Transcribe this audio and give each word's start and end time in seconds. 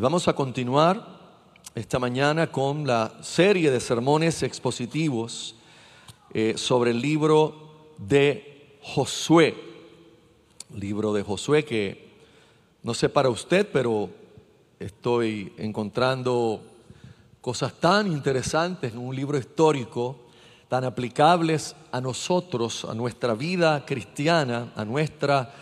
Y 0.00 0.02
vamos 0.02 0.28
a 0.28 0.32
continuar 0.32 1.06
esta 1.74 1.98
mañana 1.98 2.50
con 2.50 2.86
la 2.86 3.12
serie 3.20 3.70
de 3.70 3.80
sermones 3.80 4.42
expositivos 4.42 5.56
eh, 6.32 6.54
sobre 6.56 6.92
el 6.92 7.02
libro 7.02 7.90
de 7.98 8.78
Josué. 8.80 9.54
Libro 10.74 11.12
de 11.12 11.22
Josué 11.22 11.66
que 11.66 12.12
no 12.82 12.94
sé 12.94 13.10
para 13.10 13.28
usted, 13.28 13.68
pero 13.70 14.08
estoy 14.78 15.52
encontrando 15.58 16.62
cosas 17.42 17.74
tan 17.74 18.06
interesantes 18.06 18.94
en 18.94 19.00
un 19.00 19.14
libro 19.14 19.36
histórico, 19.36 20.16
tan 20.70 20.84
aplicables 20.84 21.76
a 21.92 22.00
nosotros, 22.00 22.86
a 22.86 22.94
nuestra 22.94 23.34
vida 23.34 23.84
cristiana, 23.84 24.72
a 24.76 24.82
nuestra 24.82 25.52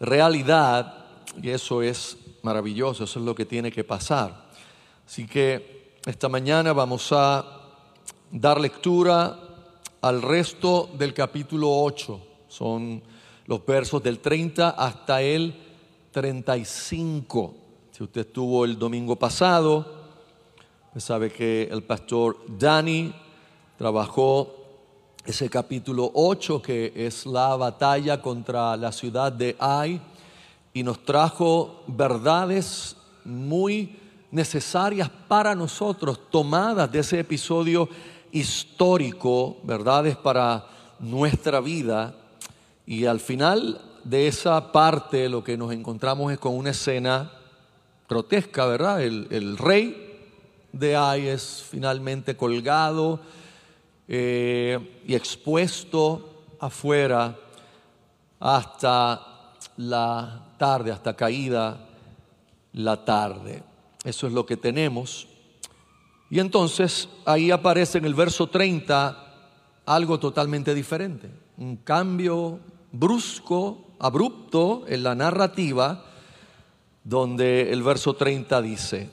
realidad, 0.00 1.04
y 1.40 1.50
eso 1.50 1.82
es 1.82 2.18
maravilloso, 2.46 3.02
eso 3.02 3.18
es 3.18 3.24
lo 3.24 3.34
que 3.34 3.44
tiene 3.44 3.72
que 3.72 3.82
pasar. 3.82 4.46
Así 5.04 5.26
que 5.26 5.98
esta 6.06 6.28
mañana 6.28 6.72
vamos 6.72 7.08
a 7.10 7.44
dar 8.30 8.60
lectura 8.60 9.36
al 10.00 10.22
resto 10.22 10.88
del 10.96 11.12
capítulo 11.12 11.68
8. 11.82 12.20
Son 12.46 13.02
los 13.46 13.66
versos 13.66 14.00
del 14.00 14.20
30 14.20 14.70
hasta 14.70 15.20
el 15.22 15.54
35. 16.12 17.54
Si 17.90 18.04
usted 18.04 18.20
estuvo 18.20 18.64
el 18.64 18.78
domingo 18.78 19.16
pasado, 19.16 19.84
pues 20.92 21.02
sabe 21.02 21.32
que 21.32 21.64
el 21.64 21.82
pastor 21.82 22.36
Dani 22.46 23.12
trabajó 23.76 24.54
ese 25.24 25.50
capítulo 25.50 26.12
8 26.14 26.62
que 26.62 26.92
es 26.94 27.26
la 27.26 27.56
batalla 27.56 28.22
contra 28.22 28.76
la 28.76 28.92
ciudad 28.92 29.32
de 29.32 29.56
Ai 29.58 30.00
y 30.76 30.82
nos 30.82 31.02
trajo 31.06 31.84
verdades 31.86 32.96
muy 33.24 33.96
necesarias 34.30 35.10
para 35.26 35.54
nosotros, 35.54 36.20
tomadas 36.30 36.92
de 36.92 36.98
ese 36.98 37.18
episodio 37.18 37.88
histórico, 38.30 39.56
verdades 39.62 40.18
para 40.18 40.66
nuestra 40.98 41.60
vida. 41.60 42.14
Y 42.84 43.06
al 43.06 43.20
final 43.20 43.80
de 44.04 44.28
esa 44.28 44.70
parte 44.70 45.30
lo 45.30 45.42
que 45.42 45.56
nos 45.56 45.72
encontramos 45.72 46.30
es 46.30 46.38
con 46.38 46.54
una 46.54 46.72
escena 46.72 47.32
grotesca, 48.06 48.66
¿verdad? 48.66 49.00
El, 49.00 49.56
rey 49.56 50.18
de 50.72 50.94
Ai 50.94 51.28
es 51.28 51.64
finalmente 51.70 52.36
colgado 52.36 53.20
eh, 54.08 55.00
y 55.06 55.14
expuesto 55.14 56.44
afuera 56.60 57.34
hasta 58.38 59.35
la 59.76 60.54
tarde, 60.58 60.92
hasta 60.92 61.14
caída 61.14 61.88
la 62.72 63.04
tarde. 63.04 63.62
Eso 64.04 64.26
es 64.26 64.32
lo 64.32 64.46
que 64.46 64.56
tenemos. 64.56 65.26
Y 66.30 66.40
entonces 66.40 67.08
ahí 67.24 67.50
aparece 67.50 67.98
en 67.98 68.04
el 68.04 68.14
verso 68.14 68.48
30 68.48 69.24
algo 69.86 70.18
totalmente 70.18 70.74
diferente, 70.74 71.30
un 71.56 71.76
cambio 71.76 72.58
brusco, 72.90 73.86
abrupto 73.98 74.84
en 74.88 75.04
la 75.04 75.14
narrativa, 75.14 76.04
donde 77.04 77.72
el 77.72 77.84
verso 77.84 78.14
30 78.14 78.62
dice, 78.62 79.10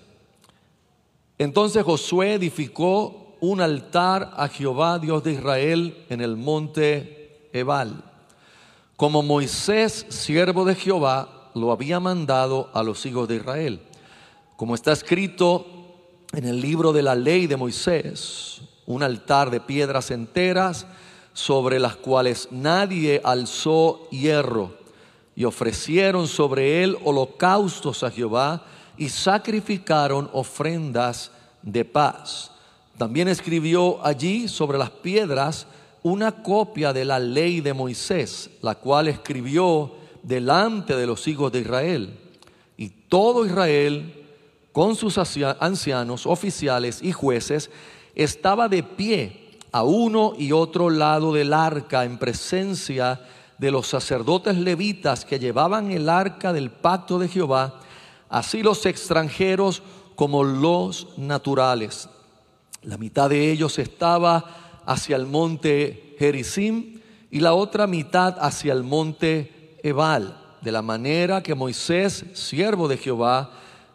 entonces 1.38 1.84
Josué 1.84 2.34
edificó 2.34 3.38
un 3.40 3.62
altar 3.62 4.34
a 4.36 4.48
Jehová, 4.48 4.98
Dios 4.98 5.24
de 5.24 5.34
Israel, 5.34 6.06
en 6.10 6.22
el 6.22 6.38
monte 6.38 7.50
Ebal 7.54 8.13
como 9.04 9.22
Moisés, 9.22 10.06
siervo 10.08 10.64
de 10.64 10.76
Jehová, 10.76 11.50
lo 11.56 11.74
había 11.74 12.00
mandado 12.00 12.70
a 12.74 12.84
los 12.84 13.06
hijos 13.06 13.28
de 13.28 13.36
Israel. 13.36 13.82
Como 14.56 14.76
está 14.76 14.94
escrito 14.94 15.66
en 16.32 16.46
el 16.46 16.62
libro 16.62 16.94
de 16.94 17.04
la 17.04 17.14
ley 17.14 17.46
de 17.46 17.58
Moisés, 17.58 18.62
un 18.86 19.04
altar 19.04 19.52
de 19.52 19.60
piedras 19.60 20.10
enteras 20.10 20.86
sobre 21.34 21.82
las 21.82 21.98
cuales 21.98 22.48
nadie 22.50 23.20
alzó 23.26 24.08
hierro, 24.10 24.72
y 25.36 25.44
ofrecieron 25.44 26.30
sobre 26.30 26.82
él 26.82 26.98
holocaustos 27.04 28.04
a 28.04 28.10
Jehová 28.10 28.64
y 28.98 29.10
sacrificaron 29.10 30.30
ofrendas 30.32 31.30
de 31.62 31.84
paz. 31.84 32.52
También 32.98 33.28
escribió 33.28 34.00
allí 34.06 34.48
sobre 34.48 34.78
las 34.78 34.92
piedras 34.92 35.68
una 36.04 36.44
copia 36.44 36.92
de 36.94 37.06
la 37.06 37.18
ley 37.18 37.62
de 37.62 37.74
Moisés, 37.74 38.50
la 38.62 38.76
cual 38.76 39.08
escribió 39.08 39.96
delante 40.22 40.96
de 40.96 41.08
los 41.08 41.28
hijos 41.28 41.52
de 41.52 41.62
Israel. 41.62 42.20
Y 42.78 42.90
todo 42.90 43.46
Israel, 43.46 44.26
con 44.74 44.96
sus 44.96 45.18
ancianos, 45.18 46.28
oficiales 46.28 47.02
y 47.02 47.14
jueces, 47.14 47.72
estaba 48.16 48.68
de 48.68 48.84
pie 48.84 49.58
a 49.72 49.84
uno 49.84 50.34
y 50.38 50.52
otro 50.52 50.90
lado 50.90 51.34
del 51.34 51.54
arca 51.54 52.04
en 52.04 52.18
presencia 52.18 53.22
de 53.58 53.72
los 53.72 53.88
sacerdotes 53.88 54.58
levitas 54.58 55.24
que 55.24 55.40
llevaban 55.40 55.90
el 55.92 56.10
arca 56.10 56.52
del 56.52 56.70
pacto 56.70 57.18
de 57.18 57.30
Jehová, 57.30 57.80
así 58.30 58.62
los 58.62 58.86
extranjeros 58.86 59.82
como 60.16 60.44
los 60.44 61.18
naturales. 61.18 62.10
La 62.82 62.98
mitad 62.98 63.30
de 63.30 63.52
ellos 63.52 63.80
estaba 63.80 64.63
hacia 64.86 65.16
el 65.16 65.26
monte 65.26 66.16
Gerizim 66.20 67.00
y 67.32 67.40
la 67.40 67.54
otra 67.54 67.88
mitad 67.88 68.38
hacia 68.40 68.74
el 68.74 68.84
monte 68.84 69.78
Ebal, 69.84 70.38
de 70.62 70.72
la 70.72 70.82
manera 70.82 71.44
que 71.44 71.56
Moisés, 71.56 72.26
siervo 72.34 72.88
de 72.88 72.98
Jehová, 72.98 73.52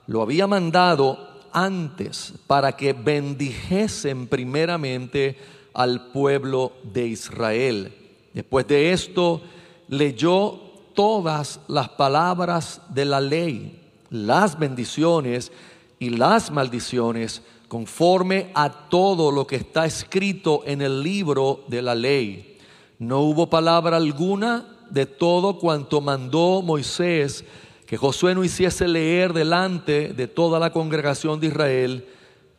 lo 0.07 0.23
había 0.23 0.47
mandado 0.47 1.29
antes 1.53 2.35
para 2.47 2.73
que 2.73 2.93
bendijesen 2.93 4.27
primeramente 4.27 5.39
al 5.73 6.11
pueblo 6.11 6.73
de 6.83 7.07
Israel. 7.07 7.95
Después 8.35 8.67
de 8.67 8.93
esto, 8.93 9.41
leyó 9.89 10.61
todas 10.95 11.61
las 11.69 11.89
palabras 11.91 12.83
de 12.89 13.05
la 13.05 13.21
ley, 13.21 13.81
las 14.11 14.59
bendiciones 14.59 15.53
y 15.99 16.11
las 16.11 16.51
maldiciones 16.51 17.43
conforme 17.69 18.51
a 18.55 18.89
todo 18.89 19.31
lo 19.31 19.47
que 19.47 19.57
está 19.57 19.85
escrito 19.85 20.63
en 20.65 20.81
el 20.81 21.03
libro 21.03 21.65
de 21.69 21.83
la 21.83 21.95
ley. 21.95 22.59
No 22.99 23.21
hubo 23.21 23.49
palabra 23.49 23.99
alguna 23.99 24.79
de 24.91 25.07
todo 25.07 25.59
cuanto 25.59 26.01
mandó 26.01 26.63
Moisés 26.63 27.45
que 27.87 27.97
Josué 27.97 28.35
no 28.35 28.45
hiciese 28.45 28.89
leer 28.89 29.33
delante 29.33 30.13
de 30.13 30.27
toda 30.27 30.59
la 30.59 30.73
congregación 30.73 31.41
de 31.41 31.47
Israel 31.47 32.09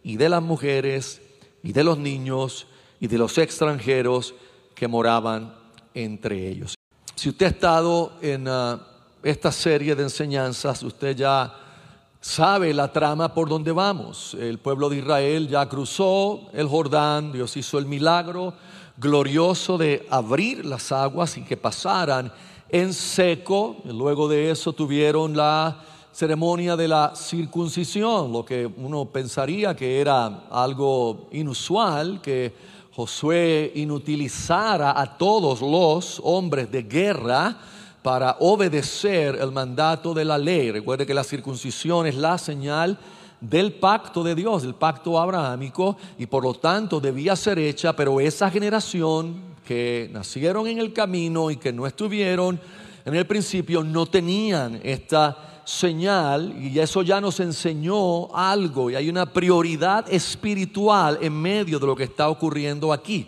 y 0.03 0.17
de 0.17 0.29
las 0.29 0.41
mujeres 0.41 1.21
y 1.61 1.73
de 1.73 1.83
los 1.83 1.97
niños 1.97 2.67
y 2.99 3.07
de 3.07 3.17
los 3.17 3.37
extranjeros 3.37 4.33
que 4.75 4.87
moraban 4.87 5.55
entre 5.93 6.47
ellos. 6.47 6.75
Si 7.15 7.29
usted 7.29 7.47
ha 7.47 7.49
estado 7.49 8.13
en 8.21 8.47
ah, 8.47 8.87
esta 9.21 9.51
serie 9.51 9.95
de 9.95 10.03
enseñanzas, 10.03 10.81
usted 10.83 11.15
ya 11.15 11.68
sabe 12.21 12.73
la 12.73 12.91
trama 12.91 13.33
por 13.33 13.49
donde 13.49 13.71
vamos. 13.71 14.35
El 14.39 14.59
pueblo 14.59 14.89
de 14.89 14.97
Israel 14.97 15.47
ya 15.47 15.67
cruzó 15.67 16.49
el 16.53 16.67
Jordán, 16.67 17.31
Dios 17.31 17.55
hizo 17.57 17.77
el 17.77 17.85
milagro 17.85 18.53
glorioso 18.97 19.77
de 19.77 20.05
abrir 20.09 20.65
las 20.65 20.91
aguas 20.91 21.37
y 21.37 21.43
que 21.43 21.55
pasaran 21.55 22.31
en 22.69 22.93
seco. 22.93 23.77
Luego 23.85 24.27
de 24.27 24.51
eso 24.51 24.73
tuvieron 24.73 25.35
la 25.35 25.79
ceremonia 26.11 26.75
de 26.75 26.87
la 26.87 27.13
circuncisión, 27.15 28.33
lo 28.33 28.43
que 28.43 28.65
uno 28.65 29.05
pensaría 29.05 29.75
que 29.75 30.01
era 30.01 30.47
algo 30.51 31.29
inusual, 31.31 32.19
que 32.21 32.53
Josué 32.93 33.71
inutilizara 33.75 34.99
a 34.99 35.17
todos 35.17 35.61
los 35.61 36.19
hombres 36.25 36.69
de 36.69 36.83
guerra 36.83 37.57
para 38.01 38.37
obedecer 38.39 39.37
el 39.41 39.51
mandato 39.51 40.13
de 40.13 40.25
la 40.25 40.37
ley. 40.37 40.71
Recuerde 40.71 41.05
que 41.05 41.13
la 41.13 41.23
circuncisión 41.23 42.07
es 42.07 42.15
la 42.15 42.37
señal 42.37 42.97
del 43.41 43.73
pacto 43.73 44.23
de 44.23 44.35
Dios, 44.35 44.63
del 44.63 44.75
pacto 44.75 45.19
abrahámico, 45.19 45.97
y 46.17 46.25
por 46.25 46.43
lo 46.43 46.53
tanto 46.53 46.99
debía 46.99 47.35
ser 47.35 47.59
hecha, 47.59 47.95
pero 47.95 48.19
esa 48.19 48.49
generación 48.49 49.49
que 49.65 50.09
nacieron 50.11 50.67
en 50.67 50.79
el 50.79 50.93
camino 50.93 51.51
y 51.51 51.57
que 51.57 51.71
no 51.71 51.85
estuvieron 51.85 52.59
en 53.05 53.15
el 53.15 53.25
principio 53.25 53.83
no 53.83 54.05
tenían 54.05 54.79
esta 54.83 55.61
señal 55.63 56.55
y 56.59 56.79
eso 56.79 57.03
ya 57.03 57.21
nos 57.21 57.39
enseñó 57.39 58.35
algo 58.35 58.89
y 58.89 58.95
hay 58.95 59.07
una 59.07 59.31
prioridad 59.31 60.11
espiritual 60.11 61.19
en 61.21 61.33
medio 61.33 61.79
de 61.79 61.85
lo 61.85 61.95
que 61.95 62.05
está 62.05 62.27
ocurriendo 62.29 62.91
aquí. 62.91 63.27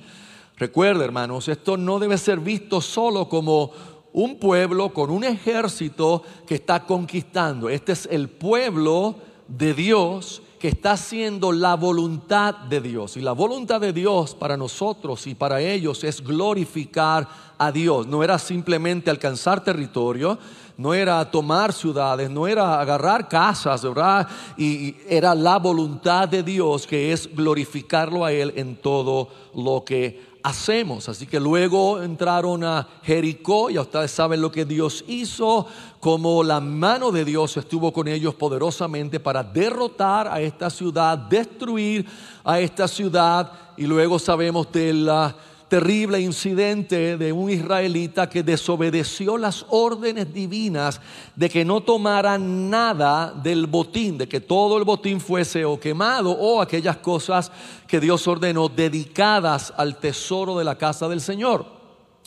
Recuerde, 0.58 1.04
hermanos, 1.06 1.48
esto 1.48 1.78
no 1.78 2.00
debe 2.00 2.18
ser 2.18 2.40
visto 2.40 2.82
solo 2.82 3.30
como 3.30 3.72
un 4.14 4.38
pueblo 4.38 4.94
con 4.94 5.10
un 5.10 5.24
ejército 5.24 6.24
que 6.46 6.56
está 6.56 6.86
conquistando. 6.86 7.70
Este 7.70 7.94
es 7.94 8.08
el 8.12 8.30
pueblo 8.30 9.16
de 9.48 9.74
Dios 9.74 10.42
que 10.60 10.68
está 10.68 10.92
haciendo 10.92 11.52
la 11.52 11.76
voluntad 11.76 12.54
de 12.54 12.82
Dios. 12.82 13.18
Y 13.18 13.22
la 13.22 13.32
voluntad 13.32 13.82
de 13.82 13.94
Dios 13.94 14.36
para 14.36 14.56
nosotros 14.56 15.26
y 15.26 15.34
para 15.34 15.60
ellos 15.60 16.04
es 16.04 16.24
glorificar 16.24 17.28
a 17.58 17.72
Dios. 17.72 18.06
No 18.06 18.24
era 18.24 18.38
simplemente 18.38 19.10
alcanzar 19.10 19.64
territorio, 19.64 20.38
no 20.78 20.94
era 20.94 21.30
tomar 21.32 21.74
ciudades, 21.74 22.30
no 22.30 22.48
era 22.48 22.80
agarrar 22.80 23.28
casas, 23.28 23.84
¿verdad? 23.84 24.28
Y 24.56 24.96
era 25.10 25.34
la 25.34 25.58
voluntad 25.58 26.28
de 26.28 26.44
Dios 26.44 26.86
que 26.86 27.12
es 27.12 27.28
glorificarlo 27.36 28.24
a 28.24 28.32
Él 28.32 28.54
en 28.56 28.76
todo 28.76 29.30
lo 29.56 29.84
que 29.84 30.31
hacemos. 30.44 31.10
Así 31.10 31.28
que 31.28 31.40
luego 31.40 32.02
entraron 32.02 32.64
a 32.64 32.88
Jericó, 33.04 33.70
ya 33.70 33.82
ustedes 33.82 34.12
saben 34.12 34.42
lo 34.42 34.52
que 34.52 34.66
Dios 34.66 35.04
hizo, 35.08 35.68
como 36.00 36.44
la 36.44 36.60
mano 36.60 37.12
de 37.12 37.26
Dios 37.26 37.58
estuvo 37.58 37.94
con 37.94 38.08
ellos 38.08 38.36
poderosamente 38.36 39.20
para 39.20 39.44
derrotar 39.44 40.28
a 40.28 40.42
esta 40.42 40.70
ciudad, 40.70 41.18
destruir 41.18 42.06
a 42.44 42.60
esta 42.60 42.88
ciudad, 42.88 43.52
y 43.78 43.86
luego 43.86 44.20
sabemos 44.20 44.72
de 44.72 44.94
la 44.94 45.36
terrible 45.72 46.20
incidente 46.20 47.16
de 47.16 47.32
un 47.32 47.50
israelita 47.50 48.28
que 48.28 48.44
desobedeció 48.44 49.38
las 49.38 49.66
órdenes 49.70 50.34
divinas 50.34 51.00
de 51.34 51.50
que 51.50 51.64
no 51.64 51.80
tomaran 51.80 52.70
nada 52.70 53.32
del 53.32 53.68
botín, 53.68 54.18
de 54.18 54.28
que 54.28 54.42
todo 54.42 54.78
el 54.78 54.84
botín 54.84 55.22
fuese 55.22 55.64
o 55.64 55.80
quemado 55.80 56.32
o 56.32 56.62
aquellas 56.62 56.98
cosas 56.98 57.54
que 57.88 58.02
Dios 58.02 58.28
ordenó 58.28 58.68
dedicadas 58.68 59.74
al 59.78 59.96
tesoro 59.96 60.58
de 60.58 60.66
la 60.66 60.78
casa 60.78 61.08
del 61.08 61.22
Señor. 61.22 61.66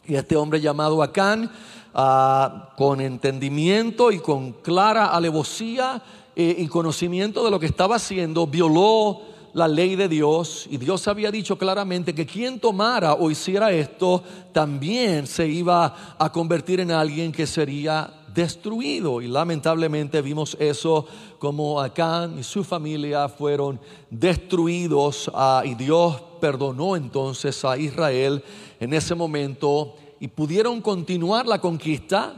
Y 0.06 0.14
este 0.14 0.37
hombre 0.37 0.62
llamado 0.62 1.02
Acán, 1.02 1.52
ah, 1.93 2.70
con 2.79 2.99
entendimiento 3.02 4.11
y 4.11 4.20
con 4.20 4.52
clara 4.52 5.08
alevosía 5.08 6.02
eh, 6.35 6.56
y 6.61 6.67
conocimiento 6.67 7.44
de 7.44 7.50
lo 7.50 7.61
que 7.61 7.67
estaba 7.67 7.97
haciendo, 7.97 8.47
violó 8.47 9.34
la 9.55 9.69
ley 9.69 9.95
de 9.95 10.09
Dios 10.09 10.67
y 10.69 10.77
Dios 10.77 11.06
había 11.06 11.31
dicho 11.31 11.56
claramente 11.56 12.12
que 12.12 12.27
quien 12.27 12.59
tomara 12.59 13.15
o 13.15 13.31
hiciera 13.31 13.71
esto 13.71 14.23
también 14.53 15.29
se 15.29 15.47
iba 15.47 16.17
a 16.19 16.33
convertir 16.33 16.81
en 16.81 16.91
alguien 16.91 17.31
que 17.31 17.47
sería 17.47 18.12
destruido. 18.35 19.23
Y 19.23 19.29
lamentablemente 19.29 20.21
vimos 20.23 20.56
eso 20.59 21.06
como 21.39 21.81
Acán 21.81 22.37
y 22.37 22.43
su 22.43 22.65
familia 22.65 23.29
fueron 23.29 23.81
destruidos 24.11 25.31
ah, 25.33 25.62
y 25.65 25.75
Dios 25.77 26.21
perdonó 26.41 26.97
entonces 26.97 27.65
a 27.65 27.79
Israel 27.79 28.43
en 28.81 28.93
ese 28.93 29.15
momento 29.15 29.95
y 30.19 30.27
pudieron 30.27 30.81
continuar 30.81 31.47
la 31.47 31.61
conquista 31.61 32.35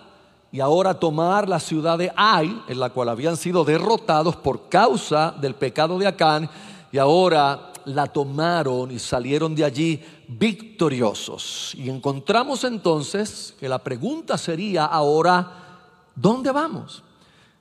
y 0.53 0.61
ahora 0.61 1.01
tomar 1.01 1.49
la 1.49 1.61
ciudad 1.61 1.97
de 1.97 2.13
Ai, 2.15 2.63
en 2.69 2.79
la 2.79 2.91
cual 2.91 3.09
habían 3.09 3.39
sido 3.39 3.65
derrotados 3.65 4.37
por 4.37 4.69
causa 4.69 5.35
del 5.41 5.55
pecado 5.55 5.99
de 5.99 6.07
Acán 6.07 6.51
y 6.97 6.99
ahora 6.99 7.75
la 7.85 8.07
tomaron 8.07 8.91
y 8.91 8.99
salieron 8.99 9.55
de 9.55 9.65
allí 9.65 10.03
victoriosos. 10.29 11.75
Y 11.77 11.91
encontramos 11.91 12.65
entonces 12.65 13.55
que 13.61 13.69
la 13.69 13.79
pregunta 13.79 14.39
sería 14.39 14.87
ahora, 14.87 15.83
¿dónde 16.15 16.51
vamos? 16.51 17.03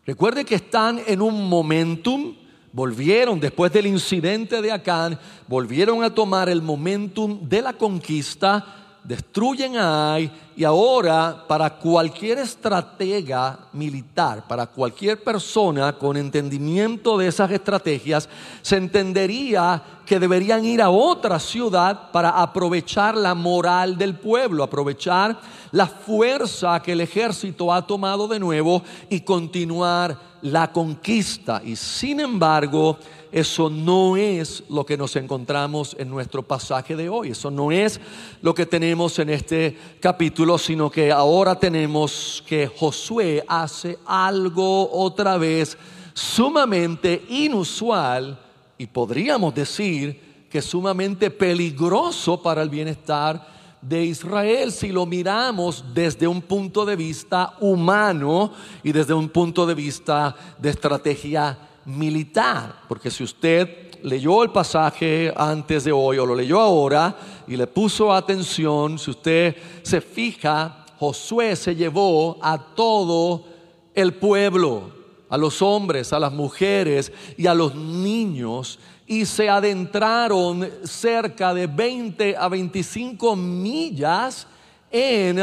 Recuerde 0.06 0.46
que 0.46 0.56
están 0.56 1.02
en 1.06 1.22
un 1.22 1.50
momentum, 1.50 2.34
volvieron 2.72 3.38
después 3.38 3.74
del 3.74 3.88
incidente 3.88 4.62
de 4.62 4.72
Acán, 4.72 5.20
volvieron 5.50 6.02
a 6.02 6.16
tomar 6.16 6.48
el 6.48 6.62
momentum 6.62 7.42
de 7.50 7.62
la 7.62 7.74
conquista 7.74 8.85
destruyen 9.08 9.78
a 9.78 10.14
Ai 10.14 10.32
y 10.58 10.64
ahora 10.64 11.46
para 11.48 11.70
cualquier 11.78 12.40
estratega 12.40 13.60
militar, 13.74 14.48
para 14.48 14.66
cualquier 14.66 15.22
persona 15.22 15.94
con 15.98 16.18
entendimiento 16.18 17.18
de 17.18 17.28
esas 17.28 17.52
estrategias, 17.52 18.30
se 18.62 18.78
entendería 18.78 19.84
que 20.06 20.20
deberían 20.20 20.64
ir 20.64 20.82
a 20.82 20.90
otra 20.90 21.40
ciudad 21.40 22.12
para 22.12 22.30
aprovechar 22.30 23.18
la 23.18 23.36
moral 23.36 23.98
del 23.98 24.16
pueblo, 24.16 24.64
aprovechar 24.64 25.40
la 25.72 25.88
fuerza 25.88 26.82
que 26.82 26.94
el 26.94 27.02
ejército 27.02 27.74
ha 27.74 27.86
tomado 27.86 28.28
de 28.28 28.40
nuevo 28.40 28.82
y 29.10 29.22
continuar 29.22 30.18
la 30.42 30.72
conquista. 30.72 31.62
Y 31.66 31.76
sin 31.76 32.20
embargo, 32.20 32.98
eso 33.36 33.70
no 33.70 34.16
es 34.16 34.64
lo 34.70 34.86
que 34.86 34.96
nos 34.96 35.18
encontramos 35.18 35.94
en 36.00 36.10
nuestro 36.10 36.42
pasaje 36.42 36.96
de 36.96 37.10
hoy. 37.10 37.32
Eso 37.32 37.52
no 37.52 37.70
es 37.70 38.00
lo 38.42 38.56
que 38.56 38.66
tenemos 38.66 39.20
en 39.20 39.30
este 39.30 39.78
capítulo, 40.00 40.58
sino 40.58 40.90
que 40.90 41.12
ahora 41.12 41.60
tenemos 41.60 42.42
que 42.48 42.66
Josué 42.66 43.44
hace 43.46 44.00
algo 44.06 44.90
otra 44.90 45.36
vez 45.36 45.78
sumamente 46.14 47.26
inusual 47.28 48.40
y 48.78 48.88
podríamos 48.88 49.54
decir 49.54 50.48
que 50.50 50.62
sumamente 50.62 51.30
peligroso 51.30 52.42
para 52.42 52.62
el 52.62 52.70
bienestar 52.70 53.46
de 53.82 54.06
Israel 54.06 54.72
si 54.72 54.94
lo 54.94 55.06
miramos 55.06 55.84
desde 55.94 56.26
un 56.26 56.42
punto 56.42 56.86
de 56.86 56.96
vista 56.96 57.58
humano 57.60 58.54
y 58.82 58.94
desde 58.94 59.14
un 59.14 59.28
punto 59.28 59.66
de 59.66 59.76
vista 59.76 60.34
de 60.58 60.70
estrategia 60.70 61.58
militar, 61.86 62.82
porque 62.88 63.12
si 63.12 63.24
usted 63.24 64.00
leyó 64.04 64.44
el 64.44 64.52
pasaje 64.52 65.34
antes 65.36 65.84
de 65.84 65.92
hoy 65.92 66.18
o 66.18 66.26
lo 66.26 66.36
leyó 66.36 66.60
ahora 66.60 67.16
y 67.48 67.56
le 67.56 67.68
puso 67.68 68.14
atención, 68.14 69.00
si 69.00 69.12
usted 69.12 69.56
se 69.84 70.02
fija, 70.02 70.86
Josué 70.98 71.56
se 71.56 71.76
llevó 71.76 72.38
a 72.42 72.58
todo 72.58 73.46
el 73.94 74.14
pueblo, 74.14 74.92
a 75.30 75.38
los 75.38 75.62
hombres, 75.62 76.14
a 76.14 76.20
las 76.20 76.32
mujeres 76.32 77.12
y 77.38 77.48
a 77.48 77.54
los 77.54 77.76
niños 77.76 78.80
y 79.08 79.26
se 79.26 79.50
adentraron 79.50 80.68
cerca 80.84 81.54
de 81.54 81.68
20 81.68 82.36
a 82.38 82.48
25 82.48 83.36
millas 83.36 84.48
en 84.92 85.40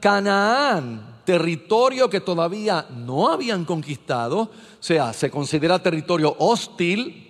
Canaán 0.00 1.13
territorio 1.24 2.08
que 2.08 2.20
todavía 2.20 2.86
no 2.90 3.28
habían 3.28 3.64
conquistado, 3.64 4.40
o 4.40 4.50
sea, 4.80 5.12
se 5.12 5.30
considera 5.30 5.82
territorio 5.82 6.34
hostil, 6.38 7.24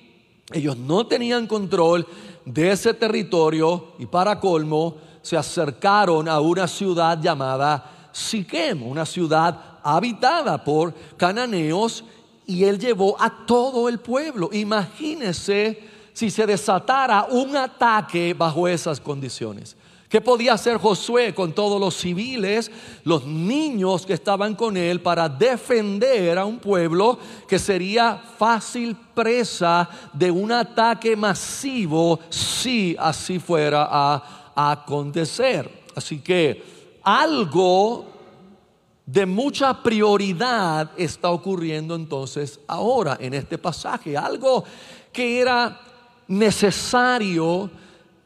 ellos 0.52 0.76
no 0.76 1.06
tenían 1.06 1.46
control 1.46 2.06
de 2.44 2.72
ese 2.72 2.94
territorio 2.94 3.92
y 3.98 4.06
para 4.06 4.38
colmo 4.38 4.96
se 5.22 5.36
acercaron 5.36 6.28
a 6.28 6.40
una 6.40 6.68
ciudad 6.68 7.20
llamada 7.20 8.10
Siquem, 8.12 8.82
una 8.82 9.06
ciudad 9.06 9.78
habitada 9.82 10.62
por 10.62 10.94
cananeos 11.16 12.04
y 12.46 12.64
él 12.64 12.78
llevó 12.78 13.16
a 13.20 13.46
todo 13.46 13.88
el 13.88 13.98
pueblo. 13.98 14.50
Imagínese 14.52 15.82
si 16.12 16.30
se 16.30 16.46
desatara 16.46 17.24
un 17.30 17.56
ataque 17.56 18.34
bajo 18.34 18.68
esas 18.68 19.00
condiciones. 19.00 19.76
¿Qué 20.14 20.20
podía 20.20 20.52
hacer 20.52 20.78
Josué 20.78 21.34
con 21.34 21.52
todos 21.52 21.80
los 21.80 21.96
civiles, 21.96 22.70
los 23.02 23.26
niños 23.26 24.06
que 24.06 24.12
estaban 24.12 24.54
con 24.54 24.76
él 24.76 25.00
para 25.00 25.28
defender 25.28 26.38
a 26.38 26.44
un 26.44 26.60
pueblo 26.60 27.18
que 27.48 27.58
sería 27.58 28.22
fácil 28.38 28.96
presa 29.12 29.90
de 30.12 30.30
un 30.30 30.52
ataque 30.52 31.16
masivo 31.16 32.20
si 32.30 32.94
así 32.96 33.40
fuera 33.40 33.88
a, 33.90 34.52
acontecer? 34.54 35.82
Así 35.96 36.20
que 36.20 36.62
algo 37.02 38.06
de 39.04 39.26
mucha 39.26 39.82
prioridad 39.82 40.92
está 40.96 41.30
ocurriendo 41.30 41.96
entonces 41.96 42.60
ahora 42.68 43.16
en 43.18 43.34
este 43.34 43.58
pasaje, 43.58 44.16
algo 44.16 44.62
que 45.12 45.40
era 45.40 45.80
necesario 46.28 47.68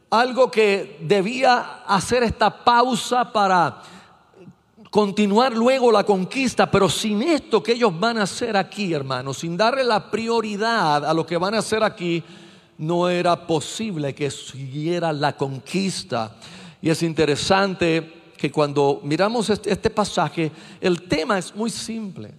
algo 0.09 0.49
que 0.49 0.97
debía 1.01 1.83
hacer 1.85 2.23
esta 2.23 2.63
pausa 2.63 3.31
para 3.31 3.81
continuar 4.89 5.53
luego 5.53 5.91
la 5.91 6.03
conquista, 6.03 6.69
pero 6.69 6.89
sin 6.89 7.21
esto 7.21 7.61
que 7.61 7.73
ellos 7.73 7.97
van 7.99 8.17
a 8.17 8.23
hacer 8.23 8.57
aquí, 8.57 8.93
hermanos, 8.93 9.37
sin 9.39 9.55
darle 9.55 9.83
la 9.83 10.09
prioridad 10.09 11.05
a 11.05 11.13
lo 11.13 11.25
que 11.25 11.37
van 11.37 11.53
a 11.53 11.59
hacer 11.59 11.83
aquí, 11.83 12.23
no 12.77 13.09
era 13.09 13.45
posible 13.45 14.15
que 14.15 14.31
siguiera 14.31 15.13
la 15.13 15.35
conquista. 15.35 16.35
Y 16.81 16.89
es 16.89 17.03
interesante 17.03 18.31
que 18.37 18.51
cuando 18.51 19.01
miramos 19.03 19.49
este, 19.49 19.71
este 19.71 19.89
pasaje, 19.89 20.51
el 20.79 21.03
tema 21.03 21.37
es 21.37 21.53
muy 21.53 21.69
simple, 21.69 22.33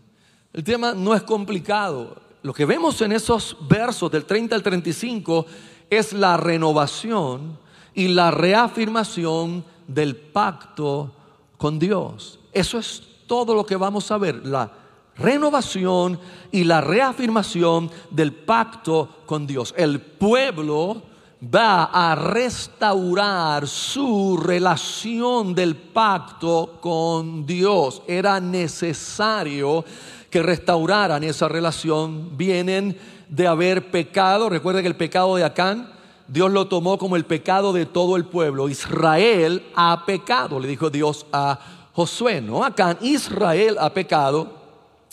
el 0.53 0.65
tema 0.65 0.93
no 0.93 1.15
es 1.15 1.23
complicado. 1.23 2.17
Lo 2.43 2.55
que 2.55 2.65
vemos 2.65 3.01
en 3.03 3.13
esos 3.13 3.55
versos 3.69 4.11
del 4.11 4.25
30 4.25 4.57
al 4.57 4.63
35 4.63 5.47
es 5.91 6.13
la 6.13 6.37
renovación 6.37 7.59
y 7.95 8.09
la 8.09 8.31
reafirmación 8.31 9.65
del 9.87 10.17
pacto 10.17 11.11
con 11.59 11.79
Dios. 11.79 12.39
Eso 12.53 12.79
es 12.79 13.03
todo 13.27 13.55
lo 13.55 13.67
que 13.67 13.77
vamos 13.77 14.11
a 14.11 14.19
ver, 14.19 14.47
la 14.47 14.71
renovación 15.17 16.19
y 16.51 16.65
la 16.65 16.81
reafirmación 16.81 17.91
del 18.11 18.33
pacto 18.33 19.09
con 19.27 19.47
Dios. 19.47 19.75
El 19.77 20.01
pueblo 20.01 21.03
va 21.43 21.85
a 21.85 22.15
restaurar 22.15 23.67
su 23.67 24.37
relación 24.37 25.55
del 25.55 25.75
pacto 25.75 26.79
con 26.81 27.47
Dios. 27.47 28.03
Era 28.07 28.41
necesario 28.41 29.85
que 30.29 30.43
restauraran 30.43 31.25
esa 31.25 31.49
relación. 31.49 32.37
Vienen 32.37 32.97
de 33.31 33.47
haber 33.47 33.91
pecado. 33.91 34.49
Recuerda 34.49 34.83
que 34.83 34.89
el 34.89 34.97
pecado 34.97 35.37
de 35.37 35.45
Acán, 35.45 35.91
Dios 36.29 36.51
lo 36.51 36.67
tomó 36.67 36.99
como 36.99 37.17
el 37.17 37.25
pecado 37.25 37.73
de 37.73 37.87
todo 37.87 38.17
el 38.17 38.25
pueblo. 38.27 38.69
Israel 38.69 39.63
ha 39.75 40.05
pecado, 40.05 40.61
le 40.61 40.69
dijo 40.69 40.91
Dios 40.91 41.27
a 41.33 41.59
Josué, 41.93 42.41
no 42.41 42.65
Acán, 42.65 42.99
Israel 43.01 43.77
ha 43.81 43.95
pecado. 43.95 44.59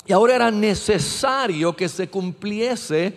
Y 0.05 0.13
ahora 0.13 0.35
era 0.35 0.51
necesario 0.51 1.75
que 1.75 1.87
se 1.87 2.09
cumpliese 2.09 3.15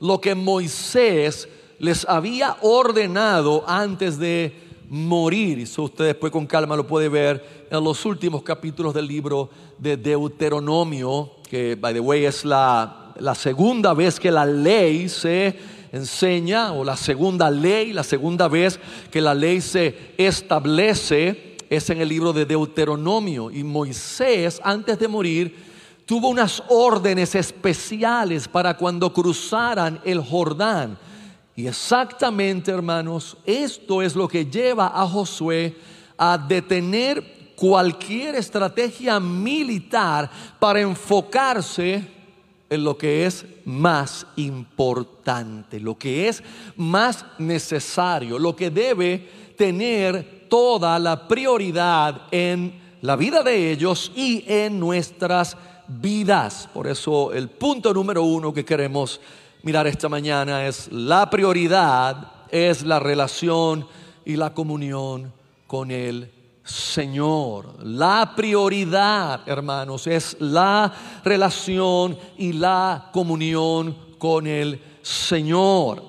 lo 0.00 0.20
que 0.20 0.34
Moisés 0.34 1.48
les 1.78 2.06
había 2.08 2.56
ordenado 2.60 3.64
antes 3.66 4.18
de 4.18 4.54
morir. 4.88 5.58
Y 5.58 5.62
eso 5.62 5.84
usted 5.84 6.06
después 6.06 6.32
con 6.32 6.46
calma 6.46 6.76
lo 6.76 6.86
puede 6.86 7.08
ver 7.08 7.66
en 7.70 7.82
los 7.82 8.04
últimos 8.04 8.42
capítulos 8.42 8.92
del 8.92 9.06
libro 9.06 9.48
de 9.78 9.96
Deuteronomio, 9.96 11.30
que, 11.48 11.76
by 11.76 11.94
the 11.94 12.00
way, 12.00 12.24
es 12.24 12.44
la, 12.44 13.01
la 13.18 13.34
segunda 13.34 13.94
vez 13.94 14.18
que 14.18 14.30
la 14.30 14.44
ley 14.44 15.08
se 15.08 15.56
enseña, 15.92 16.72
o 16.72 16.84
la 16.84 16.96
segunda 16.96 17.50
ley, 17.50 17.92
la 17.92 18.02
segunda 18.02 18.48
vez 18.48 18.80
que 19.10 19.20
la 19.20 19.34
ley 19.34 19.60
se 19.60 20.14
establece, 20.16 21.56
es 21.68 21.88
en 21.90 22.00
el 22.00 22.08
libro 22.08 22.32
de 22.32 22.46
Deuteronomio. 22.46 23.50
Y 23.50 23.62
Moisés, 23.62 24.60
antes 24.64 24.98
de 24.98 25.08
morir, 25.08 25.56
tuvo 26.06 26.28
unas 26.28 26.62
órdenes 26.68 27.34
especiales 27.34 28.48
para 28.48 28.76
cuando 28.76 29.12
cruzaran 29.12 30.00
el 30.04 30.20
Jordán. 30.20 30.98
Y 31.54 31.66
exactamente, 31.66 32.70
hermanos, 32.70 33.36
esto 33.44 34.00
es 34.02 34.16
lo 34.16 34.26
que 34.26 34.46
lleva 34.46 34.92
a 34.94 35.06
Josué 35.06 35.76
a 36.16 36.38
detener 36.38 37.52
cualquier 37.56 38.34
estrategia 38.34 39.20
militar 39.20 40.30
para 40.58 40.80
enfocarse 40.80 42.21
en 42.72 42.84
lo 42.84 42.96
que 42.96 43.26
es 43.26 43.44
más 43.66 44.26
importante, 44.36 45.78
lo 45.78 45.98
que 45.98 46.28
es 46.28 46.42
más 46.76 47.24
necesario, 47.38 48.38
lo 48.38 48.56
que 48.56 48.70
debe 48.70 49.28
tener 49.58 50.46
toda 50.48 50.98
la 50.98 51.28
prioridad 51.28 52.22
en 52.30 52.80
la 53.02 53.16
vida 53.16 53.42
de 53.42 53.72
ellos 53.72 54.10
y 54.16 54.44
en 54.46 54.80
nuestras 54.80 55.54
vidas. 55.86 56.66
Por 56.72 56.86
eso 56.86 57.32
el 57.34 57.50
punto 57.50 57.92
número 57.92 58.22
uno 58.22 58.54
que 58.54 58.64
queremos 58.64 59.20
mirar 59.62 59.86
esta 59.86 60.08
mañana 60.08 60.66
es 60.66 60.90
la 60.90 61.28
prioridad, 61.28 62.32
es 62.50 62.84
la 62.84 62.98
relación 62.98 63.86
y 64.24 64.36
la 64.36 64.54
comunión 64.54 65.30
con 65.66 65.90
el 65.90 66.30
Señor. 66.64 67.84
La 67.84 68.34
prioridad, 68.36 69.40
hermanos, 69.46 70.06
es 70.06 70.36
la 70.40 70.92
relación 71.24 72.16
y 72.38 72.52
la 72.52 73.10
comunión 73.12 73.96
con 74.18 74.46
el 74.46 74.80
Señor. 75.02 76.02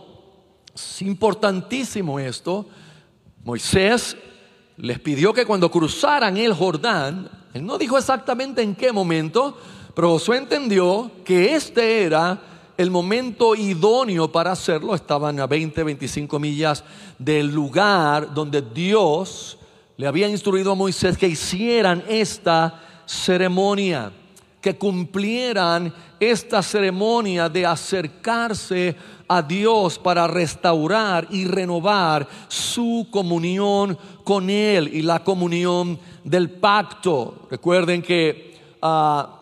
Es 0.73 1.01
importantísimo 1.01 2.19
esto. 2.19 2.67
Moisés 3.43 4.15
les 4.77 4.99
pidió 4.99 5.33
que 5.33 5.45
cuando 5.45 5.69
cruzaran 5.69 6.37
el 6.37 6.53
Jordán, 6.53 7.29
él 7.53 7.65
no 7.65 7.77
dijo 7.77 7.97
exactamente 7.97 8.61
en 8.61 8.75
qué 8.75 8.91
momento, 8.91 9.57
pero 9.95 10.11
Josué 10.11 10.37
entendió 10.37 11.11
que 11.23 11.55
este 11.55 12.03
era 12.03 12.41
el 12.77 12.89
momento 12.89 13.55
idóneo 13.55 14.31
para 14.31 14.51
hacerlo. 14.51 14.95
Estaban 14.95 15.39
a 15.39 15.47
20, 15.47 15.83
25 15.83 16.39
millas 16.39 16.83
del 17.19 17.53
lugar 17.53 18.33
donde 18.33 18.61
Dios 18.61 19.57
le 19.97 20.07
había 20.07 20.27
instruido 20.27 20.71
a 20.71 20.75
Moisés 20.75 21.17
que 21.17 21.27
hicieran 21.27 22.03
esta 22.07 22.81
ceremonia, 23.05 24.11
que 24.59 24.77
cumplieran 24.77 25.93
esta 26.19 26.63
ceremonia 26.63 27.49
de 27.49 27.65
acercarse 27.65 28.95
a 29.27 29.41
Dios 29.41 29.99
para 29.99 30.27
restaurar 30.27 31.27
y 31.29 31.45
renovar 31.45 32.27
su 32.47 33.07
comunión 33.11 33.97
con 34.23 34.49
Él 34.49 34.89
y 34.93 35.01
la 35.01 35.23
comunión 35.23 35.99
del 36.23 36.49
pacto. 36.49 37.47
Recuerden 37.51 38.01
que 38.01 38.55
ah, 38.81 39.41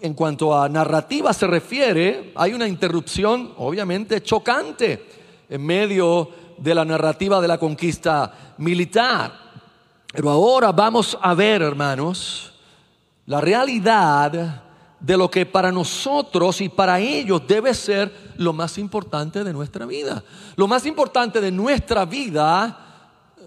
en 0.00 0.14
cuanto 0.14 0.56
a 0.56 0.68
narrativa 0.68 1.32
se 1.32 1.46
refiere, 1.46 2.32
hay 2.34 2.52
una 2.52 2.68
interrupción 2.68 3.52
obviamente 3.56 4.22
chocante 4.22 5.06
en 5.48 5.64
medio 5.64 6.28
de 6.58 6.74
la 6.74 6.84
narrativa 6.84 7.40
de 7.40 7.48
la 7.48 7.58
conquista 7.58 8.54
militar. 8.58 9.43
Pero 10.14 10.30
ahora 10.30 10.70
vamos 10.70 11.18
a 11.20 11.34
ver, 11.34 11.60
hermanos, 11.60 12.52
la 13.26 13.40
realidad 13.40 14.62
de 15.00 15.16
lo 15.16 15.28
que 15.28 15.44
para 15.44 15.72
nosotros 15.72 16.60
y 16.60 16.68
para 16.68 17.00
ellos 17.00 17.42
debe 17.48 17.74
ser 17.74 18.32
lo 18.36 18.52
más 18.52 18.78
importante 18.78 19.42
de 19.42 19.52
nuestra 19.52 19.86
vida. 19.86 20.22
Lo 20.54 20.68
más 20.68 20.86
importante 20.86 21.40
de 21.40 21.50
nuestra 21.50 22.04
vida 22.04 22.83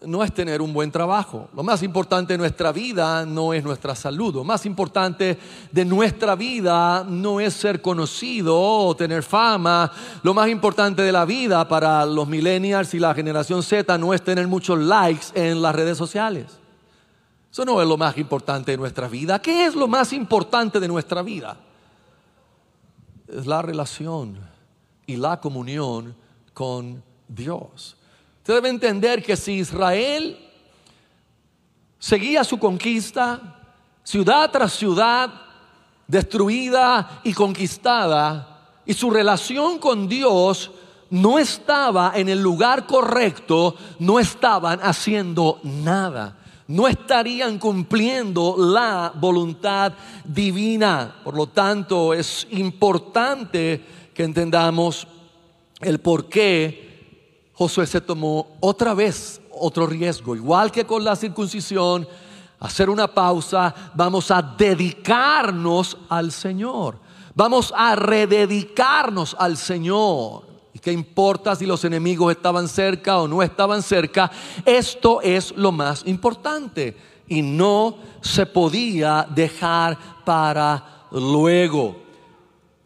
no 0.06 0.24
es 0.24 0.34
tener 0.34 0.62
un 0.62 0.74
buen 0.74 0.92
trabajo. 0.92 1.50
Lo 1.56 1.64
más 1.64 1.84
importante 1.84 2.34
de 2.34 2.38
nuestra 2.38 2.72
vida 2.72 3.26
no 3.26 3.54
es 3.54 3.64
nuestra 3.64 3.96
salud. 3.96 4.36
Lo 4.36 4.44
más 4.44 4.66
importante 4.66 5.38
de 5.72 5.86
nuestra 5.86 6.36
vida 6.36 7.04
no 7.08 7.40
es 7.40 7.54
ser 7.54 7.82
conocido 7.82 8.60
o 8.60 8.96
tener 8.96 9.24
fama. 9.24 9.92
Lo 10.24 10.34
más 10.34 10.50
importante 10.50 11.02
de 11.02 11.12
la 11.12 11.26
vida 11.26 11.68
para 11.68 12.06
los 12.06 12.28
millennials 12.28 12.94
y 12.94 13.00
la 13.00 13.14
generación 13.14 13.64
Z 13.64 13.98
no 13.98 14.14
es 14.14 14.24
tener 14.24 14.48
muchos 14.48 14.80
likes 14.80 15.28
en 15.34 15.62
las 15.62 15.76
redes 15.76 15.98
sociales. 15.98 16.60
Eso 17.52 17.66
no 17.66 17.82
es 17.82 17.88
lo 17.88 17.98
más 17.98 18.18
importante 18.18 18.72
de 18.72 18.78
nuestra 18.78 19.08
vida. 19.08 19.42
¿Qué 19.42 19.66
es 19.66 19.76
lo 19.76 19.88
más 19.88 20.14
importante 20.14 20.80
de 20.80 20.88
nuestra 20.88 21.22
vida? 21.22 21.58
Es 23.28 23.46
la 23.46 23.62
relación 23.62 24.40
y 25.06 25.16
la 25.16 25.40
comunión 25.40 26.16
con 26.54 27.04
Dios. 27.28 27.97
Usted 28.48 28.62
debe 28.62 28.70
entender 28.70 29.22
que 29.22 29.36
si 29.36 29.56
Israel 29.56 30.38
seguía 32.00 32.46
su 32.46 32.58
conquista, 32.58 33.60
ciudad 34.06 34.50
tras 34.50 34.72
ciudad, 34.72 35.30
destruida 36.08 37.20
y 37.26 37.34
conquistada, 37.34 38.80
y 38.86 38.94
su 38.94 39.10
relación 39.10 39.80
con 39.80 40.08
Dios 40.08 40.72
no 41.10 41.38
estaba 41.38 42.14
en 42.16 42.30
el 42.30 42.42
lugar 42.42 42.88
correcto, 42.88 43.76
no 44.00 44.18
estaban 44.18 44.80
haciendo 44.82 45.60
nada, 45.64 46.38
no 46.70 46.88
estarían 46.88 47.60
cumpliendo 47.60 48.56
la 48.58 49.12
voluntad 49.14 49.92
divina. 50.24 51.18
Por 51.22 51.36
lo 51.36 51.48
tanto, 51.48 52.14
es 52.14 52.48
importante 52.52 53.84
que 54.14 54.24
entendamos 54.24 55.06
el 55.82 56.00
por 56.00 56.30
qué 56.30 56.87
Josué 57.58 57.88
se 57.88 58.02
tomó 58.02 58.56
otra 58.60 58.94
vez 58.94 59.42
otro 59.52 59.88
riesgo, 59.88 60.36
igual 60.36 60.72
que 60.72 60.86
con 60.86 61.04
la 61.04 61.16
circuncisión, 61.16 62.08
hacer 62.60 62.88
una 62.88 63.08
pausa, 63.08 63.74
vamos 63.96 64.30
a 64.30 64.44
dedicarnos 64.44 65.98
al 66.08 66.32
Señor, 66.32 67.00
vamos 67.34 67.74
a 67.76 67.96
rededicarnos 67.96 69.36
al 69.40 69.58
Señor. 69.58 70.46
¿Y 70.72 70.78
qué 70.78 70.92
importa 70.92 71.56
si 71.56 71.66
los 71.66 71.84
enemigos 71.84 72.32
estaban 72.32 72.68
cerca 72.68 73.18
o 73.18 73.28
no 73.28 73.42
estaban 73.42 73.82
cerca? 73.82 74.30
Esto 74.64 75.20
es 75.22 75.52
lo 75.58 75.72
más 75.72 76.04
importante 76.06 76.96
y 77.28 77.42
no 77.42 77.98
se 78.22 78.46
podía 78.46 79.28
dejar 79.34 79.98
para 80.24 81.08
luego. 81.10 81.96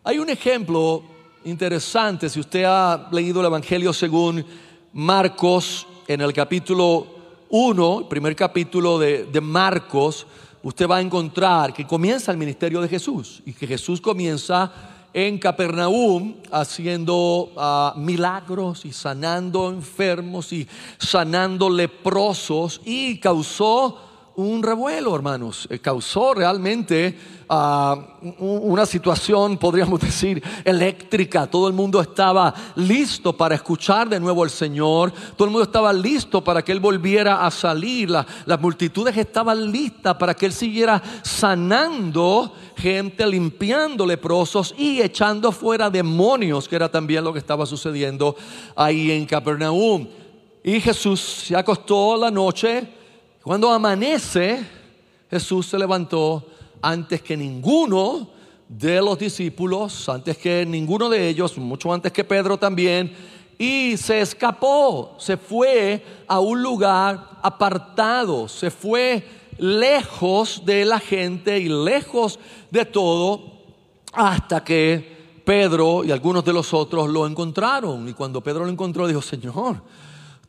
Hay 0.05 0.17
un 0.17 0.29
ejemplo 0.29 1.10
interesante. 1.45 2.29
Si 2.29 2.39
usted 2.39 2.63
ha 2.63 3.09
leído 3.11 3.39
el 3.39 3.47
Evangelio 3.47 3.93
según 3.93 4.45
Marcos, 4.93 5.87
en 6.07 6.21
el 6.21 6.33
capítulo 6.33 7.07
1, 7.49 8.09
primer 8.09 8.35
capítulo 8.35 8.99
de, 8.99 9.41
Marcos, 9.41 10.25
usted 10.63 10.87
va 10.87 10.97
a 10.97 11.01
encontrar 11.01 11.73
que 11.73 11.87
comienza 11.87 12.31
el 12.31 12.37
ministerio 12.37 12.81
de 12.81 12.89
Jesús 12.89 13.41
y 13.45 13.53
que 13.53 13.65
Jesús 13.65 14.01
comienza 14.01 14.71
en 15.13 15.37
Capernaum 15.37 16.35
haciendo 16.51 17.51
ah, 17.57 17.93
milagros 17.97 18.85
y 18.85 18.93
sanando 18.93 19.69
enfermos 19.69 20.53
y 20.53 20.67
sanando 20.97 21.69
leprosos 21.69 22.81
y 22.85 23.19
causó 23.19 24.10
un 24.35 24.63
revuelo, 24.63 25.15
hermanos. 25.15 25.67
Eh, 25.69 25.79
causó 25.79 26.33
realmente 26.33 27.17
ah, 27.49 28.17
una 28.39 28.85
situación, 28.85 29.57
podríamos 29.57 29.99
decir, 30.01 30.41
eléctrica. 30.63 31.47
Todo 31.47 31.67
el 31.67 31.73
mundo 31.73 31.99
estaba 31.99 32.53
listo 32.75 33.33
para 33.33 33.55
escuchar 33.55 34.09
de 34.09 34.19
nuevo 34.19 34.43
al 34.43 34.49
Señor. 34.49 35.11
Todo 35.35 35.45
el 35.45 35.51
mundo 35.51 35.63
estaba 35.63 35.91
listo 35.91 36.43
para 36.43 36.63
que 36.63 36.71
Él 36.71 36.79
volviera 36.79 37.45
a 37.45 37.51
salir. 37.51 38.09
las 38.09 38.61
multitudes 38.61 39.17
estaban 39.17 39.71
listas 39.71 40.15
para 40.15 40.33
que 40.33 40.45
Él 40.45 40.53
siguiera 40.53 41.01
sanando 41.23 42.53
gente, 42.77 43.27
limpiando 43.27 44.05
leprosos 44.05 44.73
y 44.77 45.01
echando 45.01 45.51
fuera 45.51 45.89
demonios, 45.89 46.67
que 46.67 46.75
era 46.75 46.89
también 46.89 47.23
lo 47.23 47.33
que 47.33 47.39
estaba 47.39 47.65
sucediendo 47.65 48.35
ahí 48.75 49.11
en 49.11 49.25
Capernaum. 49.25 50.07
Y 50.63 50.79
Jesús 50.79 51.19
se 51.47 51.55
acostó 51.55 52.15
la 52.15 52.29
noche 52.29 53.00
cuando 53.43 53.71
amanece, 53.71 54.63
Jesús 55.29 55.67
se 55.67 55.79
levantó 55.79 56.45
antes 56.81 57.21
que 57.21 57.35
ninguno 57.35 58.29
de 58.67 59.01
los 59.01 59.17
discípulos, 59.17 60.07
antes 60.07 60.37
que 60.37 60.65
ninguno 60.65 61.09
de 61.09 61.27
ellos, 61.27 61.57
mucho 61.57 61.93
antes 61.93 62.11
que 62.11 62.23
Pedro 62.23 62.57
también, 62.57 63.13
y 63.57 63.97
se 63.97 64.21
escapó, 64.21 65.15
se 65.19 65.37
fue 65.37 66.03
a 66.27 66.39
un 66.39 66.61
lugar 66.63 67.39
apartado, 67.41 68.47
se 68.47 68.71
fue 68.71 69.23
lejos 69.57 70.63
de 70.65 70.85
la 70.85 70.99
gente 70.99 71.59
y 71.59 71.69
lejos 71.69 72.39
de 72.69 72.85
todo, 72.85 73.41
hasta 74.13 74.63
que 74.63 75.41
Pedro 75.45 76.03
y 76.03 76.11
algunos 76.11 76.45
de 76.45 76.53
los 76.53 76.73
otros 76.73 77.09
lo 77.09 77.27
encontraron. 77.27 78.07
Y 78.07 78.13
cuando 78.13 78.41
Pedro 78.41 78.65
lo 78.65 78.71
encontró, 78.71 79.07
dijo, 79.07 79.21
Señor, 79.21 79.81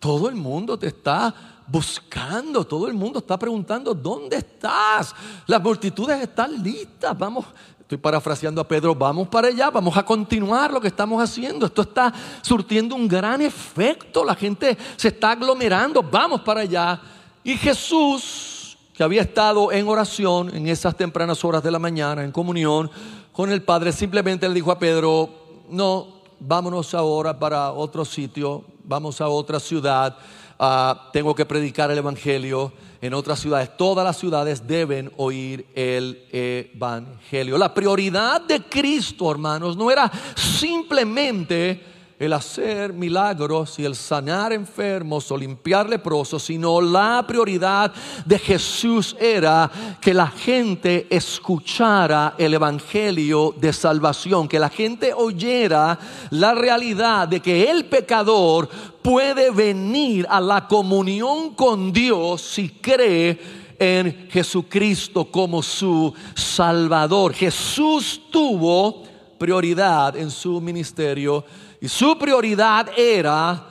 todo 0.03 0.29
el 0.29 0.35
mundo 0.35 0.77
te 0.77 0.89
está 0.89 1.33
buscando, 1.65 2.65
todo 2.65 2.89
el 2.89 2.93
mundo 2.93 3.21
está 3.21 3.39
preguntando, 3.39 3.95
¿dónde 3.95 4.39
estás? 4.39 5.15
Las 5.47 5.63
multitudes 5.63 6.21
están 6.21 6.61
listas, 6.61 7.17
vamos, 7.17 7.45
estoy 7.79 7.99
parafraseando 7.99 8.61
a 8.61 8.67
Pedro, 8.67 8.97
vamos 8.97 9.29
para 9.29 9.47
allá, 9.47 9.71
vamos 9.71 9.97
a 9.97 10.05
continuar 10.05 10.73
lo 10.73 10.81
que 10.81 10.89
estamos 10.89 11.23
haciendo, 11.23 11.67
esto 11.67 11.83
está 11.83 12.13
surtiendo 12.43 12.97
un 12.97 13.07
gran 13.07 13.41
efecto, 13.43 14.25
la 14.25 14.35
gente 14.35 14.77
se 14.97 15.07
está 15.07 15.31
aglomerando, 15.31 16.03
vamos 16.03 16.41
para 16.41 16.63
allá. 16.63 17.01
Y 17.45 17.57
Jesús, 17.57 18.77
que 18.93 19.05
había 19.05 19.23
estado 19.23 19.71
en 19.71 19.87
oración 19.87 20.53
en 20.53 20.67
esas 20.67 20.97
tempranas 20.97 21.45
horas 21.45 21.63
de 21.63 21.71
la 21.71 21.79
mañana, 21.79 22.25
en 22.25 22.33
comunión 22.33 22.91
con 23.31 23.53
el 23.53 23.63
Padre, 23.63 23.93
simplemente 23.93 24.49
le 24.49 24.55
dijo 24.57 24.73
a 24.73 24.81
Pedro, 24.81 25.31
no, 25.71 26.09
vámonos 26.41 26.93
ahora 26.93 27.39
para 27.39 27.71
otro 27.71 28.05
sitio, 28.05 28.65
vamos 28.85 29.21
a 29.21 29.29
otra 29.29 29.61
ciudad, 29.61 30.17
ah, 30.59 31.11
tengo 31.13 31.35
que 31.35 31.47
predicar 31.47 31.91
el 31.91 31.99
Evangelio 31.99 32.73
en 33.01 33.15
otras 33.15 33.41
ciudades. 33.41 33.77
Todas 33.77 34.05
las 34.05 34.17
ciudades 34.17 34.67
deben 34.67 35.13
oír 35.17 35.67
el 35.75 36.27
Evangelio. 36.31 37.59
La 37.59 37.75
prioridad 37.75 38.41
de 38.43 38.63
Cristo, 38.63 39.31
hermanos, 39.31 39.77
no 39.77 39.91
era 39.91 40.11
simplemente 40.37 41.92
el 42.23 42.33
hacer 42.35 42.93
milagros 42.93 43.81
y 43.81 43.85
el 43.85 43.97
sanar 43.97 44.53
enfermos 44.53 45.29
o 45.33 45.37
limpiar 45.37 45.89
leprosos, 45.89 46.45
sino 46.45 46.81
la 46.81 47.25
prioridad 47.27 47.93
de 48.25 48.39
Jesús 48.39 49.17
era 49.19 49.69
que 50.01 50.15
la 50.15 50.29
gente 50.29 51.09
escuchara 51.11 52.37
el 52.39 52.55
Evangelio 52.55 53.53
de 53.59 53.73
salvación, 53.73 54.47
que 54.47 54.61
la 54.61 54.69
gente 54.69 55.13
oyera 55.13 55.99
la 56.31 56.55
realidad 56.55 57.27
de 57.27 57.41
que 57.41 57.69
el 57.69 57.87
pecador 57.87 58.69
puede 59.03 59.51
venir 59.51 60.25
a 60.31 60.41
la 60.41 60.69
comunión 60.69 61.57
con 61.57 61.93
Dios 61.93 62.41
si 62.41 62.69
cree 62.69 63.37
en 63.81 64.29
Jesucristo 64.31 65.25
como 65.25 65.61
su 65.61 66.15
Salvador. 66.37 67.35
Jesús 67.35 68.21
tuvo 68.31 69.03
prioridad 69.39 70.17
en 70.17 70.31
su 70.31 70.61
ministerio 70.61 71.45
y 71.83 71.89
su 71.89 72.17
prioridad 72.17 72.91
era 72.97 73.67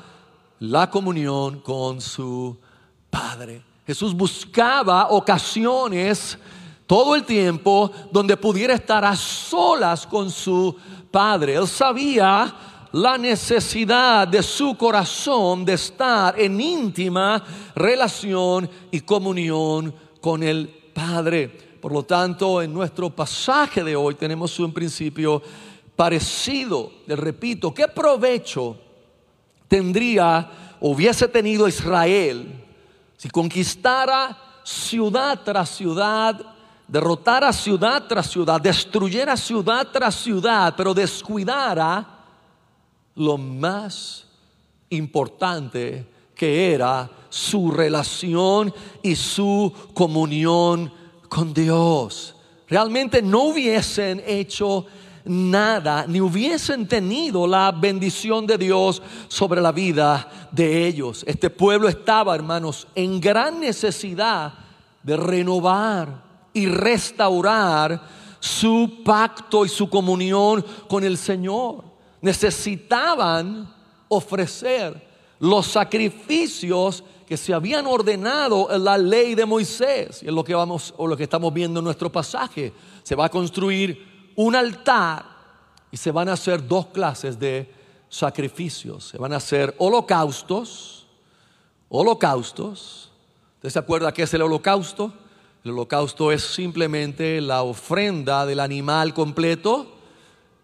la 0.60 0.90
comunión 0.90 1.62
con 1.62 2.02
su 2.02 2.58
Padre. 3.10 3.64
Jesús 3.88 4.14
buscaba 4.14 5.08
ocasiones 5.12 6.38
todo 6.86 7.16
el 7.16 7.24
tiempo 7.24 7.90
donde 8.12 8.36
pudiera 8.36 8.74
estar 8.74 9.06
a 9.06 9.16
solas 9.16 10.06
con 10.06 10.30
su 10.30 10.76
Padre. 11.10 11.56
Él 11.56 11.66
sabía 11.70 12.54
la 12.92 13.18
necesidad 13.18 14.28
de 14.28 14.44
su 14.44 14.76
corazón 14.76 15.64
de 15.64 15.76
estar 15.76 16.38
en 16.38 16.60
íntima 16.60 17.42
relación 17.74 18.70
y 18.92 19.00
comunión 19.00 19.96
con 20.20 20.44
el 20.44 20.68
Padre. 20.68 21.48
Por 21.80 21.94
lo 21.94 22.04
tanto, 22.04 22.62
en 22.62 22.74
nuestro 22.74 23.10
pasaje 23.10 23.86
de 23.86 23.96
hoy 23.96 24.16
tenemos 24.16 24.60
un 24.60 24.74
principio 24.74 25.42
parecido. 25.96 26.92
Le 27.08 27.16
repito, 27.16 27.74
¿qué 27.74 27.88
provecho 27.88 28.78
tendría, 29.68 30.50
hubiese 30.80 31.28
tenido 31.28 31.68
Israel 31.68 32.62
si 33.18 33.30
conquistara 33.30 34.38
ciudad 34.64 35.42
tras 35.44 35.70
ciudad, 35.70 36.42
derrotara 36.88 37.54
ciudad 37.54 38.04
tras 38.08 38.30
ciudad, 38.30 38.60
destruyera 38.60 39.38
ciudad 39.38 39.88
tras 39.94 40.16
ciudad, 40.16 40.74
pero 40.76 40.94
descuidara 40.94 42.06
lo 43.16 43.38
más 43.38 44.26
importante 44.90 46.08
que 46.36 46.74
era 46.74 47.10
su 47.30 47.72
relación 47.72 48.74
y 49.04 49.16
su 49.16 49.72
comunión 49.94 50.92
con 51.30 51.54
Dios. 51.54 52.36
Realmente 52.68 53.22
no 53.22 53.44
hubiesen 53.44 54.22
hecho 54.26 54.86
nada, 55.26 56.06
ni 56.08 56.22
hubiesen 56.22 56.88
tenido 56.88 57.48
la 57.48 57.72
bendición 57.72 58.46
de 58.48 58.58
Dios 58.58 59.02
sobre 59.28 59.62
la 59.62 59.72
vida 59.72 60.50
de 60.52 60.88
ellos. 60.88 61.24
Este 61.28 61.50
pueblo 61.50 61.88
estaba, 61.88 62.36
hermanos, 62.36 62.88
en 62.96 63.20
gran 63.20 63.60
necesidad 63.60 64.54
de 65.04 65.18
renovar 65.18 66.24
y 66.54 66.66
restaurar 66.66 68.02
su 68.40 69.02
pacto 69.06 69.66
y 69.66 69.70
su 69.70 69.90
comunión 69.90 70.66
con 70.88 71.04
el 71.04 71.18
Señor. 71.18 71.84
Necesitaban 72.22 73.74
ofrecer 74.08 75.10
los 75.40 75.68
sacrificios 75.68 77.04
que 77.26 77.38
se 77.38 77.54
habían 77.54 77.88
ordenado 77.88 78.70
en 78.72 78.84
la 78.84 78.98
ley 78.98 79.36
de 79.36 79.46
Moisés. 79.46 80.22
Y 80.22 80.28
es 80.28 80.34
lo 80.34 80.44
que 80.44 80.54
vamos 80.54 80.94
o 80.98 81.08
lo 81.08 81.16
que 81.16 81.24
estamos 81.24 81.54
viendo 81.54 81.80
en 81.80 81.86
nuestro 81.86 82.12
pasaje. 82.12 82.74
Se 83.04 83.16
va 83.16 83.26
a 83.26 83.30
construir 83.30 84.11
un 84.36 84.56
altar 84.56 85.26
y 85.92 85.98
se 85.98 86.12
van 86.12 86.30
a 86.30 86.34
hacer 86.34 86.68
dos 86.68 86.88
clases 86.88 87.38
de 87.40 87.72
sacrificios. 88.10 89.06
Se 89.06 89.18
van 89.18 89.34
a 89.34 89.38
hacer 89.38 89.76
holocaustos, 89.78 91.06
holocaustos. 91.90 93.12
¿Usted 93.56 93.70
se 93.70 93.80
acuerda 93.80 94.14
qué 94.14 94.24
es 94.24 94.34
el 94.34 94.42
holocausto? 94.42 95.14
El 95.64 95.72
holocausto 95.72 96.32
es 96.32 96.44
simplemente 96.44 97.40
la 97.40 97.62
ofrenda 97.62 98.46
del 98.46 98.60
animal 98.60 99.14
completo, 99.14 99.96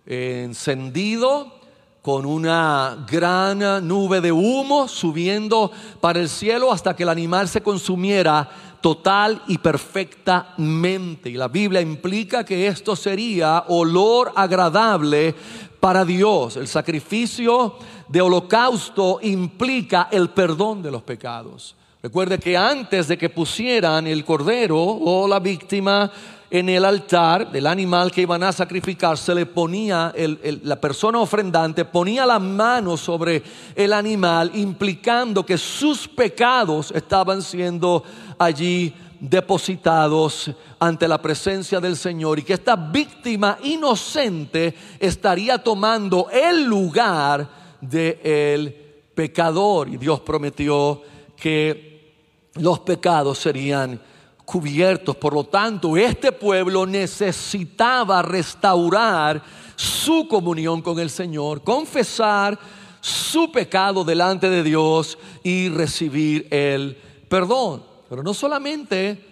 encendido 0.05 1.57
con 2.01 2.25
una 2.25 3.05
gran 3.05 3.85
nube 3.85 4.21
de 4.21 4.31
humo 4.31 4.87
subiendo 4.87 5.71
para 5.99 6.19
el 6.19 6.29
cielo 6.29 6.71
hasta 6.71 6.95
que 6.95 7.03
el 7.03 7.09
animal 7.09 7.49
se 7.49 7.61
consumiera 7.61 8.49
total 8.81 9.41
y 9.47 9.57
perfectamente. 9.57 11.29
Y 11.29 11.33
la 11.33 11.47
Biblia 11.47 11.81
implica 11.81 12.43
que 12.43 12.67
esto 12.67 12.95
sería 12.95 13.65
olor 13.67 14.31
agradable 14.35 15.35
para 15.79 16.05
Dios. 16.05 16.57
El 16.57 16.67
sacrificio 16.67 17.75
de 18.07 18.21
holocausto 18.21 19.19
implica 19.21 20.07
el 20.11 20.29
perdón 20.29 20.81
de 20.81 20.91
los 20.91 21.03
pecados. 21.03 21.75
Recuerde 22.01 22.39
que 22.39 22.55
antes 22.55 23.07
de 23.07 23.17
que 23.17 23.29
pusieran 23.29 24.07
el 24.07 24.23
cordero 24.23 24.77
o 24.79 25.27
la 25.27 25.39
víctima 25.39 26.11
en 26.49 26.69
el 26.69 26.85
altar 26.85 27.51
del 27.51 27.67
animal 27.67 28.11
que 28.11 28.21
iban 28.21 28.43
a 28.43 28.53
sacrificar, 28.53 29.17
se 29.17 29.35
le 29.35 29.45
ponía, 29.45 30.13
la 30.63 30.79
persona 30.79 31.19
ofrendante 31.19 31.83
ponía 31.83 32.25
la 32.25 32.39
mano 32.39 32.95
sobre 32.95 33.43
el 33.75 33.91
animal, 33.91 34.51
implicando 34.53 35.45
que 35.45 35.57
sus 35.57 36.07
pecados 36.07 36.91
estaban 36.91 37.41
siendo 37.41 38.03
allí 38.37 38.93
depositados 39.19 40.51
ante 40.79 41.07
la 41.07 41.21
presencia 41.21 41.79
del 41.79 41.95
Señor 41.95 42.39
y 42.39 42.43
que 42.43 42.53
esta 42.53 42.75
víctima 42.75 43.57
inocente 43.63 44.75
estaría 44.99 45.57
tomando 45.57 46.29
el 46.29 46.65
lugar 46.65 47.49
del 47.81 48.75
pecador. 49.15 49.89
Y 49.89 49.97
Dios 49.97 50.19
prometió 50.21 51.01
que 51.35 52.13
los 52.55 52.79
pecados 52.79 53.39
serían 53.39 53.99
cubiertos. 54.45 55.15
Por 55.15 55.33
lo 55.33 55.43
tanto, 55.43 55.97
este 55.97 56.31
pueblo 56.31 56.85
necesitaba 56.85 58.21
restaurar 58.21 59.43
su 59.75 60.27
comunión 60.27 60.81
con 60.81 60.99
el 60.99 61.09
Señor, 61.09 61.63
confesar 61.63 62.57
su 63.01 63.51
pecado 63.51 64.03
delante 64.03 64.49
de 64.49 64.63
Dios 64.63 65.17
y 65.43 65.69
recibir 65.69 66.47
el 66.49 66.97
perdón. 67.29 67.96
Pero 68.09 68.23
no 68.23 68.33
solamente 68.33 69.23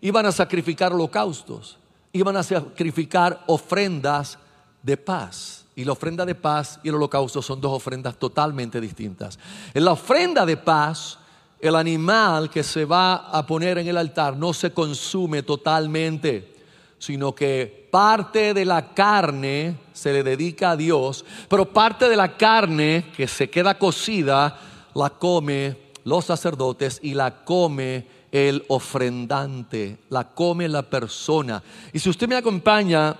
iban 0.00 0.26
a 0.26 0.32
sacrificar 0.32 0.92
holocaustos, 0.92 1.78
iban 2.12 2.36
a 2.36 2.42
sacrificar 2.42 3.42
ofrendas 3.46 4.38
de 4.82 4.96
paz. 4.96 5.64
Y 5.76 5.84
la 5.84 5.92
ofrenda 5.92 6.24
de 6.24 6.34
paz 6.34 6.78
y 6.84 6.88
el 6.88 6.94
holocausto 6.94 7.42
son 7.42 7.60
dos 7.60 7.72
ofrendas 7.72 8.16
totalmente 8.16 8.80
distintas. 8.80 9.38
En 9.72 9.84
la 9.84 9.92
ofrenda 9.92 10.46
de 10.46 10.56
paz, 10.56 11.18
el 11.60 11.74
animal 11.74 12.50
que 12.50 12.62
se 12.62 12.84
va 12.84 13.30
a 13.30 13.44
poner 13.44 13.78
en 13.78 13.88
el 13.88 13.96
altar 13.96 14.36
no 14.36 14.52
se 14.52 14.72
consume 14.72 15.42
totalmente, 15.42 16.54
sino 16.98 17.34
que 17.34 17.88
parte 17.90 18.54
de 18.54 18.64
la 18.64 18.92
carne 18.94 19.78
se 19.92 20.12
le 20.12 20.22
dedica 20.22 20.72
a 20.72 20.76
Dios, 20.76 21.24
pero 21.48 21.72
parte 21.72 22.08
de 22.08 22.16
la 22.16 22.36
carne 22.36 23.06
que 23.16 23.26
se 23.26 23.50
queda 23.50 23.78
cocida 23.78 24.60
la 24.94 25.10
come 25.10 25.76
los 26.04 26.26
sacerdotes 26.26 27.00
y 27.02 27.14
la 27.14 27.44
come 27.44 28.06
el 28.34 28.64
ofrendante, 28.66 29.98
la 30.10 30.34
come 30.34 30.68
la 30.68 30.82
persona. 30.82 31.62
Y 31.92 32.00
si 32.00 32.10
usted 32.10 32.26
me 32.26 32.34
acompaña 32.34 33.16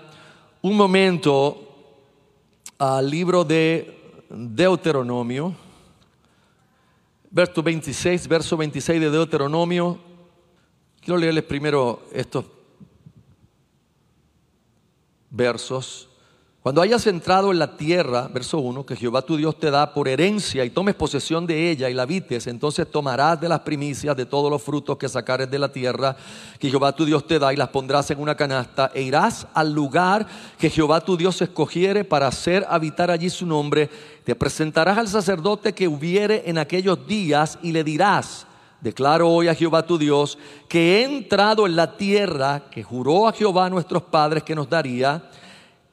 un 0.61 0.77
momento 0.77 1.94
al 2.79 3.09
libro 3.09 3.44
de 3.44 4.24
Deuteronomio, 4.29 5.55
verso 7.31 7.62
26, 7.62 8.27
verso 8.27 8.57
26 8.57 9.00
de 9.00 9.11
Deuteronomio. 9.11 10.00
Quiero 11.00 11.16
leerles 11.16 11.44
primero 11.44 12.03
estos 12.12 12.46
versos. 15.31 16.09
Cuando 16.64 16.81
hayas 16.81 17.07
entrado 17.07 17.53
en 17.53 17.59
la 17.59 17.77
tierra, 17.77 18.27
verso 18.33 18.57
1, 18.57 18.87
que 18.87 18.96
Jehová 18.96 19.20
tu 19.20 19.37
Dios 19.37 19.61
te 19.61 19.70
da 19.70 19.92
por 19.92 20.09
herencia 20.09 20.64
y 20.64 20.70
tomes 20.70 20.94
posesión 20.94 21.46
de 21.46 21.70
ella 21.70 21.90
y 21.90 21.92
la 21.92 22.05
habites, 22.05 22.46
entonces 22.46 22.90
tomarás 22.90 23.38
de 23.38 23.50
las 23.50 23.61
primicias 23.61 24.16
de 24.16 24.24
todos 24.24 24.50
los 24.50 24.62
frutos 24.62 24.96
que 24.96 25.07
sacares 25.07 25.50
de 25.50 25.59
la 25.59 25.70
tierra 25.70 26.16
que 26.59 26.70
Jehová 26.70 26.96
tu 26.96 27.05
Dios 27.05 27.27
te 27.27 27.38
da 27.38 27.53
y 27.53 27.57
las 27.57 27.68
pondrás 27.68 28.11
en 28.12 28.18
una 28.18 28.35
canasta 28.35 28.90
e 28.94 29.03
irás 29.03 29.46
al 29.53 29.74
lugar 29.74 30.27
que 30.59 30.70
Jehová 30.70 31.03
tu 31.03 31.18
Dios 31.18 31.42
escogiere 31.42 32.03
para 32.03 32.29
hacer 32.29 32.64
habitar 32.66 33.11
allí 33.11 33.29
su 33.29 33.44
nombre. 33.44 33.90
Te 34.24 34.35
presentarás 34.35 34.96
al 34.96 35.09
sacerdote 35.09 35.74
que 35.74 35.87
hubiere 35.87 36.44
en 36.46 36.57
aquellos 36.57 37.07
días 37.07 37.59
y 37.62 37.72
le 37.72 37.85
dirás, 37.85 38.46
Declaro 38.81 39.29
hoy 39.29 39.48
a 39.48 39.55
Jehová 39.55 39.85
tu 39.85 39.98
Dios 39.98 40.38
que 40.66 40.96
he 40.96 41.05
entrado 41.05 41.66
en 41.66 41.77
la 41.77 41.98
tierra 41.98 42.70
que 42.70 42.83
juró 42.83 43.29
a 43.29 43.35
Jehová 43.35 43.68
nuestros 43.68 44.05
padres 44.05 44.42
que 44.42 44.55
nos 44.55 44.70
daría 44.70 45.29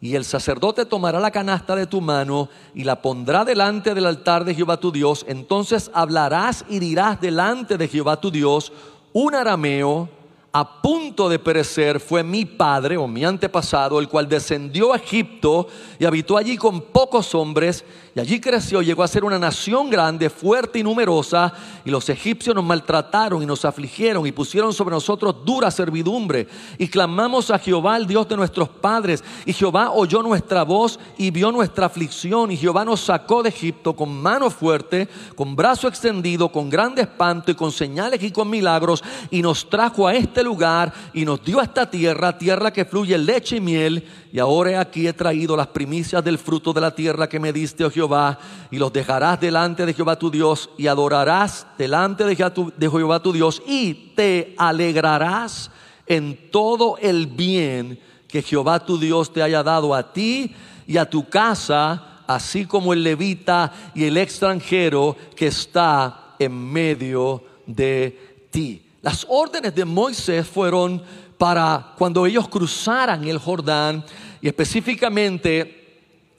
y 0.01 0.15
el 0.15 0.25
sacerdote 0.25 0.85
tomará 0.85 1.19
la 1.19 1.29
canasta 1.29 1.75
de 1.75 1.85
tu 1.85 2.01
mano 2.01 2.49
y 2.73 2.83
la 2.83 3.03
pondrá 3.03 3.45
delante 3.45 3.93
del 3.93 4.07
altar 4.07 4.43
de 4.43 4.55
Jehová 4.55 4.77
tu 4.77 4.91
Dios. 4.91 5.23
Entonces 5.27 5.91
hablarás 5.93 6.65
y 6.67 6.79
dirás 6.79 7.21
delante 7.21 7.77
de 7.77 7.87
Jehová 7.87 8.19
tu 8.19 8.31
Dios 8.31 8.73
un 9.13 9.35
arameo 9.35 10.09
a 10.53 10.81
punto 10.81 11.29
de 11.29 11.39
perecer 11.39 12.01
fue 12.01 12.23
mi 12.23 12.43
padre 12.43 12.97
o 12.97 13.07
mi 13.07 13.23
antepasado, 13.23 13.99
el 13.99 14.09
cual 14.09 14.27
descendió 14.27 14.91
a 14.91 14.97
Egipto 14.97 15.67
y 15.97 16.05
habitó 16.05 16.37
allí 16.37 16.57
con 16.57 16.81
pocos 16.81 17.33
hombres, 17.35 17.85
y 18.13 18.19
allí 18.19 18.41
creció, 18.41 18.81
llegó 18.81 19.03
a 19.03 19.07
ser 19.07 19.23
una 19.23 19.39
nación 19.39 19.89
grande, 19.89 20.29
fuerte 20.29 20.79
y 20.79 20.83
numerosa, 20.83 21.53
y 21.85 21.89
los 21.89 22.09
egipcios 22.09 22.53
nos 22.53 22.65
maltrataron 22.65 23.41
y 23.41 23.45
nos 23.45 23.63
afligieron 23.63 24.27
y 24.27 24.33
pusieron 24.33 24.73
sobre 24.73 24.93
nosotros 24.93 25.37
dura 25.45 25.71
servidumbre, 25.71 26.47
y 26.77 26.89
clamamos 26.89 27.49
a 27.49 27.57
Jehová, 27.57 27.95
el 27.95 28.07
Dios 28.07 28.27
de 28.27 28.35
nuestros 28.35 28.67
padres, 28.67 29.23
y 29.45 29.53
Jehová 29.53 29.91
oyó 29.91 30.21
nuestra 30.21 30.63
voz 30.63 30.99
y 31.17 31.31
vio 31.31 31.53
nuestra 31.53 31.85
aflicción, 31.85 32.51
y 32.51 32.57
Jehová 32.57 32.83
nos 32.83 32.99
sacó 32.99 33.41
de 33.41 33.49
Egipto 33.49 33.95
con 33.95 34.21
mano 34.21 34.49
fuerte, 34.49 35.07
con 35.35 35.55
brazo 35.55 35.87
extendido, 35.87 36.51
con 36.51 36.69
grande 36.69 37.03
espanto 37.03 37.51
y 37.51 37.55
con 37.55 37.71
señales 37.71 38.21
y 38.21 38.31
con 38.31 38.49
milagros, 38.49 39.01
y 39.29 39.41
nos 39.41 39.69
trajo 39.69 40.05
a 40.05 40.13
este 40.13 40.40
lugar 40.43 40.93
y 41.13 41.25
nos 41.25 41.43
dio 41.43 41.61
esta 41.61 41.89
tierra, 41.89 42.37
tierra 42.37 42.71
que 42.71 42.85
fluye 42.85 43.17
leche 43.17 43.57
y 43.57 43.61
miel. 43.61 44.07
Y 44.31 44.39
ahora 44.39 44.79
aquí 44.79 45.07
he 45.07 45.13
traído 45.13 45.55
las 45.55 45.67
primicias 45.67 46.23
del 46.23 46.37
fruto 46.37 46.73
de 46.73 46.81
la 46.81 46.95
tierra 46.95 47.27
que 47.27 47.39
me 47.39 47.53
diste, 47.53 47.85
oh 47.85 47.91
Jehová, 47.91 48.39
y 48.69 48.77
los 48.77 48.93
dejarás 48.93 49.39
delante 49.39 49.85
de 49.85 49.93
Jehová 49.93 50.17
tu 50.17 50.31
Dios 50.31 50.69
y 50.77 50.87
adorarás 50.87 51.67
delante 51.77 52.23
de 52.25 52.35
Jehová 52.35 53.21
tu 53.21 53.31
Dios 53.31 53.61
y 53.67 54.13
te 54.15 54.55
alegrarás 54.57 55.71
en 56.07 56.51
todo 56.51 56.97
el 56.97 57.27
bien 57.27 57.99
que 58.27 58.41
Jehová 58.41 58.85
tu 58.85 58.97
Dios 58.97 59.31
te 59.31 59.43
haya 59.43 59.61
dado 59.61 59.93
a 59.93 60.13
ti 60.13 60.55
y 60.87 60.97
a 60.97 61.09
tu 61.09 61.29
casa, 61.29 62.23
así 62.27 62.65
como 62.65 62.93
el 62.93 63.03
levita 63.03 63.71
y 63.93 64.05
el 64.05 64.17
extranjero 64.17 65.15
que 65.35 65.47
está 65.47 66.35
en 66.39 66.53
medio 66.53 67.43
de 67.65 68.47
ti. 68.49 68.90
Las 69.01 69.25
órdenes 69.27 69.73
de 69.73 69.85
Moisés 69.85 70.47
fueron 70.47 71.01
para 71.37 71.93
cuando 71.97 72.25
ellos 72.25 72.47
cruzaran 72.47 73.27
el 73.27 73.39
Jordán 73.39 74.05
y 74.41 74.47
específicamente 74.47 75.81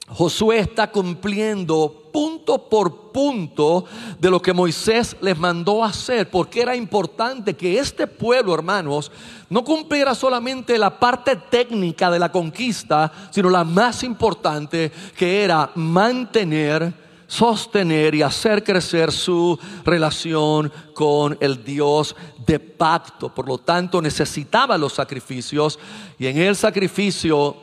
Josué 0.07 0.59
está 0.59 0.89
cumpliendo 0.91 2.09
punto 2.13 2.69
por 2.69 3.11
punto 3.11 3.85
de 4.19 4.29
lo 4.29 4.41
que 4.41 4.53
Moisés 4.53 5.15
les 5.21 5.37
mandó 5.37 5.83
hacer, 5.83 6.29
porque 6.29 6.61
era 6.61 6.75
importante 6.75 7.55
que 7.55 7.79
este 7.79 8.07
pueblo, 8.07 8.53
hermanos, 8.53 9.11
no 9.49 9.63
cumpliera 9.63 10.13
solamente 10.13 10.77
la 10.77 10.99
parte 10.99 11.35
técnica 11.35 12.11
de 12.11 12.19
la 12.19 12.31
conquista, 12.31 13.11
sino 13.31 13.49
la 13.49 13.63
más 13.63 14.03
importante, 14.03 14.91
que 15.17 15.43
era 15.43 15.71
mantener 15.75 17.03
sostener 17.33 18.13
y 18.13 18.21
hacer 18.21 18.63
crecer 18.63 19.11
su 19.11 19.57
relación 19.83 20.71
con 20.93 21.35
el 21.41 21.63
Dios 21.63 22.15
de 22.45 22.59
pacto. 22.59 23.33
Por 23.33 23.47
lo 23.47 23.57
tanto, 23.57 24.01
necesitaba 24.01 24.77
los 24.77 24.93
sacrificios 24.93 25.79
y 26.17 26.27
en 26.27 26.37
el 26.37 26.55
sacrificio 26.55 27.55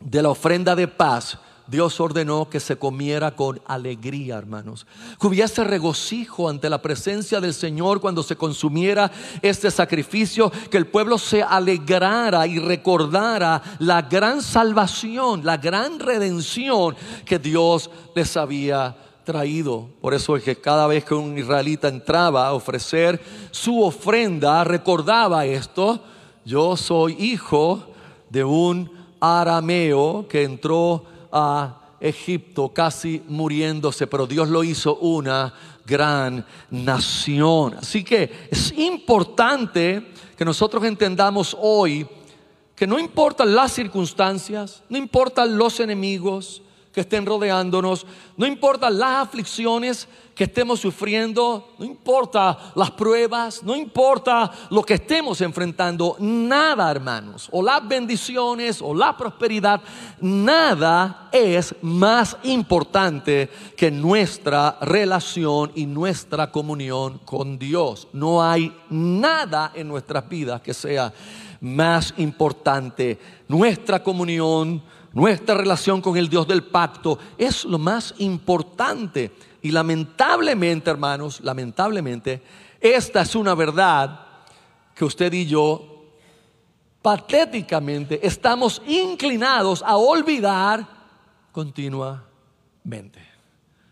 de 0.00 0.22
la 0.22 0.30
ofrenda 0.30 0.74
de 0.76 0.88
paz, 0.88 1.38
Dios 1.66 1.98
ordenó 1.98 2.48
que 2.50 2.60
se 2.60 2.76
comiera 2.76 3.34
con 3.34 3.60
alegría, 3.66 4.36
hermanos. 4.36 4.86
Que 5.18 5.26
hubiese 5.26 5.64
regocijo 5.64 6.48
ante 6.50 6.68
la 6.68 6.82
presencia 6.82 7.40
del 7.40 7.54
Señor 7.54 8.02
cuando 8.02 8.22
se 8.22 8.36
consumiera 8.36 9.10
este 9.40 9.70
sacrificio, 9.70 10.52
que 10.70 10.76
el 10.76 10.86
pueblo 10.86 11.16
se 11.16 11.42
alegrara 11.42 12.46
y 12.46 12.58
recordara 12.58 13.62
la 13.78 14.02
gran 14.02 14.42
salvación, 14.42 15.44
la 15.44 15.56
gran 15.56 15.98
redención 16.00 16.96
que 17.24 17.38
Dios 17.38 17.90
les 18.14 18.36
había 18.36 18.94
traído. 19.24 19.88
Por 20.00 20.14
eso 20.14 20.36
es 20.36 20.42
que 20.42 20.56
cada 20.56 20.86
vez 20.86 21.04
que 21.04 21.14
un 21.14 21.36
israelita 21.36 21.88
entraba 21.88 22.46
a 22.46 22.54
ofrecer 22.54 23.20
su 23.50 23.82
ofrenda, 23.82 24.62
recordaba 24.64 25.46
esto, 25.46 26.00
yo 26.44 26.76
soy 26.76 27.16
hijo 27.18 27.82
de 28.30 28.44
un 28.44 28.90
arameo 29.20 30.26
que 30.28 30.42
entró 30.42 31.04
a 31.32 31.80
Egipto 32.00 32.68
casi 32.68 33.22
muriéndose, 33.28 34.06
pero 34.06 34.26
Dios 34.26 34.48
lo 34.48 34.62
hizo 34.62 34.96
una 34.96 35.54
gran 35.86 36.44
nación. 36.70 37.74
Así 37.74 38.04
que 38.04 38.48
es 38.50 38.72
importante 38.76 40.12
que 40.36 40.44
nosotros 40.44 40.84
entendamos 40.84 41.56
hoy 41.58 42.06
que 42.74 42.86
no 42.86 42.98
importan 42.98 43.54
las 43.54 43.72
circunstancias, 43.72 44.82
no 44.88 44.98
importan 44.98 45.56
los 45.56 45.78
enemigos, 45.80 46.62
que 46.94 47.00
estén 47.00 47.26
rodeándonos, 47.26 48.06
no 48.36 48.46
importa 48.46 48.88
las 48.88 49.26
aflicciones 49.26 50.06
que 50.32 50.44
estemos 50.44 50.78
sufriendo, 50.78 51.74
no 51.76 51.84
importa 51.84 52.72
las 52.76 52.92
pruebas, 52.92 53.64
no 53.64 53.74
importa 53.74 54.50
lo 54.70 54.82
que 54.84 54.94
estemos 54.94 55.40
enfrentando, 55.40 56.16
nada 56.20 56.88
hermanos, 56.90 57.48
o 57.50 57.62
las 57.62 57.86
bendiciones 57.86 58.80
o 58.80 58.94
la 58.94 59.16
prosperidad, 59.16 59.80
nada 60.20 61.28
es 61.32 61.74
más 61.82 62.36
importante 62.44 63.50
que 63.76 63.90
nuestra 63.90 64.78
relación 64.80 65.72
y 65.74 65.86
nuestra 65.86 66.52
comunión 66.52 67.18
con 67.24 67.58
Dios. 67.58 68.06
No 68.12 68.42
hay 68.42 68.72
nada 68.88 69.72
en 69.74 69.88
nuestras 69.88 70.28
vidas 70.28 70.60
que 70.60 70.74
sea 70.74 71.12
más 71.60 72.14
importante. 72.18 73.18
Nuestra 73.48 74.02
comunión 74.02 74.82
nuestra 75.14 75.54
relación 75.54 76.00
con 76.00 76.16
el 76.16 76.28
Dios 76.28 76.46
del 76.46 76.64
pacto 76.64 77.18
es 77.38 77.64
lo 77.64 77.78
más 77.78 78.14
importante. 78.18 79.30
Y 79.62 79.70
lamentablemente, 79.70 80.90
hermanos, 80.90 81.40
lamentablemente, 81.40 82.42
esta 82.80 83.22
es 83.22 83.34
una 83.34 83.54
verdad 83.54 84.20
que 84.94 85.04
usted 85.04 85.32
y 85.32 85.46
yo 85.46 85.94
patéticamente 87.00 88.26
estamos 88.26 88.82
inclinados 88.86 89.82
a 89.82 89.96
olvidar 89.96 90.86
continuamente. 91.52 93.20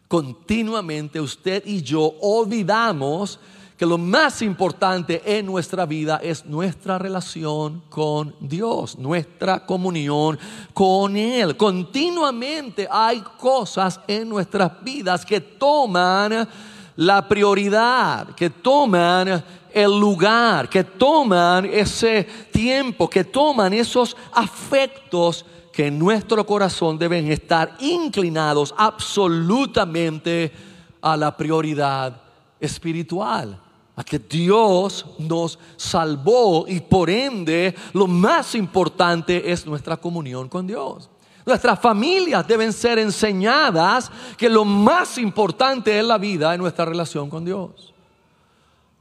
Continuamente 0.08 1.20
usted 1.20 1.62
y 1.64 1.82
yo 1.82 2.14
olvidamos 2.20 3.38
que 3.82 3.86
lo 3.86 3.98
más 3.98 4.42
importante 4.42 5.20
en 5.24 5.44
nuestra 5.44 5.84
vida 5.86 6.20
es 6.22 6.46
nuestra 6.46 6.98
relación 6.98 7.82
con 7.88 8.32
Dios, 8.38 8.96
nuestra 8.96 9.66
comunión 9.66 10.38
con 10.72 11.16
Él. 11.16 11.56
Continuamente 11.56 12.86
hay 12.88 13.20
cosas 13.40 13.98
en 14.06 14.28
nuestras 14.28 14.80
vidas 14.84 15.26
que 15.26 15.40
toman 15.40 16.48
la 16.94 17.26
prioridad, 17.26 18.28
que 18.36 18.50
toman 18.50 19.42
el 19.74 19.98
lugar, 19.98 20.68
que 20.68 20.84
toman 20.84 21.64
ese 21.64 22.22
tiempo, 22.52 23.10
que 23.10 23.24
toman 23.24 23.72
esos 23.72 24.16
afectos 24.32 25.44
que 25.72 25.88
en 25.88 25.98
nuestro 25.98 26.46
corazón 26.46 26.96
deben 26.96 27.32
estar 27.32 27.76
inclinados 27.80 28.72
absolutamente 28.78 30.52
a 31.00 31.16
la 31.16 31.36
prioridad 31.36 32.22
espiritual 32.60 33.58
a 33.94 34.04
que 34.04 34.18
Dios 34.18 35.04
nos 35.18 35.58
salvó 35.76 36.66
y 36.66 36.80
por 36.80 37.10
ende 37.10 37.74
lo 37.92 38.06
más 38.06 38.54
importante 38.54 39.50
es 39.50 39.66
nuestra 39.66 39.96
comunión 39.96 40.48
con 40.48 40.66
Dios. 40.66 41.10
Nuestras 41.44 41.78
familias 41.80 42.46
deben 42.46 42.72
ser 42.72 42.98
enseñadas 42.98 44.10
que 44.36 44.48
lo 44.48 44.64
más 44.64 45.18
importante 45.18 45.98
en 45.98 46.08
la 46.08 46.16
vida 46.16 46.52
es 46.54 46.58
nuestra 46.58 46.84
relación 46.84 47.28
con 47.28 47.44
Dios. 47.44 47.92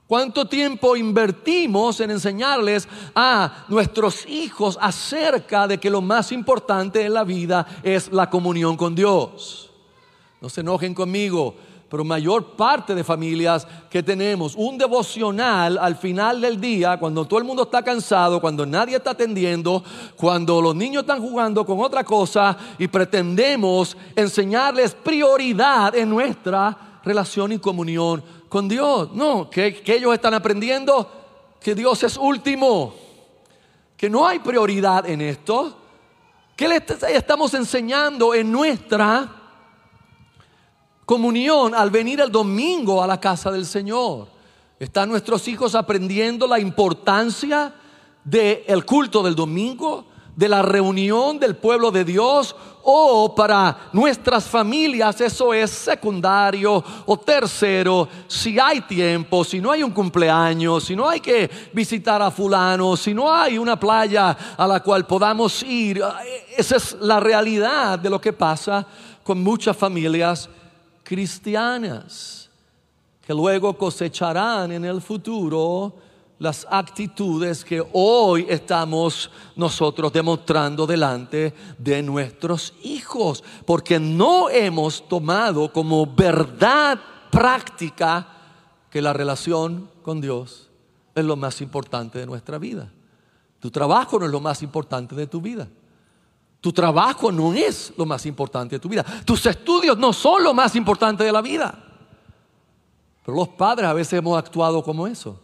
¿Cuánto 0.07 0.45
tiempo 0.45 0.97
invertimos 0.97 2.01
en 2.01 2.11
enseñarles 2.11 2.85
a 3.15 3.65
nuestros 3.69 4.25
hijos 4.25 4.77
acerca 4.81 5.67
de 5.67 5.77
que 5.77 5.89
lo 5.89 6.01
más 6.01 6.33
importante 6.33 7.05
en 7.05 7.13
la 7.13 7.23
vida 7.23 7.65
es 7.81 8.11
la 8.11 8.29
comunión 8.29 8.75
con 8.75 8.93
Dios? 8.93 9.71
No 10.41 10.49
se 10.49 10.61
enojen 10.61 10.93
conmigo, 10.93 11.55
pero 11.91 12.05
mayor 12.05 12.55
parte 12.55 12.95
de 12.95 13.03
familias 13.03 13.67
que 13.89 14.01
tenemos 14.01 14.55
un 14.55 14.77
devocional 14.77 15.77
al 15.77 15.97
final 15.97 16.39
del 16.39 16.59
día, 16.59 16.97
cuando 16.97 17.25
todo 17.25 17.37
el 17.39 17.43
mundo 17.43 17.63
está 17.63 17.83
cansado, 17.83 18.39
cuando 18.39 18.65
nadie 18.65 18.95
está 18.95 19.11
atendiendo, 19.11 19.83
cuando 20.15 20.61
los 20.61 20.73
niños 20.73 21.01
están 21.01 21.19
jugando 21.19 21.65
con 21.65 21.81
otra 21.81 22.05
cosa 22.05 22.57
y 22.79 22.87
pretendemos 22.87 23.97
enseñarles 24.15 24.93
prioridad 24.93 25.93
en 25.93 26.09
nuestra 26.09 27.01
relación 27.03 27.51
y 27.51 27.59
comunión 27.59 28.23
con 28.47 28.69
Dios. 28.69 29.09
No, 29.13 29.49
que, 29.49 29.83
ellos 29.85 30.13
están 30.13 30.33
aprendiendo 30.33 31.11
que 31.59 31.75
Dios 31.75 32.01
es 32.03 32.15
último, 32.15 32.93
que 33.97 34.09
no 34.09 34.25
hay 34.25 34.39
prioridad 34.39 35.09
en 35.09 35.19
esto. 35.19 35.77
¿Qué 36.55 36.69
le 36.69 36.81
estamos 37.09 37.53
enseñando 37.53 38.33
en 38.33 38.49
nuestra 38.49 39.40
comunión 41.11 41.75
al 41.75 41.89
venir 41.89 42.21
el 42.21 42.31
domingo 42.31 43.03
a 43.03 43.05
la 43.05 43.19
casa 43.19 43.51
del 43.51 43.65
Señor? 43.65 44.29
¿Están 44.79 45.09
nuestros 45.09 45.45
hijos 45.49 45.75
aprendiendo 45.75 46.47
la 46.47 46.57
importancia 46.57 47.73
del 48.23 48.85
culto 48.85 49.21
del 49.21 49.35
domingo? 49.35 50.05
de 50.33 50.47
la 50.47 50.61
reunión 50.61 51.37
del 51.37 51.57
pueblo 51.57 51.91
de 51.91 52.05
Dios 52.05 52.55
o 52.83 53.35
para 53.35 53.89
nuestras 53.91 54.45
familias 54.45 55.19
eso 55.19 55.53
es 55.53 55.69
secundario 55.69 56.81
o 57.05 57.17
tercero, 57.17 58.07
si 58.27 58.57
hay 58.57 58.79
tiempo, 58.79 59.43
si 59.43 59.59
no 59.59 59.73
hay 59.73 59.83
un 59.83 59.91
cumpleaños, 59.91 60.85
si 60.85 60.95
no 60.95 61.09
hay 61.09 61.19
que 61.19 61.51
visitar 61.73 62.21
a 62.21 62.31
fulano, 62.31 62.95
si 62.95 63.13
no 63.13 63.29
hay 63.31 63.57
una 63.57 63.77
playa 63.77 64.55
a 64.57 64.65
la 64.65 64.79
cual 64.79 65.05
podamos 65.05 65.61
ir, 65.63 66.01
esa 66.57 66.77
es 66.77 66.95
la 67.01 67.19
realidad 67.19 67.99
de 67.99 68.09
lo 68.09 68.21
que 68.21 68.31
pasa 68.31 68.87
con 69.21 69.43
muchas 69.43 69.75
familias 69.75 70.49
cristianas 71.03 72.49
que 73.25 73.33
luego 73.33 73.77
cosecharán 73.77 74.71
en 74.71 74.85
el 74.85 75.01
futuro 75.01 75.93
las 76.39 76.65
actitudes 76.69 77.63
que 77.63 77.85
hoy 77.93 78.47
estamos 78.49 79.29
nosotros 79.55 80.11
demostrando 80.11 80.87
delante 80.87 81.53
de 81.77 82.01
nuestros 82.01 82.73
hijos, 82.81 83.43
porque 83.63 83.99
no 83.99 84.49
hemos 84.49 85.07
tomado 85.07 85.71
como 85.71 86.07
verdad 86.07 86.99
práctica 87.29 88.27
que 88.89 89.03
la 89.03 89.13
relación 89.13 89.87
con 90.01 90.19
Dios 90.19 90.71
es 91.13 91.23
lo 91.23 91.35
más 91.35 91.61
importante 91.61 92.17
de 92.17 92.25
nuestra 92.25 92.57
vida. 92.57 92.91
Tu 93.59 93.69
trabajo 93.69 94.17
no 94.17 94.25
es 94.25 94.31
lo 94.31 94.39
más 94.39 94.63
importante 94.63 95.13
de 95.15 95.27
tu 95.27 95.41
vida. 95.41 95.67
Tu 96.61 96.71
trabajo 96.71 97.31
no 97.31 97.53
es 97.53 97.91
lo 97.97 98.05
más 98.05 98.25
importante 98.25 98.75
de 98.75 98.79
tu 98.79 98.87
vida. 98.87 99.03
Tus 99.25 99.45
estudios 99.45 99.97
no 99.97 100.13
son 100.13 100.43
lo 100.43 100.53
más 100.53 100.75
importante 100.75 101.23
de 101.23 101.31
la 101.31 101.41
vida. 101.41 101.73
Pero 103.25 103.35
los 103.35 103.49
padres 103.49 103.87
a 103.87 103.93
veces 103.93 104.13
hemos 104.13 104.37
actuado 104.37 104.81
como 104.81 105.05
eso 105.05 105.37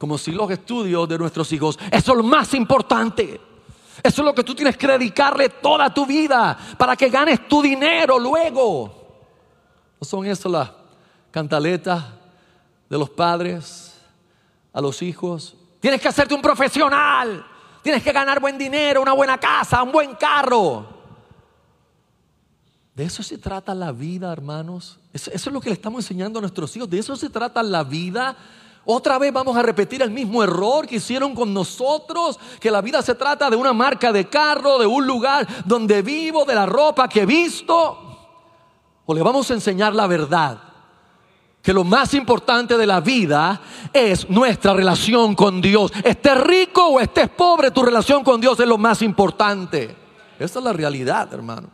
como 0.00 0.16
si 0.16 0.32
los 0.32 0.50
estudios 0.50 1.06
de 1.06 1.18
nuestros 1.18 1.52
hijos, 1.52 1.78
eso 1.90 2.12
es 2.12 2.16
lo 2.16 2.22
más 2.22 2.54
importante. 2.54 3.38
Eso 4.02 4.22
es 4.22 4.24
lo 4.24 4.34
que 4.34 4.42
tú 4.42 4.54
tienes 4.54 4.74
que 4.78 4.86
dedicarle 4.86 5.50
toda 5.50 5.92
tu 5.92 6.06
vida 6.06 6.56
para 6.78 6.96
que 6.96 7.10
ganes 7.10 7.46
tu 7.46 7.60
dinero 7.60 8.18
luego. 8.18 8.90
¿No 10.00 10.06
son 10.06 10.24
eso 10.24 10.48
las 10.48 10.70
cantaletas 11.30 12.02
de 12.88 12.96
los 12.96 13.10
padres 13.10 13.94
a 14.72 14.80
los 14.80 15.02
hijos? 15.02 15.54
Tienes 15.80 16.00
que 16.00 16.08
hacerte 16.08 16.32
un 16.32 16.40
profesional. 16.40 17.44
Tienes 17.82 18.02
que 18.02 18.12
ganar 18.12 18.40
buen 18.40 18.58
dinero, 18.58 19.02
una 19.02 19.12
buena 19.12 19.38
casa, 19.38 19.82
un 19.82 19.92
buen 19.92 20.14
carro. 20.14 20.86
De 22.94 23.04
eso 23.04 23.22
se 23.22 23.38
trata 23.38 23.74
la 23.74 23.92
vida, 23.92 24.32
hermanos. 24.32 24.98
Eso, 25.12 25.30
es 25.32 25.46
lo 25.46 25.60
que 25.60 25.70
le 25.70 25.74
estamos 25.74 26.04
enseñando 26.04 26.38
a 26.38 26.42
nuestros 26.42 26.76
hijos. 26.76 26.90
De 26.90 26.98
eso 26.98 27.16
se 27.16 27.30
trata 27.30 27.62
la 27.62 27.82
vida 27.84 28.36
otra 28.84 29.18
vez 29.18 29.32
vamos 29.32 29.56
a 29.56 29.62
repetir 29.62 30.02
el 30.02 30.10
mismo 30.10 30.42
error 30.42 30.86
que 30.86 30.96
hicieron 30.96 31.34
con 31.34 31.52
nosotros, 31.52 32.38
que 32.58 32.70
la 32.70 32.80
vida 32.80 33.02
se 33.02 33.14
trata 33.14 33.50
de 33.50 33.56
una 33.56 33.72
marca 33.72 34.10
de 34.10 34.28
carro, 34.28 34.78
de 34.78 34.86
un 34.86 35.06
lugar 35.06 35.46
donde 35.66 36.02
vivo, 36.02 36.44
de 36.44 36.54
la 36.54 36.66
ropa 36.66 37.08
que 37.08 37.22
he 37.22 37.26
visto. 37.26 37.98
O 39.04 39.14
le 39.14 39.22
vamos 39.22 39.50
a 39.50 39.54
enseñar 39.54 39.94
la 39.94 40.06
verdad, 40.06 40.58
que 41.70 41.74
lo 41.74 41.84
más 41.84 42.14
importante 42.14 42.76
de 42.76 42.84
la 42.84 43.00
vida 43.00 43.60
es 43.92 44.28
nuestra 44.28 44.74
relación 44.74 45.36
con 45.36 45.60
Dios. 45.60 45.92
Estés 46.02 46.40
rico 46.40 46.84
o 46.84 46.98
estés 46.98 47.28
pobre, 47.28 47.70
tu 47.70 47.80
relación 47.80 48.24
con 48.24 48.40
Dios 48.40 48.58
es 48.58 48.66
lo 48.66 48.76
más 48.76 49.02
importante. 49.02 49.94
Esa 50.36 50.58
es 50.58 50.64
la 50.64 50.72
realidad, 50.72 51.32
hermano. 51.32 51.68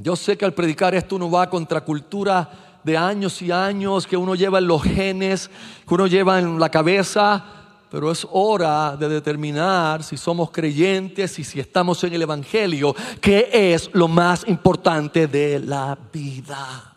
Yo 0.00 0.14
sé 0.14 0.38
que 0.38 0.44
al 0.44 0.54
predicar 0.54 0.94
esto 0.94 1.16
uno 1.16 1.28
va 1.28 1.50
contra 1.50 1.80
cultura 1.80 2.78
de 2.84 2.96
años 2.96 3.42
y 3.42 3.50
años 3.50 4.06
que 4.06 4.16
uno 4.16 4.36
lleva 4.36 4.60
en 4.60 4.68
los 4.68 4.84
genes, 4.84 5.50
que 5.88 5.94
uno 5.94 6.06
lleva 6.06 6.38
en 6.38 6.60
la 6.60 6.68
cabeza, 6.68 7.44
pero 7.90 8.12
es 8.12 8.24
hora 8.30 8.96
de 8.96 9.08
determinar 9.08 10.04
si 10.04 10.16
somos 10.16 10.52
creyentes 10.52 11.36
y 11.40 11.42
si 11.42 11.58
estamos 11.58 12.04
en 12.04 12.12
el 12.12 12.22
Evangelio, 12.22 12.94
que 13.20 13.48
es 13.50 13.90
lo 13.92 14.06
más 14.06 14.46
importante 14.46 15.26
de 15.26 15.58
la 15.58 15.98
vida. 16.12 16.93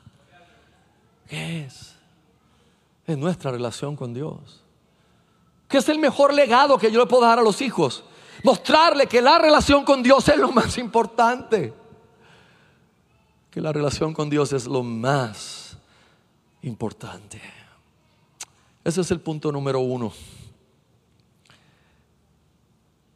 ¿Qué 1.27 1.65
es? 1.65 1.95
Es 3.05 3.17
nuestra 3.17 3.51
relación 3.51 3.95
con 3.95 4.13
Dios. 4.13 4.63
¿Qué 5.67 5.77
es 5.77 5.89
el 5.89 5.99
mejor 5.99 6.33
legado 6.33 6.77
que 6.77 6.91
yo 6.91 6.99
le 6.99 7.05
puedo 7.05 7.23
dar 7.23 7.39
a 7.39 7.41
los 7.41 7.61
hijos? 7.61 8.03
Mostrarle 8.43 9.07
que 9.07 9.21
la 9.21 9.37
relación 9.37 9.83
con 9.83 10.01
Dios 10.01 10.27
es 10.29 10.37
lo 10.37 10.51
más 10.51 10.77
importante. 10.77 11.73
Que 13.51 13.61
la 13.61 13.73
relación 13.73 14.13
con 14.13 14.29
Dios 14.29 14.53
es 14.53 14.65
lo 14.65 14.83
más 14.83 15.77
importante. 16.61 17.41
Ese 18.83 19.01
es 19.01 19.11
el 19.11 19.19
punto 19.19 19.51
número 19.51 19.79
uno. 19.79 20.13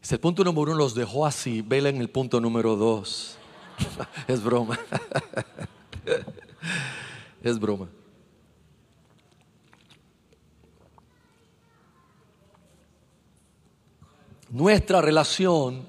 Si 0.02 0.16
el 0.16 0.20
punto 0.20 0.44
número 0.44 0.72
uno 0.72 0.76
los 0.76 0.96
dejó 0.96 1.26
así, 1.26 1.62
vela 1.62 1.90
en 1.90 1.98
el 1.98 2.10
punto 2.10 2.42
número 2.42 2.76
dos. 2.76 3.38
es 4.28 4.44
broma. 4.44 4.78
es 7.44 7.60
broma. 7.60 7.88
Nuestra 14.52 15.02
relación 15.02 15.86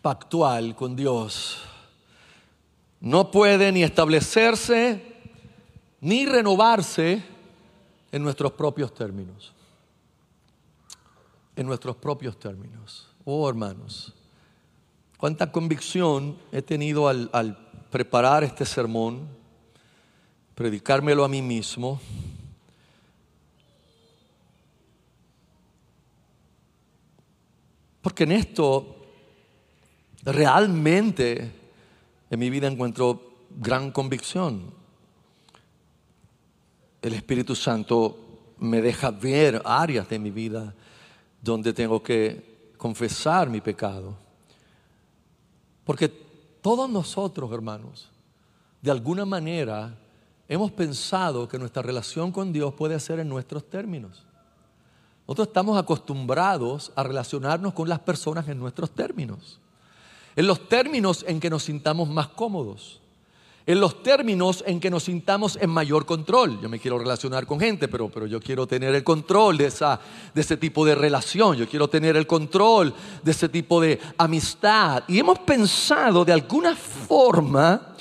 pactual 0.00 0.76
con 0.76 0.94
Dios 0.94 1.58
no 3.00 3.32
puede 3.32 3.72
ni 3.72 3.82
establecerse 3.82 5.02
ni 6.00 6.26
renovarse 6.26 7.24
en 8.12 8.22
nuestros 8.22 8.52
propios 8.52 8.94
términos. 8.94 9.52
En 11.56 11.66
nuestros 11.66 11.96
propios 11.96 12.38
términos. 12.38 13.08
Oh 13.24 13.48
hermanos, 13.48 14.14
cuánta 15.16 15.50
convicción 15.50 16.38
he 16.52 16.62
tenido 16.62 17.08
al, 17.08 17.58
preparar 17.90 18.44
este 18.44 18.64
sermón, 18.64 19.26
predicármelo 20.54 21.24
a 21.24 21.28
mí 21.28 21.42
mismo. 21.42 22.00
Porque 28.06 28.22
en 28.22 28.30
esto 28.30 28.86
realmente 30.22 31.50
en 32.30 32.38
mi 32.38 32.50
vida 32.50 32.68
encuentro 32.68 33.48
gran 33.50 33.90
convicción 33.90 34.72
el 37.02 37.14
Espíritu 37.14 37.56
Santo 37.56 38.54
me 38.58 38.80
deja 38.80 39.10
ver 39.10 39.60
áreas 39.64 40.08
de 40.08 40.20
mi 40.20 40.30
vida 40.30 40.72
donde 41.42 41.72
tengo 41.72 42.00
que 42.00 42.74
confesar 42.76 43.50
mi 43.50 43.60
pecado. 43.60 44.16
Porque 45.82 46.06
todos 46.62 46.88
nosotros, 46.88 47.50
hermanos, 47.50 48.08
de 48.82 48.92
alguna 48.92 49.24
manera 49.24 49.98
hemos 50.48 50.70
pensado 50.70 51.48
que 51.48 51.58
nuestra 51.58 51.82
relación 51.82 52.30
con 52.30 52.52
Dios 52.52 52.72
puede 52.72 53.00
ser 53.00 53.18
en 53.18 53.28
nuestros 53.28 53.68
términos. 53.68 54.25
Nosotros 55.26 55.48
estamos 55.48 55.78
acostumbrados 55.78 56.92
a 56.94 57.02
relacionarnos 57.02 57.74
con 57.74 57.88
las 57.88 57.98
personas 58.00 58.48
en 58.48 58.58
nuestros 58.58 58.90
términos, 58.90 59.58
en 60.36 60.46
los 60.46 60.68
términos 60.68 61.24
en 61.26 61.40
que 61.40 61.50
nos 61.50 61.64
sintamos 61.64 62.08
más 62.08 62.28
cómodos 62.28 63.00
en 63.66 63.80
los 63.80 64.00
términos 64.02 64.62
en 64.64 64.78
que 64.78 64.90
nos 64.90 65.02
sintamos 65.02 65.58
en 65.60 65.70
mayor 65.70 66.06
control. 66.06 66.60
Yo 66.62 66.68
me 66.68 66.78
quiero 66.78 66.98
relacionar 66.98 67.46
con 67.46 67.58
gente, 67.58 67.88
pero, 67.88 68.08
pero 68.08 68.26
yo 68.26 68.40
quiero 68.40 68.66
tener 68.66 68.94
el 68.94 69.02
control 69.02 69.58
de, 69.58 69.66
esa, 69.66 70.00
de 70.32 70.40
ese 70.40 70.56
tipo 70.56 70.86
de 70.86 70.94
relación, 70.94 71.56
yo 71.56 71.68
quiero 71.68 71.88
tener 71.88 72.16
el 72.16 72.28
control 72.28 72.94
de 73.24 73.30
ese 73.32 73.48
tipo 73.48 73.80
de 73.80 73.98
amistad. 74.16 75.02
Y 75.08 75.18
hemos 75.18 75.40
pensado 75.40 76.24
de 76.24 76.32
alguna 76.32 76.76
forma 76.76 77.94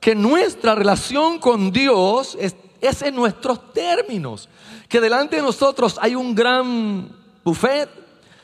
que 0.00 0.14
nuestra 0.14 0.74
relación 0.74 1.38
con 1.38 1.70
Dios 1.70 2.36
es 2.80 3.02
en 3.02 3.14
nuestros 3.14 3.72
términos. 3.72 4.48
Que 4.92 5.00
delante 5.00 5.36
de 5.36 5.42
nosotros 5.42 5.96
hay 6.02 6.14
un 6.14 6.34
gran 6.34 7.08
buffet 7.42 7.88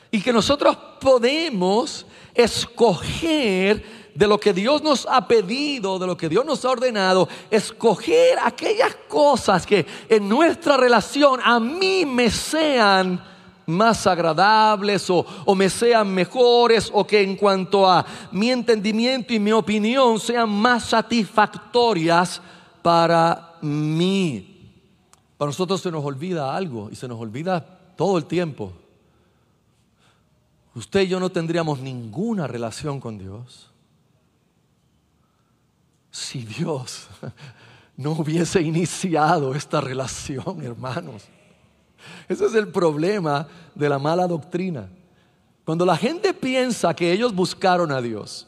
y 0.09 0.19
que 0.19 0.33
nosotros 0.33 0.75
podemos 0.99 2.07
escoger 2.33 4.09
de 4.15 4.27
lo 4.27 4.39
que 4.39 4.51
Dios 4.51 4.81
nos 4.81 5.05
ha 5.05 5.27
pedido, 5.27 5.99
de 5.99 6.07
lo 6.07 6.17
que 6.17 6.27
Dios 6.27 6.43
nos 6.43 6.65
ha 6.65 6.71
ordenado, 6.71 7.29
escoger 7.51 8.39
aquellas 8.43 8.95
cosas 9.07 9.63
que 9.63 9.85
en 10.09 10.27
nuestra 10.27 10.75
relación 10.75 11.39
a 11.43 11.59
mí 11.59 12.03
me 12.03 12.31
sean 12.31 13.23
más 13.67 14.07
agradables 14.07 15.07
o, 15.11 15.23
o, 15.45 15.53
me 15.53 15.69
sean 15.69 16.11
mejores 16.11 16.89
o 16.91 17.05
que 17.05 17.21
en 17.21 17.35
cuanto 17.35 17.87
a 17.87 18.03
mi 18.31 18.49
entendimiento 18.49 19.35
y 19.35 19.39
mi 19.39 19.51
opinión 19.51 20.19
sean 20.19 20.49
más 20.49 20.85
satisfactorias 20.85 22.41
para 22.81 23.53
mí. 23.61 24.48
Para 25.39 25.47
nosotros 25.47 25.79
se 25.79 25.89
nos 25.89 26.03
olvida 26.03 26.53
algo 26.53 26.89
y 26.91 26.97
se 26.97 27.07
nos 27.07 27.17
olvida 27.17 27.65
todo 27.95 28.17
el 28.17 28.25
tiempo. 28.25 28.73
Usted 30.75 31.03
y 31.03 31.07
yo 31.07 31.17
no 31.17 31.29
tendríamos 31.29 31.79
ninguna 31.79 32.45
relación 32.45 32.99
con 32.99 33.17
Dios 33.17 33.71
si 36.11 36.43
Dios 36.43 37.07
no 37.95 38.11
hubiese 38.11 38.61
iniciado 38.61 39.55
esta 39.55 39.79
relación, 39.79 40.61
hermanos. 40.61 41.23
Ese 42.27 42.45
es 42.45 42.53
el 42.53 42.67
problema 42.67 43.47
de 43.73 43.87
la 43.87 43.97
mala 43.97 44.27
doctrina. 44.27 44.89
Cuando 45.63 45.85
la 45.85 45.95
gente 45.95 46.33
piensa 46.33 46.93
que 46.93 47.13
ellos 47.13 47.33
buscaron 47.33 47.93
a 47.93 48.01
Dios, 48.01 48.45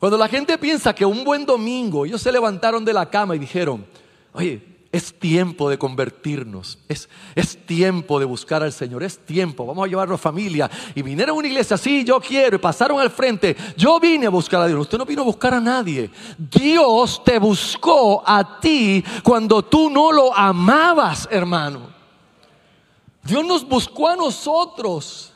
cuando 0.00 0.18
la 0.18 0.26
gente 0.26 0.58
piensa 0.58 0.92
que 0.92 1.04
un 1.04 1.22
buen 1.22 1.46
domingo 1.46 2.04
ellos 2.04 2.22
se 2.22 2.32
levantaron 2.32 2.84
de 2.84 2.92
la 2.92 3.08
cama 3.08 3.36
y 3.36 3.38
dijeron, 3.38 3.86
oye, 4.32 4.75
es 4.96 5.18
tiempo 5.18 5.68
de 5.68 5.78
convertirnos, 5.78 6.78
es, 6.88 7.08
es, 7.34 7.66
tiempo 7.66 8.18
de 8.18 8.24
buscar 8.24 8.62
al 8.62 8.72
Señor, 8.72 9.02
es 9.02 9.18
tiempo, 9.18 9.66
vamos 9.66 9.84
a 9.84 9.88
llevarnos 9.88 10.20
familia. 10.20 10.70
Y 10.94 11.02
vinieron 11.02 11.36
a 11.36 11.38
una 11.38 11.48
iglesia, 11.48 11.76
sí, 11.76 12.04
yo 12.04 12.20
quiero, 12.20 12.56
y 12.56 12.58
pasaron 12.58 13.00
al 13.00 13.10
frente, 13.10 13.56
yo 13.76 14.00
vine 14.00 14.26
a 14.26 14.30
buscar 14.30 14.62
a 14.62 14.66
Dios, 14.66 14.80
usted 14.80 14.96
no 14.96 15.04
vino 15.04 15.22
a 15.22 15.24
buscar 15.26 15.54
a 15.54 15.60
nadie. 15.60 16.10
Dios 16.38 17.22
te 17.24 17.38
buscó 17.38 18.22
a 18.26 18.60
ti 18.60 19.04
cuando 19.22 19.62
tú 19.62 19.90
no 19.90 20.12
lo 20.12 20.34
amabas, 20.34 21.28
hermano. 21.30 21.94
Dios 23.22 23.44
nos 23.44 23.68
buscó 23.68 24.08
a 24.08 24.16
nosotros 24.16 25.32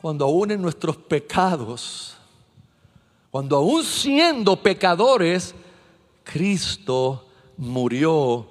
cuando 0.00 0.24
aún 0.24 0.50
en 0.50 0.60
nuestros 0.60 0.96
pecados, 0.96 2.16
cuando 3.30 3.56
aún 3.56 3.84
siendo 3.84 4.56
pecadores, 4.56 5.54
Cristo 6.24 7.26
murió 7.60 8.48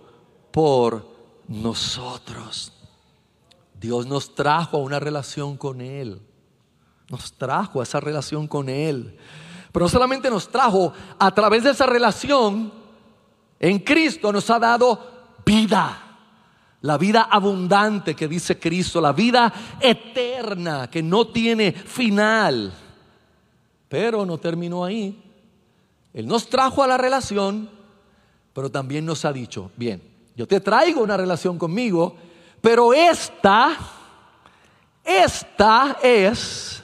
por 0.52 1.06
nosotros. 1.48 2.72
Dios 3.74 4.06
nos 4.06 4.36
trajo 4.36 4.78
a 4.78 4.82
una 4.82 5.00
relación 5.00 5.58
con 5.58 5.82
Él. 5.82 6.22
Nos 7.10 7.34
trajo 7.34 7.80
a 7.80 7.84
esa 7.84 8.00
relación 8.00 8.48
con 8.48 8.70
Él. 8.70 9.18
Pero 9.72 9.86
no 9.86 9.90
solamente 9.90 10.30
nos 10.30 10.48
trajo, 10.48 10.94
a 11.18 11.32
través 11.34 11.64
de 11.64 11.72
esa 11.72 11.88
relación, 11.88 12.72
en 13.60 13.80
Cristo 13.80 14.32
nos 14.32 14.48
ha 14.52 14.60
dado 14.60 15.40
vida. 15.44 16.06
La 16.82 16.98
vida 16.98 17.24
abundante 17.24 18.16
que 18.16 18.28
dice 18.28 18.60
Cristo, 18.60 19.02
la 19.02 19.12
vida 19.12 19.52
eterna 19.82 20.88
que 20.90 21.02
no 21.02 21.28
tiene 21.28 21.72
final. 21.72 22.72
Pero 23.88 24.24
no 24.26 24.38
terminó 24.38 24.86
ahí. 24.86 25.24
Él 26.14 26.28
nos 26.28 26.48
trajo 26.48 26.84
a 26.84 26.88
la 26.88 26.98
relación, 26.98 27.79
pero 28.54 28.70
también 28.70 29.06
nos 29.06 29.26
ha 29.26 29.34
dicho, 29.34 29.72
bien, 29.76 30.02
yo 30.36 30.48
te 30.48 30.60
traigo 30.60 31.02
una 31.02 31.18
relación 31.18 31.58
conmigo, 31.58 32.16
pero 32.62 32.94
esta, 32.94 33.78
esta 35.04 35.98
es 36.02 36.82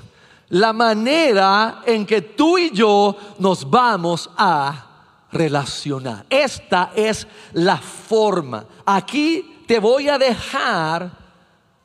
la 0.49 0.73
manera 0.73 1.81
en 1.85 2.05
que 2.05 2.21
tú 2.21 2.57
y 2.57 2.71
yo 2.71 3.15
nos 3.39 3.69
vamos 3.69 4.29
a 4.37 4.85
relacionar. 5.31 6.25
Esta 6.29 6.91
es 6.95 7.27
la 7.53 7.77
forma. 7.77 8.65
Aquí 8.85 9.63
te 9.67 9.79
voy 9.79 10.09
a 10.09 10.17
dejar 10.17 11.11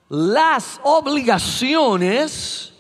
las 0.09 0.81
obligaciones 0.83 2.73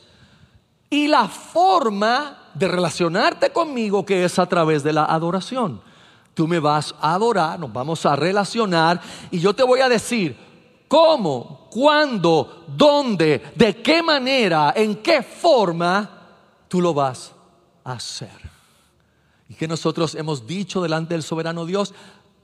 y 0.90 1.06
la 1.06 1.28
forma 1.28 2.50
de 2.54 2.66
relacionarte 2.66 3.50
conmigo 3.50 4.04
que 4.04 4.24
es 4.24 4.38
a 4.38 4.46
través 4.46 4.82
de 4.82 4.92
la 4.92 5.04
adoración. 5.04 5.80
Tú 6.40 6.48
me 6.48 6.58
vas 6.58 6.94
a 7.02 7.12
adorar, 7.12 7.60
nos 7.60 7.70
vamos 7.70 8.06
a 8.06 8.16
relacionar 8.16 8.98
y 9.30 9.38
yo 9.40 9.52
te 9.52 9.62
voy 9.62 9.80
a 9.80 9.90
decir 9.90 10.34
cómo, 10.88 11.68
cuándo, 11.70 12.64
dónde, 12.66 13.42
de 13.54 13.82
qué 13.82 14.02
manera, 14.02 14.72
en 14.74 15.02
qué 15.02 15.22
forma 15.22 16.08
tú 16.66 16.80
lo 16.80 16.94
vas 16.94 17.32
a 17.84 17.92
hacer. 17.92 18.30
Y 19.50 19.54
que 19.54 19.68
nosotros 19.68 20.14
hemos 20.14 20.46
dicho 20.46 20.80
delante 20.80 21.12
del 21.12 21.22
soberano 21.22 21.66
Dios, 21.66 21.92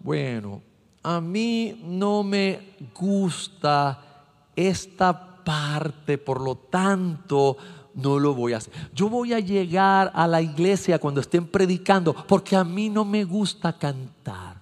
bueno, 0.01 0.61
a 1.03 1.19
mí 1.23 1.81
no 1.83 2.23
me 2.23 2.77
gusta 2.95 4.29
esta 4.55 5.43
parte, 5.43 6.19
por 6.19 6.43
lo 6.43 6.57
tanto 6.57 7.57
no 7.97 8.19
lo 8.19 8.35
voy 8.35 8.53
a 8.53 8.59
hacer. 8.59 8.73
Yo 8.95 9.09
voy 9.09 9.33
a 9.33 9.41
llegar 9.41 10.13
a 10.15 10.27
la 10.27 10.41
iglesia 10.41 10.99
cuando 10.99 11.21
estén 11.21 11.47
predicando 11.47 12.15
porque 12.15 12.55
a 12.55 12.63
mí 12.63 12.89
no 12.89 13.05
me 13.05 13.25
gusta 13.25 13.73
cantar. 13.73 14.57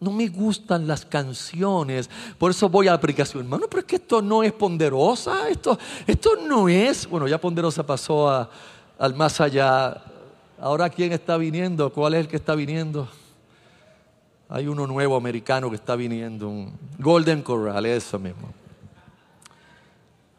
No, 0.00 0.12
me 0.12 0.28
gustan 0.28 0.86
las 0.86 1.04
canciones, 1.04 2.10
por 2.38 2.50
eso 2.50 2.68
voy 2.68 2.88
a 2.88 2.92
la 2.92 3.00
predicación. 3.00 3.44
Hermano, 3.44 3.66
pero 3.68 3.80
es 3.80 3.86
que 3.86 3.96
esto 3.96 4.20
no 4.20 4.42
es 4.42 4.52
ponderosa, 4.52 5.48
esto, 5.48 5.78
esto 6.06 6.30
no 6.46 6.68
es. 6.68 7.08
Bueno, 7.08 7.26
ya 7.26 7.40
ponderosa 7.40 7.84
pasó 7.84 8.48
al 8.98 9.14
más 9.14 9.40
allá. 9.40 10.02
Ahora, 10.60 10.90
¿quién 10.90 11.12
está 11.12 11.36
viniendo? 11.36 11.92
¿Cuál 11.92 12.14
es 12.14 12.20
el 12.20 12.28
que 12.28 12.36
está 12.36 12.54
viniendo? 12.54 13.08
Hay 14.48 14.66
uno 14.66 14.86
nuevo 14.86 15.16
americano 15.16 15.70
que 15.70 15.76
está 15.76 15.96
viniendo, 15.96 16.48
un 16.48 16.72
Golden 16.98 17.42
Corral, 17.42 17.86
eso 17.86 18.18
mismo. 18.18 18.52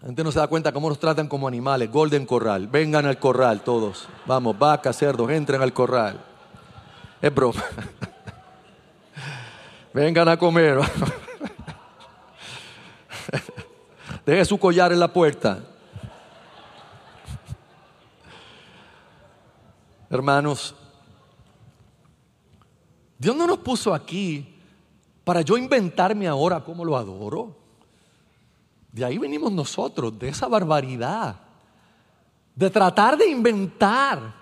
La 0.01 0.07
gente 0.07 0.23
no 0.23 0.31
se 0.31 0.39
da 0.39 0.47
cuenta 0.47 0.71
cómo 0.71 0.89
nos 0.89 0.99
tratan 0.99 1.27
como 1.27 1.47
animales. 1.47 1.91
Golden 1.91 2.25
Corral, 2.25 2.67
vengan 2.67 3.05
al 3.05 3.19
corral 3.19 3.61
todos. 3.61 4.07
Vamos, 4.25 4.57
vacas, 4.57 4.97
cerdos, 4.97 5.29
entren 5.29 5.61
al 5.61 5.73
corral. 5.73 6.19
Es 7.21 7.31
broma. 7.33 7.63
Vengan 9.93 10.29
a 10.29 10.37
comer. 10.37 10.79
Deje 14.25 14.45
su 14.45 14.57
collar 14.57 14.91
en 14.91 14.99
la 14.99 15.13
puerta. 15.13 15.59
Hermanos, 20.09 20.73
Dios 23.19 23.35
no 23.35 23.45
nos 23.45 23.59
puso 23.59 23.93
aquí 23.93 24.57
para 25.23 25.41
yo 25.41 25.57
inventarme 25.57 26.27
ahora 26.27 26.63
cómo 26.63 26.83
lo 26.83 26.97
adoro. 26.97 27.61
De 28.91 29.06
ahí 29.06 29.17
venimos 29.17 29.51
nosotros, 29.51 30.17
de 30.17 30.30
esa 30.30 30.47
barbaridad, 30.47 31.36
de 32.56 32.69
tratar 32.69 33.17
de 33.17 33.30
inventar. 33.30 34.41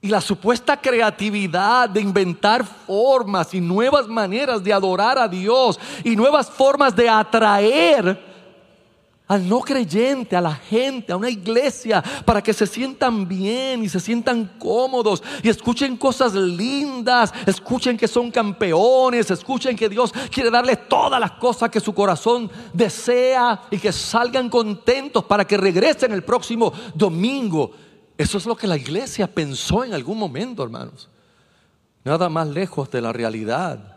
Y 0.00 0.08
la 0.08 0.20
supuesta 0.20 0.80
creatividad 0.80 1.88
de 1.88 2.00
inventar 2.00 2.64
formas 2.64 3.54
y 3.54 3.60
nuevas 3.60 4.08
maneras 4.08 4.64
de 4.64 4.72
adorar 4.72 5.16
a 5.16 5.28
Dios 5.28 5.78
y 6.02 6.16
nuevas 6.16 6.50
formas 6.50 6.96
de 6.96 7.08
atraer 7.08 8.31
al 9.32 9.48
no 9.48 9.60
creyente, 9.60 10.36
a 10.36 10.42
la 10.42 10.54
gente, 10.54 11.10
a 11.10 11.16
una 11.16 11.30
iglesia, 11.30 12.04
para 12.26 12.42
que 12.42 12.52
se 12.52 12.66
sientan 12.66 13.26
bien 13.26 13.82
y 13.82 13.88
se 13.88 13.98
sientan 13.98 14.58
cómodos 14.58 15.22
y 15.42 15.48
escuchen 15.48 15.96
cosas 15.96 16.34
lindas, 16.34 17.32
escuchen 17.46 17.96
que 17.96 18.06
son 18.06 18.30
campeones, 18.30 19.30
escuchen 19.30 19.74
que 19.74 19.88
Dios 19.88 20.12
quiere 20.30 20.50
darles 20.50 20.86
todas 20.86 21.18
las 21.18 21.32
cosas 21.32 21.70
que 21.70 21.80
su 21.80 21.94
corazón 21.94 22.50
desea 22.74 23.62
y 23.70 23.78
que 23.78 23.90
salgan 23.90 24.50
contentos 24.50 25.24
para 25.24 25.46
que 25.46 25.56
regresen 25.56 26.12
el 26.12 26.24
próximo 26.24 26.70
domingo. 26.94 27.70
Eso 28.18 28.36
es 28.36 28.44
lo 28.44 28.54
que 28.54 28.66
la 28.66 28.76
iglesia 28.76 29.26
pensó 29.26 29.82
en 29.82 29.94
algún 29.94 30.18
momento, 30.18 30.62
hermanos. 30.62 31.08
Nada 32.04 32.28
más 32.28 32.48
lejos 32.48 32.90
de 32.90 33.00
la 33.00 33.14
realidad. 33.14 33.96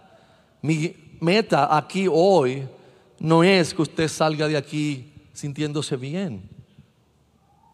Mi 0.62 0.96
meta 1.20 1.76
aquí 1.76 2.08
hoy 2.10 2.66
no 3.20 3.44
es 3.44 3.74
que 3.74 3.82
usted 3.82 4.08
salga 4.08 4.48
de 4.48 4.56
aquí 4.56 5.12
sintiéndose 5.36 5.98
bien. 5.98 6.50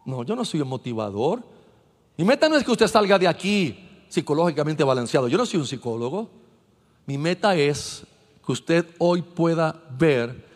No, 0.04 0.24
yo 0.24 0.34
no 0.36 0.44
soy 0.44 0.60
un 0.60 0.68
motivador. 0.68 1.42
Mi 2.16 2.24
meta 2.24 2.48
no 2.48 2.56
es 2.56 2.64
que 2.64 2.72
usted 2.72 2.88
salga 2.88 3.18
de 3.18 3.28
aquí 3.28 4.04
psicológicamente 4.08 4.84
balanceado. 4.84 5.28
Yo 5.28 5.38
no 5.38 5.46
soy 5.46 5.60
un 5.60 5.66
psicólogo. 5.66 6.28
Mi 7.06 7.16
meta 7.16 7.56
es 7.56 8.04
que 8.44 8.52
usted 8.52 8.86
hoy 8.98 9.22
pueda 9.22 9.80
ver 9.96 10.50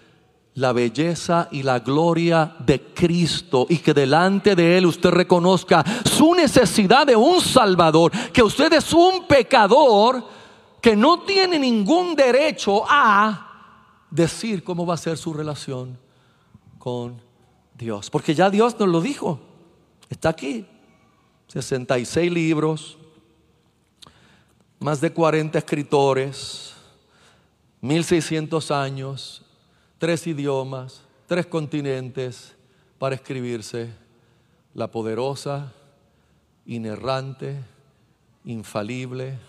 la 0.54 0.72
belleza 0.72 1.48
y 1.52 1.62
la 1.62 1.80
gloria 1.80 2.56
de 2.58 2.92
Cristo 2.94 3.66
y 3.68 3.78
que 3.78 3.94
delante 3.94 4.56
de 4.56 4.78
Él 4.78 4.86
usted 4.86 5.10
reconozca 5.10 5.84
su 6.04 6.34
necesidad 6.34 7.06
de 7.06 7.14
un 7.14 7.40
Salvador, 7.40 8.10
que 8.32 8.42
usted 8.42 8.72
es 8.72 8.92
un 8.92 9.26
pecador 9.26 10.24
que 10.80 10.96
no 10.96 11.20
tiene 11.20 11.58
ningún 11.58 12.16
derecho 12.16 12.84
a 12.88 13.74
decir 14.10 14.64
cómo 14.64 14.86
va 14.86 14.94
a 14.94 14.98
ser 14.98 15.18
su 15.18 15.32
relación 15.32 16.05
con 16.86 17.20
Dios. 17.76 18.10
Porque 18.10 18.32
ya 18.32 18.48
Dios 18.48 18.78
nos 18.78 18.88
lo 18.88 19.00
dijo. 19.00 19.40
Está 20.08 20.28
aquí. 20.28 20.64
66 21.48 22.30
libros, 22.30 22.96
más 24.78 25.00
de 25.00 25.12
40 25.12 25.58
escritores, 25.58 26.74
1600 27.80 28.70
años, 28.70 29.42
tres 29.98 30.28
idiomas, 30.28 31.02
tres 31.26 31.46
continentes 31.46 32.54
para 33.00 33.16
escribirse 33.16 33.90
la 34.72 34.88
poderosa, 34.88 35.72
inerrante, 36.66 37.64
infalible, 38.44 39.40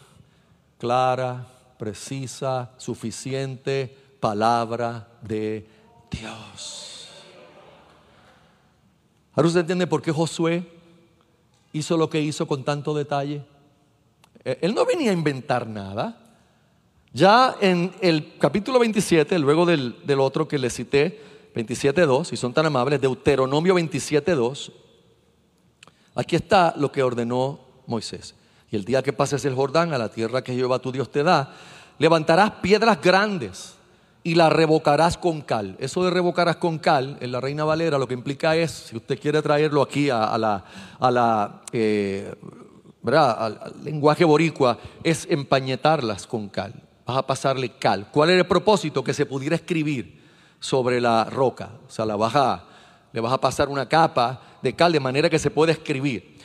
clara, 0.80 1.46
precisa, 1.78 2.72
suficiente 2.78 3.96
palabra 4.20 5.08
de 5.22 5.68
Dios. 6.10 6.97
Ahora 9.38 9.50
usted 9.50 9.60
entiende 9.62 9.86
por 9.86 10.02
qué 10.02 10.12
Josué 10.12 10.66
hizo 11.72 11.96
lo 11.96 12.10
que 12.10 12.20
hizo 12.20 12.48
con 12.48 12.64
tanto 12.64 12.96
detalle. 12.96 13.46
Eh, 14.44 14.58
él 14.62 14.74
no 14.74 14.84
venía 14.84 15.12
a 15.12 15.14
inventar 15.14 15.68
nada. 15.68 16.18
Ya 17.14 17.56
en 17.62 17.94
el 18.02 18.40
capítulo 18.40 18.80
27, 18.80 19.38
luego 19.38 19.68
del, 19.68 20.20
otro 20.20 20.48
que 20.48 20.58
le 20.58 20.72
cité, 20.72 21.22
27.2, 21.54 22.26
si 22.26 22.36
son 22.36 22.52
tan 22.52 22.66
amables, 22.66 23.00
Deuteronomio 23.00 23.76
27.2, 23.76 24.72
aquí 26.16 26.36
está 26.36 26.74
lo 26.76 26.92
que 26.92 27.04
ordenó 27.04 27.60
Moisés. 27.86 28.34
Y 28.72 28.76
el 28.76 28.86
día 28.86 29.04
que 29.04 29.14
pases 29.14 29.46
el 29.46 29.54
Jordán 29.54 29.94
a 29.94 30.00
la 30.00 30.10
tierra 30.10 30.44
que 30.44 30.56
Jehová 30.56 30.80
tu 30.80 30.92
Dios 30.92 31.12
te 31.12 31.22
da, 31.22 31.54
levantarás 32.00 32.54
piedras 32.54 33.00
grandes 33.00 33.76
y 34.28 34.36
las 34.36 34.51
revocarás 34.51 35.17
con 35.17 35.39
cal. 35.39 35.78
Eso 35.80 36.03
de 36.03 36.09
revocarás 36.09 36.57
con 36.57 36.80
cal 36.80 37.15
en 37.21 37.32
la 37.32 37.39
Reina 37.39 37.63
Valera 37.63 37.97
lo 37.97 38.09
que 38.09 38.13
implica 38.13 38.57
es, 38.57 38.71
si 38.71 38.97
usted 38.97 39.17
quiere 39.17 39.41
traerlo 39.41 39.82
aquí 39.82 40.09
a, 40.09 40.38
la, 40.38 40.65
a 40.99 41.09
la 41.09 41.61
eh, 41.71 42.36
Al, 43.05 43.73
lenguaje 43.86 44.25
boricua, 44.25 44.80
es 45.01 45.25
empañetarlas 45.30 46.28
con 46.28 46.49
cal. 46.49 46.73
Vas 47.05 47.19
a 47.19 47.25
pasarle 47.25 47.78
cal. 47.78 48.09
¿Cuál 48.11 48.32
era 48.32 48.39
el 48.39 48.47
propósito? 48.47 49.01
Que 49.01 49.13
se 49.13 49.25
pudiera 49.25 49.55
escribir 49.55 50.21
sobre 50.59 50.99
la 50.99 51.23
roca. 51.23 51.69
O 51.88 51.89
sea, 51.89 52.05
la 52.05 52.17
vas 52.17 52.61
le 53.13 53.21
vas 53.21 53.32
a 53.32 53.39
pasar 53.39 53.69
una 53.69 53.88
capa 53.88 54.41
de 54.61 54.75
cal 54.75 54.91
de 54.91 54.99
manera 54.99 55.30
que 55.30 55.39
se 55.39 55.51
pueda 55.51 55.71
escribir 55.71 56.38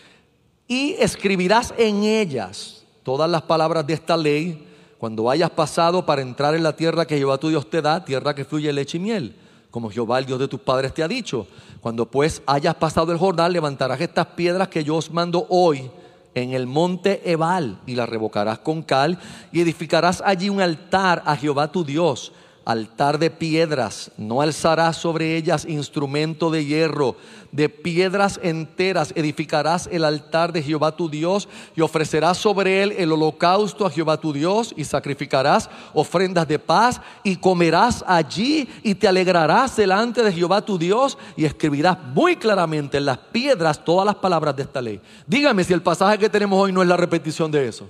y 0.69 0.93
escribirás 1.01 1.75
en 1.77 2.05
ellas 2.05 2.85
todas 3.03 3.29
las 3.29 3.43
palabras 3.43 3.85
de 3.85 3.95
esta 3.95 4.17
ley 4.17 4.69
cuando 5.03 5.29
hayas 5.29 5.51
pasado 5.51 6.07
para 6.07 6.23
entrar 6.23 6.55
en 6.55 6.63
la 6.63 6.77
tierra 6.77 7.09
que 7.09 7.19
Jehová 7.19 7.37
tu 7.37 7.49
Dios 7.49 7.69
te 7.69 7.83
da, 7.83 8.05
tierra 8.05 8.37
que 8.37 8.45
fluye 8.45 8.73
leche 8.73 8.99
y 8.99 9.01
miel, 9.01 9.35
como 9.69 9.91
Jehová 9.91 10.21
el 10.21 10.27
Dios 10.27 10.39
de 10.39 10.47
tus 10.47 10.61
padres 10.61 10.95
te 10.95 11.03
ha 11.03 11.09
dicho. 11.09 11.49
Cuando 11.81 12.09
pues 12.09 12.41
hayas 12.47 12.77
pasado 12.77 13.11
el 13.11 13.19
Jordán, 13.19 13.53
levantarás 13.53 14.01
estas 14.01 14.27
piedras 14.27 14.69
que 14.69 14.85
yo 14.85 14.95
os 14.95 15.11
mando 15.11 15.45
hoy 15.49 15.91
en 16.37 16.53
el 16.53 16.69
monte 16.69 17.21
Ebal 17.29 17.81
y 17.85 17.97
las 17.97 18.09
revocarás 18.09 18.61
con 18.61 18.85
cal 18.85 19.19
y 19.51 19.61
edificarás 19.61 20.23
allí 20.25 20.49
un 20.49 20.61
altar 20.61 21.25
a 21.27 21.35
Jehová 21.37 21.73
tu 21.73 21.83
Dios 21.83 22.31
altar 22.65 23.19
de 23.19 23.31
piedras, 23.31 24.11
no 24.17 24.41
alzarás 24.41 24.97
sobre 24.97 25.37
ellas 25.37 25.65
instrumento 25.65 26.51
de 26.51 26.65
hierro, 26.65 27.17
de 27.51 27.69
piedras 27.69 28.41
enteras 28.43 29.13
edificarás 29.15 29.89
el 29.93 30.05
altar 30.05 30.53
de 30.53 30.63
Jehová 30.63 30.97
tu 30.97 31.09
Dios 31.09 31.49
y 31.77 31.81
ofrecerás 31.81 32.39
sobre 32.39 32.83
él 32.83 32.95
el 32.97 33.13
holocausto 33.13 33.85
a 33.85 33.91
Jehová 33.91 34.19
tu 34.19 34.33
Dios 34.33 34.73
y 34.77 34.85
sacrificarás 34.85 35.69
ofrendas 35.93 36.49
de 36.49 36.59
paz 36.59 37.01
y 37.23 37.37
comerás 37.37 38.05
allí 38.07 38.69
y 38.83 38.95
te 38.95 39.09
alegrarás 39.09 39.77
delante 39.77 40.23
de 40.23 40.33
Jehová 40.33 40.65
tu 40.65 40.79
Dios 40.79 41.19
y 41.37 41.45
escribirás 41.45 41.99
muy 42.15 42.37
claramente 42.37 42.97
en 42.99 43.07
las 43.07 43.19
piedras 43.19 43.85
todas 43.85 44.07
las 44.07 44.17
palabras 44.17 44.57
de 44.57 44.63
esta 44.63 44.81
ley. 44.81 45.01
Dígame 45.27 45.65
si 45.65 45.73
el 45.73 45.83
pasaje 45.83 46.19
que 46.19 46.31
tenemos 46.31 46.59
hoy 46.59 46.73
no 46.73 46.83
es 46.83 46.89
la 46.89 46.97
repetición 46.97 47.51
de 47.51 47.69
eso. 47.69 47.89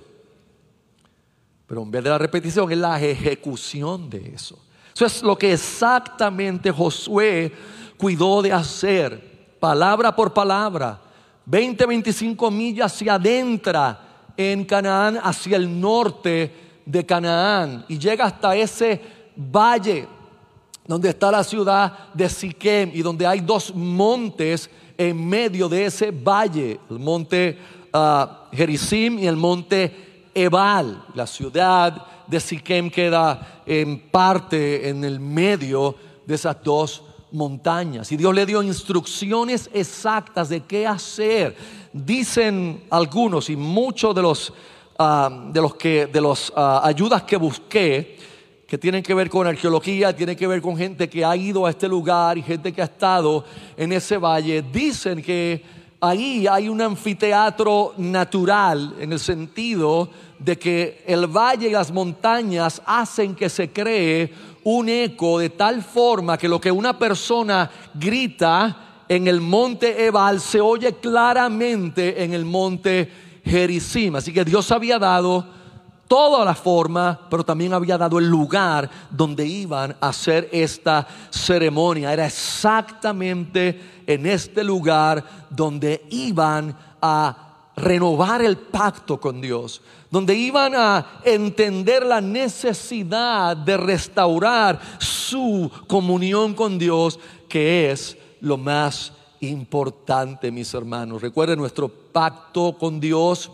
Pero 1.72 1.84
en 1.84 1.90
vez 1.90 2.04
de 2.04 2.10
la 2.10 2.18
repetición 2.18 2.70
es 2.70 2.76
la 2.76 3.00
ejecución 3.00 4.10
de 4.10 4.34
eso. 4.34 4.58
Eso 4.94 5.06
es 5.06 5.22
lo 5.22 5.38
que 5.38 5.54
exactamente 5.54 6.70
Josué 6.70 7.50
cuidó 7.96 8.42
de 8.42 8.52
hacer, 8.52 9.56
palabra 9.58 10.14
por 10.14 10.34
palabra. 10.34 11.00
20, 11.46 11.86
25 11.86 12.50
millas 12.50 12.92
se 12.92 13.08
adentra 13.08 13.98
en 14.36 14.66
Canaán 14.66 15.18
hacia 15.22 15.56
el 15.56 15.80
norte 15.80 16.54
de 16.84 17.06
Canaán 17.06 17.86
y 17.88 17.98
llega 17.98 18.26
hasta 18.26 18.54
ese 18.54 19.00
valle 19.34 20.06
donde 20.86 21.08
está 21.08 21.30
la 21.30 21.42
ciudad 21.42 22.12
de 22.12 22.28
Siquem 22.28 22.90
y 22.92 23.00
donde 23.00 23.26
hay 23.26 23.40
dos 23.40 23.74
montes 23.74 24.68
en 24.98 25.26
medio 25.26 25.70
de 25.70 25.86
ese 25.86 26.10
valle, 26.10 26.78
el 26.90 26.98
monte 26.98 27.56
uh, 27.94 28.26
y 28.54 29.26
el 29.26 29.36
monte 29.36 30.11
Ebal, 30.34 31.04
la 31.14 31.26
ciudad 31.26 32.06
de 32.26 32.40
Siquem 32.40 32.90
queda 32.90 33.62
en 33.66 34.08
parte 34.10 34.88
en 34.88 35.04
el 35.04 35.20
medio 35.20 35.94
de 36.26 36.34
esas 36.34 36.62
dos 36.62 37.02
montañas. 37.32 38.10
Y 38.12 38.16
Dios 38.16 38.34
le 38.34 38.46
dio 38.46 38.62
instrucciones 38.62 39.68
exactas 39.72 40.48
de 40.48 40.60
qué 40.60 40.86
hacer. 40.86 41.56
Dicen 41.92 42.84
algunos 42.90 43.50
y 43.50 43.56
muchos 43.56 44.14
de 44.14 44.22
los 44.22 44.52
ah, 44.98 45.48
de 45.52 45.60
los 45.60 45.74
que 45.74 46.06
de 46.06 46.20
los 46.20 46.52
ah, 46.56 46.80
ayudas 46.84 47.22
que 47.22 47.36
busqué 47.36 48.18
que 48.72 48.78
tienen 48.78 49.02
que 49.02 49.12
ver 49.12 49.28
con 49.28 49.46
arqueología, 49.46 50.16
tienen 50.16 50.34
que 50.34 50.46
ver 50.46 50.62
con 50.62 50.74
gente 50.78 51.06
que 51.06 51.22
ha 51.26 51.36
ido 51.36 51.66
a 51.66 51.70
este 51.70 51.86
lugar 51.86 52.38
y 52.38 52.42
gente 52.42 52.72
que 52.72 52.80
ha 52.80 52.86
estado 52.86 53.44
en 53.76 53.92
ese 53.92 54.16
valle, 54.16 54.62
dicen 54.62 55.20
que 55.20 55.62
ahí 56.02 56.48
hay 56.48 56.68
un 56.68 56.82
anfiteatro 56.82 57.94
natural 57.96 58.96
en 58.98 59.12
el 59.12 59.20
sentido 59.20 60.10
de 60.36 60.58
que 60.58 61.04
el 61.06 61.28
valle 61.28 61.68
y 61.68 61.72
las 61.72 61.92
montañas 61.92 62.82
hacen 62.84 63.36
que 63.36 63.48
se 63.48 63.70
cree 63.70 64.34
un 64.64 64.88
eco 64.88 65.38
de 65.38 65.50
tal 65.50 65.80
forma 65.80 66.36
que 66.36 66.48
lo 66.48 66.60
que 66.60 66.72
una 66.72 66.98
persona 66.98 67.70
grita 67.94 69.04
en 69.08 69.28
el 69.28 69.40
monte 69.40 70.04
Ebal 70.06 70.40
se 70.40 70.60
oye 70.60 70.94
claramente 70.94 72.24
en 72.24 72.34
el 72.34 72.44
monte 72.44 73.08
Gerizim. 73.44 74.16
Así 74.16 74.32
que 74.32 74.44
Dios 74.44 74.72
había 74.72 74.98
dado 74.98 75.46
toda 76.08 76.44
la 76.44 76.54
forma, 76.54 77.18
pero 77.30 77.44
también 77.44 77.72
había 77.72 77.96
dado 77.96 78.18
el 78.18 78.28
lugar 78.28 78.90
donde 79.08 79.46
iban 79.46 79.96
a 80.00 80.08
hacer 80.08 80.48
esta 80.50 81.06
ceremonia. 81.30 82.12
Era 82.12 82.26
exactamente 82.26 83.91
en 84.06 84.26
este 84.26 84.64
lugar 84.64 85.24
donde 85.50 86.04
iban 86.10 86.76
a 87.00 87.70
renovar 87.76 88.42
el 88.42 88.56
pacto 88.58 89.20
con 89.20 89.40
Dios, 89.40 89.80
donde 90.10 90.34
iban 90.34 90.74
a 90.74 91.20
entender 91.24 92.04
la 92.04 92.20
necesidad 92.20 93.56
de 93.56 93.76
restaurar 93.76 94.80
su 94.98 95.70
comunión 95.86 96.54
con 96.54 96.78
Dios, 96.78 97.18
que 97.48 97.90
es 97.90 98.16
lo 98.40 98.58
más 98.58 99.12
importante, 99.40 100.50
mis 100.50 100.72
hermanos. 100.74 101.22
Recuerden 101.22 101.58
nuestro 101.58 101.88
pacto 101.88 102.76
con 102.78 103.00
Dios 103.00 103.50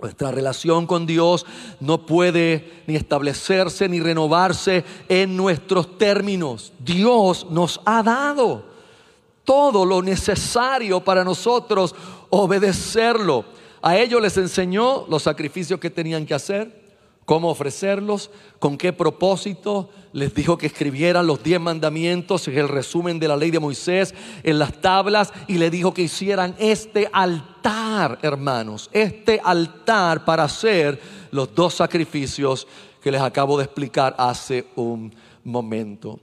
nuestra 0.00 0.30
relación 0.30 0.86
con 0.86 1.06
Dios 1.06 1.46
no 1.80 2.04
puede 2.04 2.82
ni 2.86 2.96
establecerse 2.96 3.88
ni 3.88 3.98
renovarse 4.00 4.84
en 5.08 5.36
nuestros 5.38 5.96
términos. 5.96 6.74
Dios 6.78 7.46
nos 7.50 7.80
ha 7.86 8.02
dado 8.02 8.75
todo 9.46 9.86
lo 9.86 10.02
necesario 10.02 11.00
para 11.00 11.24
nosotros 11.24 11.94
obedecerlo. 12.28 13.46
A 13.80 13.96
ellos 13.96 14.20
les 14.20 14.36
enseñó 14.36 15.06
los 15.08 15.22
sacrificios 15.22 15.80
que 15.80 15.88
tenían 15.88 16.26
que 16.26 16.34
hacer 16.34 16.84
cómo 17.26 17.50
ofrecerlos, 17.50 18.30
con 18.58 18.78
qué 18.78 18.94
propósito. 18.94 19.90
Les 20.12 20.34
dijo 20.34 20.56
que 20.56 20.66
escribieran 20.66 21.26
los 21.26 21.42
diez 21.42 21.60
mandamientos, 21.60 22.48
el 22.48 22.68
resumen 22.68 23.18
de 23.18 23.28
la 23.28 23.36
ley 23.36 23.50
de 23.50 23.60
Moisés 23.60 24.14
en 24.42 24.58
las 24.58 24.80
tablas 24.80 25.32
y 25.46 25.58
le 25.58 25.68
dijo 25.68 25.92
que 25.92 26.02
hicieran 26.02 26.54
este 26.58 27.10
altar, 27.12 28.18
hermanos, 28.22 28.88
este 28.92 29.40
altar 29.44 30.24
para 30.24 30.44
hacer 30.44 30.98
los 31.32 31.54
dos 31.54 31.74
sacrificios 31.74 32.66
que 33.02 33.10
les 33.10 33.20
acabo 33.20 33.58
de 33.58 33.64
explicar 33.64 34.14
hace 34.16 34.66
un 34.76 35.14
momento. 35.44 36.18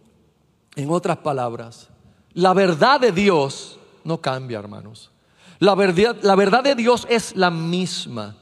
En 0.75 0.89
otras 0.89 1.17
palabras, 1.17 1.89
la 2.33 2.53
verdad 2.53 2.99
de 2.99 3.11
Dios 3.11 3.79
no 4.03 4.19
cambia, 4.19 4.59
hermanos. 4.59 5.11
La 5.59 5.75
verdad, 5.75 6.17
la 6.21 6.35
verdad 6.35 6.63
de 6.63 6.75
Dios 6.75 7.05
es 7.09 7.35
la 7.35 7.49
misma 7.49 8.35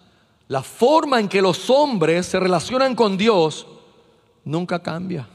la 0.52 0.62
forma 0.62 1.18
en 1.22 1.30
que 1.30 1.42
los 1.42 1.70
hombres 1.70 2.26
se 2.26 2.38
relacionan 2.38 2.94
con 2.94 3.16
Dios 3.16 3.66
nunca 4.44 4.84
cambia. 4.84 5.26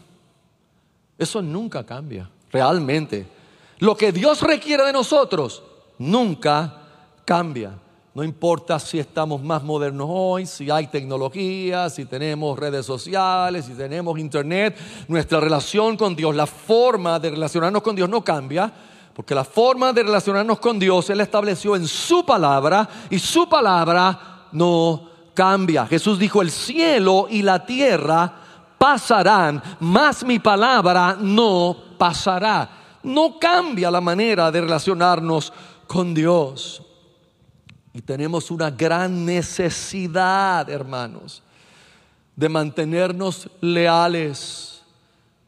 Eso 1.16 1.40
nunca 1.40 1.86
cambia, 1.86 2.28
realmente. 2.52 3.26
Lo 3.78 3.96
que 3.96 4.12
Dios 4.12 4.42
requiere 4.42 4.84
de 4.84 4.92
nosotros 4.92 5.62
nunca 5.96 6.82
cambia. 7.24 7.78
No 8.16 8.24
importa 8.24 8.78
si 8.78 8.98
estamos 8.98 9.42
más 9.42 9.62
modernos 9.62 10.06
hoy, 10.10 10.46
si 10.46 10.70
hay 10.70 10.86
tecnología, 10.86 11.90
si 11.90 12.06
tenemos 12.06 12.58
redes 12.58 12.86
sociales, 12.86 13.66
si 13.66 13.74
tenemos 13.74 14.18
internet, 14.18 14.74
nuestra 15.06 15.38
relación 15.38 15.98
con 15.98 16.16
Dios, 16.16 16.34
la 16.34 16.46
forma 16.46 17.18
de 17.18 17.28
relacionarnos 17.28 17.82
con 17.82 17.94
Dios 17.94 18.08
no 18.08 18.24
cambia, 18.24 18.72
porque 19.12 19.34
la 19.34 19.44
forma 19.44 19.92
de 19.92 20.02
relacionarnos 20.02 20.58
con 20.60 20.78
Dios 20.78 21.10
Él 21.10 21.20
estableció 21.20 21.76
en 21.76 21.86
su 21.86 22.24
palabra 22.24 22.88
y 23.10 23.18
su 23.18 23.46
palabra 23.50 24.46
no 24.50 25.10
cambia. 25.34 25.84
Jesús 25.84 26.18
dijo, 26.18 26.40
el 26.40 26.50
cielo 26.50 27.26
y 27.28 27.42
la 27.42 27.66
tierra 27.66 28.32
pasarán, 28.78 29.62
mas 29.80 30.24
mi 30.24 30.38
palabra 30.38 31.18
no 31.20 31.76
pasará. 31.98 32.98
No 33.02 33.38
cambia 33.38 33.90
la 33.90 34.00
manera 34.00 34.50
de 34.50 34.62
relacionarnos 34.62 35.52
con 35.86 36.14
Dios. 36.14 36.80
Y 37.96 38.02
tenemos 38.02 38.50
una 38.50 38.70
gran 38.70 39.24
necesidad, 39.24 40.68
hermanos, 40.68 41.42
de 42.36 42.46
mantenernos 42.46 43.48
leales 43.62 44.82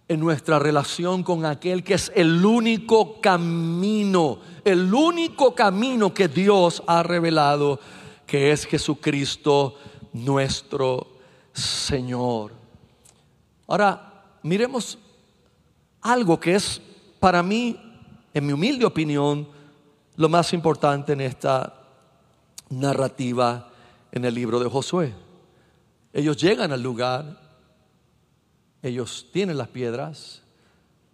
en 0.08 0.18
nuestra 0.18 0.58
relación 0.58 1.22
con 1.22 1.44
aquel 1.44 1.84
que 1.84 1.92
es 1.92 2.10
el 2.14 2.42
único 2.42 3.20
camino, 3.20 4.38
el 4.64 4.94
único 4.94 5.54
camino 5.54 6.14
que 6.14 6.28
Dios 6.28 6.82
ha 6.86 7.02
revelado, 7.02 7.80
que 8.26 8.50
es 8.50 8.64
Jesucristo 8.64 9.74
nuestro 10.14 11.06
Señor. 11.52 12.52
Ahora, 13.66 14.24
miremos 14.42 14.96
algo 16.00 16.40
que 16.40 16.54
es 16.54 16.80
para 17.20 17.42
mí, 17.42 17.78
en 18.32 18.46
mi 18.46 18.54
humilde 18.54 18.86
opinión, 18.86 19.46
lo 20.16 20.30
más 20.30 20.54
importante 20.54 21.12
en 21.12 21.20
esta 21.20 21.77
narrativa 22.70 23.70
en 24.12 24.24
el 24.24 24.34
libro 24.34 24.58
de 24.58 24.68
Josué. 24.68 25.14
Ellos 26.12 26.36
llegan 26.36 26.72
al 26.72 26.82
lugar, 26.82 27.40
ellos 28.82 29.26
tienen 29.32 29.58
las 29.58 29.68
piedras 29.68 30.42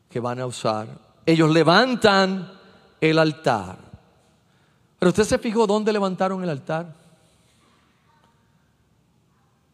que 0.09 0.21
van 0.21 0.41
a 0.41 0.47
usar, 0.47 0.89
ellos 1.27 1.51
levantan 1.51 2.53
el 3.01 3.19
altar. 3.19 3.79
Pero 4.99 5.11
usted 5.11 5.25
se 5.25 5.39
fijó 5.39 5.67
dónde 5.67 5.93
levantaron 5.93 6.43
el 6.43 6.51
altar. 6.51 6.95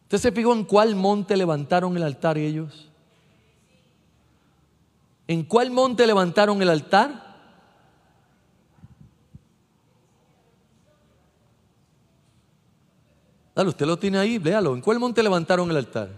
¿Usted 0.03 0.17
se 0.17 0.31
fijó 0.31 0.53
en 0.53 0.65
cuál 0.65 0.95
monte 0.95 1.37
levantaron 1.37 1.95
el 1.95 2.03
altar 2.03 2.37
ellos? 2.37 2.89
¿En 5.27 5.43
cuál 5.43 5.71
monte 5.71 6.05
levantaron 6.05 6.61
el 6.61 6.69
altar? 6.69 7.30
Usted 13.67 13.85
lo 13.85 13.97
tiene 13.97 14.17
ahí, 14.17 14.39
léalo. 14.39 14.73
¿En 14.75 14.81
cuál 14.81 14.99
monte 14.99 15.21
levantaron 15.23 15.69
el 15.69 15.77
altar? 15.77 16.09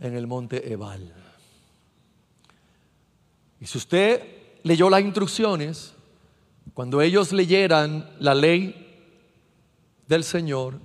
En 0.00 0.14
el 0.14 0.26
monte 0.26 0.72
Ebal. 0.72 1.12
Y 3.60 3.66
si 3.66 3.78
usted 3.78 4.22
leyó 4.62 4.90
las 4.90 5.02
instrucciones, 5.02 5.94
cuando 6.74 7.00
ellos 7.00 7.32
leyeran 7.32 8.10
la 8.18 8.34
ley 8.34 8.78
del 10.08 10.24
Señor, 10.24 10.80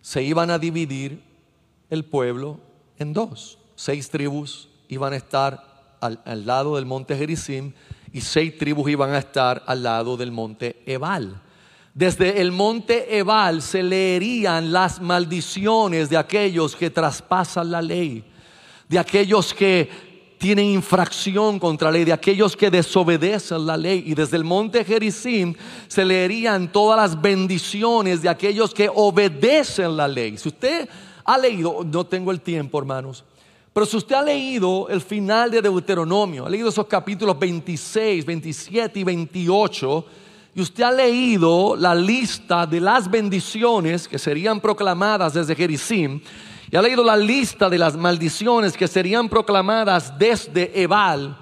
se 0.00 0.22
iban 0.22 0.50
a 0.50 0.58
dividir 0.58 1.22
el 1.90 2.04
pueblo 2.04 2.60
en 2.98 3.12
dos. 3.12 3.58
Seis 3.74 4.08
tribus 4.08 4.68
iban 4.88 5.12
a 5.12 5.16
estar 5.16 5.96
al, 6.00 6.22
al 6.24 6.46
lado 6.46 6.76
del 6.76 6.86
monte 6.86 7.16
Gerizim 7.16 7.72
y 8.16 8.22
seis 8.22 8.56
tribus 8.56 8.88
iban 8.88 9.12
a 9.12 9.18
estar 9.18 9.62
al 9.66 9.82
lado 9.82 10.16
del 10.16 10.32
monte 10.32 10.82
Ebal. 10.86 11.38
Desde 11.92 12.40
el 12.40 12.50
monte 12.50 13.18
Ebal 13.18 13.60
se 13.60 13.82
leerían 13.82 14.72
las 14.72 15.02
maldiciones 15.02 16.08
de 16.08 16.16
aquellos 16.16 16.74
que 16.74 16.88
traspasan 16.88 17.70
la 17.70 17.82
ley, 17.82 18.24
de 18.88 18.98
aquellos 18.98 19.52
que 19.52 19.90
tienen 20.38 20.64
infracción 20.64 21.58
contra 21.58 21.90
la 21.90 21.98
ley, 21.98 22.06
de 22.06 22.14
aquellos 22.14 22.56
que 22.56 22.70
desobedecen 22.70 23.66
la 23.66 23.76
ley. 23.76 24.04
Y 24.06 24.14
desde 24.14 24.38
el 24.38 24.44
monte 24.44 24.82
Gerizim 24.82 25.52
se 25.86 26.02
leerían 26.02 26.72
todas 26.72 26.96
las 26.96 27.20
bendiciones 27.20 28.22
de 28.22 28.30
aquellos 28.30 28.72
que 28.72 28.90
obedecen 28.94 29.94
la 29.94 30.08
ley. 30.08 30.38
Si 30.38 30.48
usted 30.48 30.88
ha 31.22 31.36
leído, 31.36 31.84
no 31.84 32.06
tengo 32.06 32.30
el 32.30 32.40
tiempo, 32.40 32.78
hermanos, 32.78 33.26
pero 33.76 33.84
si 33.84 33.98
usted 33.98 34.14
ha 34.14 34.22
leído 34.22 34.88
el 34.88 35.02
final 35.02 35.50
de 35.50 35.60
Deuteronomio, 35.60 36.46
ha 36.46 36.48
leído 36.48 36.70
esos 36.70 36.86
capítulos 36.86 37.38
26, 37.38 38.24
27 38.24 39.00
y 39.00 39.04
28, 39.04 40.06
y 40.54 40.62
usted 40.62 40.82
ha 40.82 40.92
leído 40.92 41.76
la 41.76 41.94
lista 41.94 42.64
de 42.64 42.80
las 42.80 43.10
bendiciones 43.10 44.08
que 44.08 44.18
serían 44.18 44.62
proclamadas 44.62 45.34
desde 45.34 45.54
Gerizim, 45.54 46.22
y 46.70 46.74
ha 46.74 46.80
leído 46.80 47.04
la 47.04 47.18
lista 47.18 47.68
de 47.68 47.76
las 47.76 47.98
maldiciones 47.98 48.78
que 48.78 48.88
serían 48.88 49.28
proclamadas 49.28 50.18
desde 50.18 50.72
Ebal, 50.82 51.36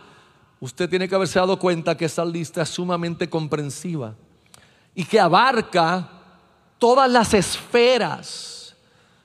usted 0.58 0.90
tiene 0.90 1.08
que 1.08 1.14
haberse 1.14 1.38
dado 1.38 1.56
cuenta 1.56 1.96
que 1.96 2.06
esa 2.06 2.24
lista 2.24 2.62
es 2.62 2.68
sumamente 2.68 3.30
comprensiva 3.30 4.12
y 4.92 5.04
que 5.04 5.20
abarca 5.20 6.10
todas 6.80 7.08
las 7.08 7.32
esferas 7.32 8.74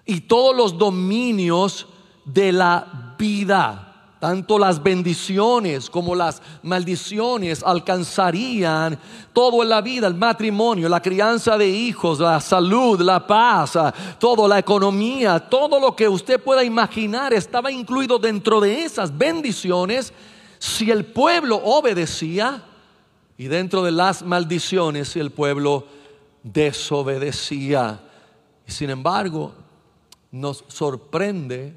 y 0.06 0.22
todos 0.22 0.56
los 0.56 0.78
dominios 0.78 1.88
de 2.34 2.52
la 2.52 3.16
vida. 3.18 3.86
Tanto 4.20 4.60
las 4.60 4.84
bendiciones 4.84 5.90
como 5.90 6.14
las 6.14 6.42
maldiciones 6.62 7.64
alcanzarían 7.64 9.00
todo 9.32 9.64
en 9.64 9.70
la 9.70 9.80
vida, 9.80 10.08
el 10.08 10.16
matrimonio, 10.16 10.90
la 10.90 11.02
crianza 11.02 11.58
de 11.58 11.70
hijos, 11.70 12.20
la 12.20 12.42
salud, 12.42 13.00
la 13.00 13.26
paz, 13.26 13.78
toda 14.20 14.46
la 14.50 14.60
economía, 14.60 15.40
todo 15.40 15.80
lo 15.80 15.96
que 15.96 16.10
usted 16.10 16.38
pueda 16.44 16.66
imaginar 16.66 17.34
estaba 17.34 17.72
incluido 17.72 18.20
dentro 18.20 18.60
de 18.60 18.84
esas 18.84 19.18
bendiciones 19.18 20.12
si 20.58 20.92
el 20.92 21.06
pueblo 21.06 21.56
obedecía 21.64 22.62
y 23.38 23.48
dentro 23.48 23.84
de 23.84 23.92
las 23.92 24.22
maldiciones 24.22 25.08
si 25.08 25.22
el 25.22 25.32
pueblo 25.32 25.88
desobedecía. 26.44 28.02
Y 28.68 28.72
sin 28.74 28.90
embargo, 28.90 29.54
nos 30.30 30.66
sorprende 30.68 31.74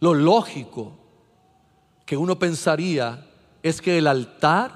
lo 0.00 0.14
lógico 0.14 0.96
que 2.06 2.16
uno 2.16 2.38
pensaría 2.38 3.26
es 3.62 3.80
que 3.80 3.98
el 3.98 4.06
altar 4.06 4.72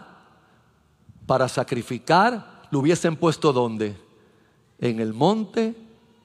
para 1.27 1.49
sacrificar 1.49 2.63
lo 2.71 2.81
hubiesen 2.81 3.17
puesto 3.17 3.53
donde? 3.53 3.97
En 4.79 5.01
el 5.01 5.13
monte 5.13 5.75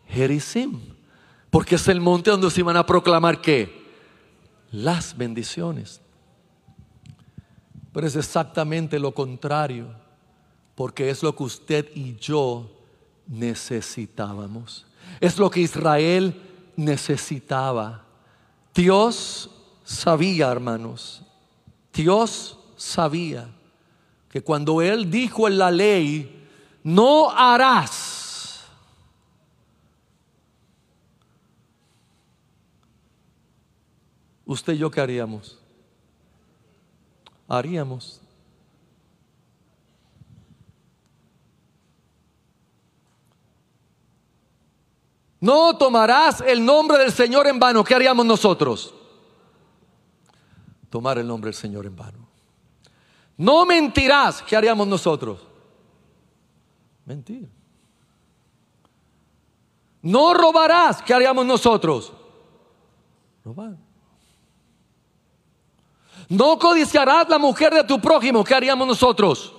Gerizim. 0.07 0.79
Porque 1.49 1.75
es 1.75 1.87
el 1.87 2.01
monte 2.01 2.31
donde 2.31 2.49
se 2.51 2.61
iban 2.61 2.77
a 2.77 2.85
proclamar 2.85 3.41
qué? 3.41 3.85
Las 4.71 5.15
bendiciones. 5.15 6.01
Pero 7.93 8.07
es 8.07 8.15
exactamente 8.15 8.99
lo 8.99 9.13
contrario. 9.13 9.87
Porque 10.75 11.09
es 11.09 11.23
lo 11.23 11.35
que 11.35 11.43
usted 11.43 11.89
y 11.95 12.15
yo 12.17 12.69
necesitábamos. 13.27 14.85
Es 15.19 15.37
lo 15.37 15.49
que 15.49 15.61
Israel 15.61 16.41
necesitaba. 16.75 18.06
Dios 18.77 19.49
sabía, 19.83 20.51
hermanos, 20.51 21.23
Dios 21.91 22.59
sabía 22.75 23.49
que 24.29 24.41
cuando 24.41 24.83
Él 24.83 25.09
dijo 25.09 25.47
en 25.47 25.57
la 25.57 25.71
ley, 25.71 26.47
no 26.83 27.31
harás, 27.31 28.67
usted 34.45 34.73
y 34.73 34.77
yo 34.77 34.91
qué 34.91 35.01
haríamos? 35.01 35.57
Haríamos. 37.47 38.21
No 45.39 45.77
tomarás 45.77 46.41
el 46.41 46.65
nombre 46.65 46.97
del 46.97 47.11
Señor 47.11 47.47
en 47.47 47.59
vano. 47.59 47.83
¿Qué 47.83 47.93
haríamos 47.93 48.25
nosotros? 48.25 48.93
Tomar 50.89 51.19
el 51.19 51.27
nombre 51.27 51.49
del 51.49 51.55
Señor 51.55 51.85
en 51.85 51.95
vano. 51.95 52.27
No 53.37 53.65
mentirás. 53.65 54.41
¿Qué 54.41 54.55
haríamos 54.55 54.87
nosotros? 54.87 55.39
Mentir. 57.05 57.47
No 60.01 60.33
robarás. 60.33 61.01
¿Qué 61.03 61.13
haríamos 61.13 61.45
nosotros? 61.45 62.13
Robar. 63.45 63.77
No 66.29 66.57
codiciarás 66.57 67.29
la 67.29 67.37
mujer 67.37 67.73
de 67.73 67.83
tu 67.83 68.01
prójimo. 68.01 68.43
¿Qué 68.43 68.55
haríamos 68.55 68.87
nosotros? 68.87 69.53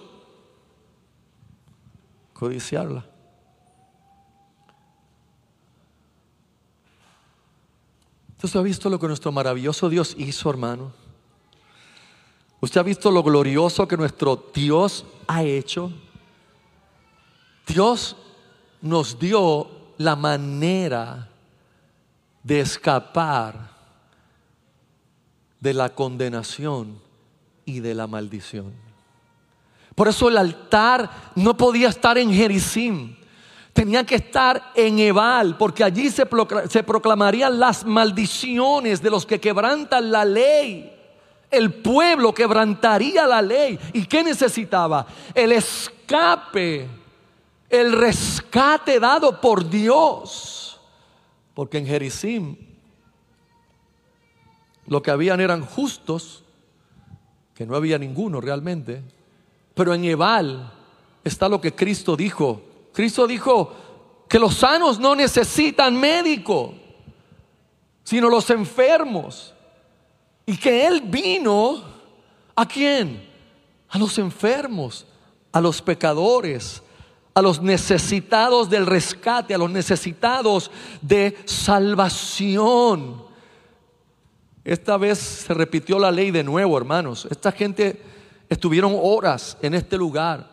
Codiciarla. 2.32 3.04
Entonces 8.38 8.54
ha 8.54 8.62
visto 8.62 8.88
lo 8.88 9.00
que 9.00 9.08
nuestro 9.08 9.32
maravilloso 9.32 9.88
Dios 9.88 10.14
hizo, 10.16 10.48
hermano. 10.48 10.92
¿Usted 12.60 12.80
ha 12.80 12.84
visto 12.84 13.10
lo 13.10 13.24
glorioso 13.24 13.88
que 13.88 13.96
nuestro 13.96 14.50
Dios 14.54 15.04
ha 15.26 15.42
hecho? 15.42 15.92
Dios 17.66 18.14
nos 18.80 19.18
dio 19.18 19.68
la 19.96 20.14
manera 20.14 21.28
de 22.44 22.60
escapar 22.60 23.72
de 25.58 25.74
la 25.74 25.88
condenación 25.92 27.00
y 27.64 27.80
de 27.80 27.92
la 27.92 28.06
maldición. 28.06 28.72
Por 29.96 30.06
eso 30.06 30.28
el 30.28 30.36
altar 30.36 31.32
no 31.34 31.56
podía 31.56 31.88
estar 31.88 32.16
en 32.18 32.32
Jericim, 32.32 33.16
tenía 33.72 34.04
que 34.04 34.16
estar 34.16 34.72
en 34.74 34.98
Ebal, 34.98 35.56
porque 35.56 35.84
allí 35.84 36.10
se, 36.10 36.26
proclamarían 36.26 37.58
las 37.58 37.84
maldiciones 37.84 39.02
de 39.02 39.10
los 39.10 39.24
que 39.24 39.40
quebrantan 39.40 40.10
la 40.10 40.24
ley. 40.24 40.94
El 41.50 41.74
pueblo 41.74 42.34
quebrantaría 42.34 43.26
la 43.26 43.40
ley. 43.40 43.78
¿Y 43.92 44.04
qué 44.06 44.22
necesitaba? 44.22 45.06
El 45.34 45.52
escape, 45.52 46.88
el 47.70 47.92
rescate 47.92 49.00
dado 49.00 49.40
por 49.40 49.68
Dios. 49.68 50.80
Porque 51.54 51.78
en 51.78 51.86
Jericim 51.86 52.56
lo 54.86 55.02
que 55.02 55.10
habían 55.10 55.40
eran 55.40 55.64
justos, 55.64 56.44
que 57.54 57.66
no 57.66 57.76
había 57.76 57.98
ninguno 57.98 58.40
realmente, 58.40 59.02
pero 59.74 59.94
en 59.94 60.04
Ebal 60.04 60.72
está 61.24 61.48
lo 61.48 61.60
que 61.60 61.74
Cristo 61.74 62.16
dijo. 62.16 62.62
Cristo 62.98 63.28
dijo 63.28 63.72
que 64.28 64.40
los 64.40 64.56
sanos 64.56 64.98
no 64.98 65.14
necesitan 65.14 65.94
médico, 65.94 66.74
sino 68.02 68.28
los 68.28 68.50
enfermos. 68.50 69.54
Y 70.44 70.56
que 70.56 70.84
Él 70.84 71.02
vino 71.02 71.80
a 72.56 72.66
quién? 72.66 73.24
A 73.88 73.98
los 73.98 74.18
enfermos, 74.18 75.06
a 75.52 75.60
los 75.60 75.80
pecadores, 75.80 76.82
a 77.34 77.40
los 77.40 77.62
necesitados 77.62 78.68
del 78.68 78.84
rescate, 78.84 79.54
a 79.54 79.58
los 79.58 79.70
necesitados 79.70 80.68
de 81.00 81.38
salvación. 81.44 83.22
Esta 84.64 84.96
vez 84.96 85.20
se 85.20 85.54
repitió 85.54 86.00
la 86.00 86.10
ley 86.10 86.32
de 86.32 86.42
nuevo, 86.42 86.76
hermanos. 86.76 87.28
Esta 87.30 87.52
gente 87.52 88.02
estuvieron 88.48 88.98
horas 89.00 89.56
en 89.62 89.74
este 89.74 89.96
lugar. 89.96 90.50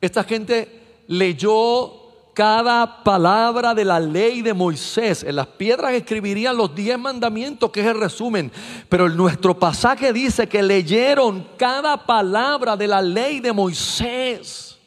Esta 0.00 0.24
gente 0.24 0.80
leyó 1.06 2.04
cada 2.34 3.04
palabra 3.04 3.74
de 3.74 3.84
la 3.84 4.00
ley 4.00 4.42
de 4.42 4.52
Moisés. 4.52 5.22
En 5.22 5.36
las 5.36 5.46
piedras 5.46 5.92
escribirían 5.92 6.56
los 6.56 6.74
diez 6.74 6.98
mandamientos, 6.98 7.70
que 7.70 7.80
es 7.80 7.86
el 7.86 7.98
resumen. 7.98 8.50
Pero 8.88 9.08
nuestro 9.08 9.58
pasaje 9.58 10.12
dice 10.12 10.48
que 10.48 10.62
leyeron 10.62 11.46
cada 11.56 12.04
palabra 12.04 12.76
de 12.76 12.88
la 12.88 13.00
ley 13.00 13.40
de 13.40 13.52
Moisés. 13.52 14.78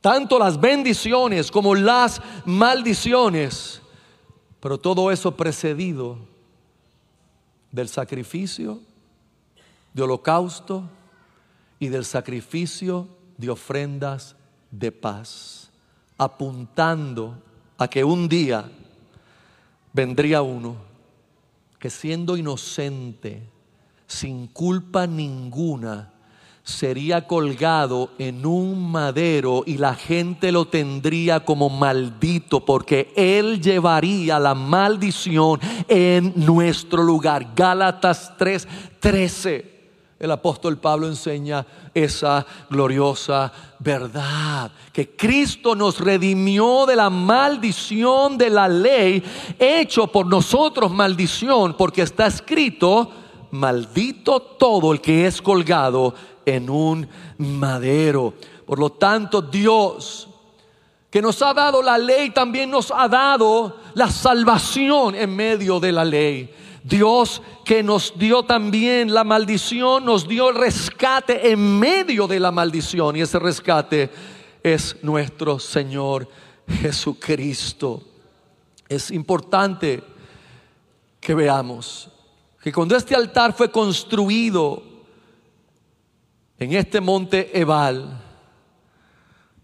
Tanto 0.00 0.38
las 0.38 0.60
bendiciones 0.60 1.50
como 1.50 1.74
las 1.74 2.20
maldiciones. 2.44 3.80
Pero 4.60 4.78
todo 4.78 5.10
eso 5.10 5.34
precedido 5.36 6.18
del 7.70 7.88
sacrificio 7.88 8.80
de 9.94 10.02
holocausto 10.02 10.88
y 11.78 11.88
del 11.88 12.04
sacrificio 12.04 13.08
de 13.36 13.50
ofrendas 13.50 14.36
de 14.72 14.90
paz 14.90 15.70
apuntando 16.18 17.38
a 17.78 17.86
que 17.88 18.02
un 18.02 18.28
día 18.28 18.64
vendría 19.92 20.42
uno 20.42 20.76
que 21.78 21.90
siendo 21.90 22.36
inocente, 22.36 23.42
sin 24.06 24.46
culpa 24.46 25.06
ninguna, 25.06 26.12
sería 26.62 27.26
colgado 27.26 28.10
en 28.18 28.46
un 28.46 28.90
madero 28.92 29.64
y 29.66 29.78
la 29.78 29.96
gente 29.96 30.52
lo 30.52 30.66
tendría 30.66 31.44
como 31.44 31.68
maldito 31.68 32.64
porque 32.64 33.12
él 33.16 33.60
llevaría 33.60 34.38
la 34.38 34.54
maldición 34.54 35.58
en 35.88 36.32
nuestro 36.36 37.02
lugar. 37.02 37.48
Gálatas 37.56 38.32
3:13 38.38 39.71
el 40.22 40.30
apóstol 40.30 40.78
Pablo 40.78 41.08
enseña 41.08 41.66
esa 41.92 42.46
gloriosa 42.70 43.52
verdad, 43.80 44.70
que 44.92 45.16
Cristo 45.16 45.74
nos 45.74 45.98
redimió 45.98 46.86
de 46.86 46.94
la 46.94 47.10
maldición 47.10 48.38
de 48.38 48.48
la 48.48 48.68
ley, 48.68 49.20
hecho 49.58 50.06
por 50.06 50.26
nosotros 50.26 50.92
maldición, 50.92 51.74
porque 51.76 52.02
está 52.02 52.28
escrito, 52.28 53.10
maldito 53.50 54.40
todo 54.40 54.92
el 54.92 55.00
que 55.00 55.26
es 55.26 55.42
colgado 55.42 56.14
en 56.46 56.70
un 56.70 57.08
madero. 57.38 58.34
Por 58.64 58.78
lo 58.78 58.90
tanto, 58.90 59.42
Dios 59.42 60.28
que 61.10 61.20
nos 61.20 61.42
ha 61.42 61.52
dado 61.52 61.82
la 61.82 61.98
ley, 61.98 62.30
también 62.30 62.70
nos 62.70 62.92
ha 62.92 63.08
dado 63.08 63.76
la 63.94 64.08
salvación 64.08 65.16
en 65.16 65.34
medio 65.34 65.80
de 65.80 65.90
la 65.90 66.04
ley. 66.04 66.54
Dios 66.84 67.42
que 67.64 67.82
nos 67.82 68.18
dio 68.18 68.42
también 68.42 69.14
la 69.14 69.24
maldición, 69.24 70.04
nos 70.04 70.26
dio 70.26 70.50
el 70.50 70.56
rescate 70.56 71.50
en 71.52 71.78
medio 71.78 72.26
de 72.26 72.40
la 72.40 72.50
maldición. 72.50 73.16
Y 73.16 73.20
ese 73.20 73.38
rescate 73.38 74.10
es 74.62 74.96
nuestro 75.02 75.58
Señor 75.58 76.28
Jesucristo. 76.68 78.02
Es 78.88 79.10
importante 79.10 80.02
que 81.20 81.34
veamos 81.34 82.10
que 82.60 82.72
cuando 82.72 82.96
este 82.96 83.14
altar 83.14 83.52
fue 83.52 83.70
construido 83.70 84.82
en 86.58 86.72
este 86.74 87.00
monte 87.00 87.58
Ebal, 87.58 88.20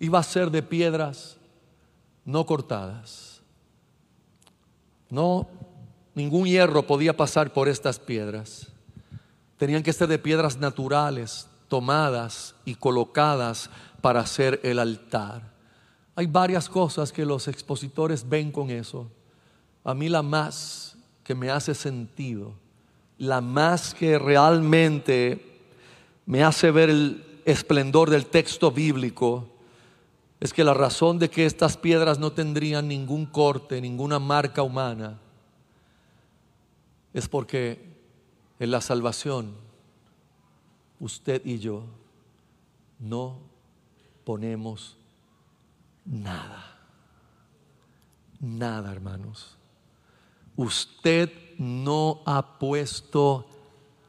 iba 0.01 0.19
a 0.19 0.23
ser 0.23 0.51
de 0.51 0.63
piedras 0.63 1.37
no 2.25 2.45
cortadas, 2.45 3.41
no 5.09 5.49
Ningún 6.19 6.49
hierro 6.49 6.85
podía 6.85 7.17
pasar 7.17 7.53
por 7.53 7.69
estas 7.69 8.01
piedras. 8.01 8.67
Tenían 9.57 9.85
que 9.85 9.93
ser 9.93 10.09
de 10.09 10.19
piedras 10.19 10.59
naturales, 10.59 11.47
tomadas 11.69 12.57
y 12.65 12.75
colocadas 12.75 13.71
para 14.01 14.19
hacer 14.19 14.59
el 14.65 14.81
altar. 14.81 15.53
Hay 16.17 16.27
varias 16.27 16.69
cosas 16.69 17.13
que 17.13 17.25
los 17.25 17.47
expositores 17.47 18.29
ven 18.29 18.51
con 18.51 18.71
eso. 18.71 19.09
A 19.85 19.95
mí 19.95 20.09
la 20.09 20.23
más 20.23 20.97
que 21.23 21.37
me 21.37 21.51
hace 21.51 21.73
sentido, 21.73 22.53
la 23.17 23.41
más 23.41 23.95
que 23.95 24.19
realmente 24.19 25.61
me 26.27 26.43
hace 26.43 26.73
ver 26.73 26.91
el 26.91 27.43
esplendor 27.45 28.11
del 28.11 28.27
texto 28.27 28.73
bíblico, 28.73 29.47
es 30.41 30.53
que 30.53 30.65
la 30.65 30.75
razón 30.75 31.21
de 31.21 31.31
que 31.31 31.47
estas 31.47 31.77
piedras 31.77 32.19
no 32.19 32.33
tendrían 32.33 32.89
ningún 32.89 33.25
corte, 33.25 33.81
ninguna 33.81 34.19
marca 34.19 34.65
humana, 34.65 35.21
es 37.13 37.29
porque 37.29 37.97
en 38.59 38.71
la 38.71 38.81
salvación 38.81 39.55
usted 41.01 41.45
y 41.45 41.59
yo 41.59 41.85
no 42.99 43.39
ponemos 44.25 44.97
nada. 46.05 46.77
Nada, 48.41 48.93
hermanos. 48.93 49.57
Usted 50.57 51.31
no 51.59 52.21
ha 52.25 52.59
puesto 52.59 53.47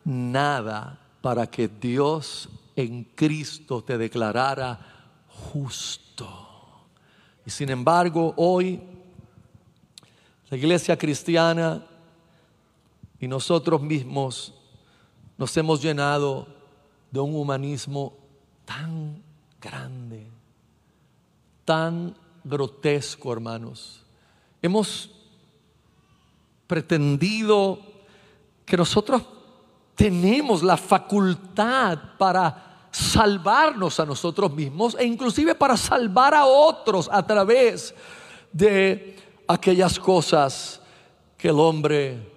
nada 0.04 1.00
para 1.22 1.48
que 1.48 1.68
Dios 1.68 2.50
en 2.76 3.04
Cristo 3.04 3.84
te 3.84 3.98
declarara 3.98 4.80
justo. 5.28 6.28
Y 7.46 7.50
sin 7.50 7.70
embargo, 7.70 8.34
hoy 8.38 8.82
la 10.50 10.58
iglesia 10.58 10.98
cristiana 10.98 11.84
y 13.20 13.28
nosotros 13.28 13.82
mismos 13.82 14.54
nos 15.38 15.56
hemos 15.58 15.82
llenado 15.82 16.48
de 17.12 17.20
un 17.20 17.36
humanismo 17.36 18.14
tan 18.66 19.22
grande, 19.60 20.28
tan 21.66 22.16
grotesco, 22.44 23.34
hermanos. 23.34 24.04
Hemos 24.62 25.12
pretendido 26.68 27.80
que 28.66 28.78
nosotros 28.78 29.24
tenemos 29.96 30.62
la 30.62 30.78
facultad 30.78 31.98
para 32.18 32.88
salvarnos 32.92 34.00
a 34.00 34.06
nosotros 34.06 34.52
mismos 34.54 34.96
e 34.98 35.06
inclusive 35.06 35.56
para 35.56 35.76
salvar 35.76 36.34
a 36.34 36.46
otros 36.46 37.10
a 37.12 37.26
través 37.26 37.94
de 38.52 39.18
aquellas 39.48 40.00
cosas 40.00 40.82
que 41.38 41.50
el 41.50 41.60
hombre 41.60 42.29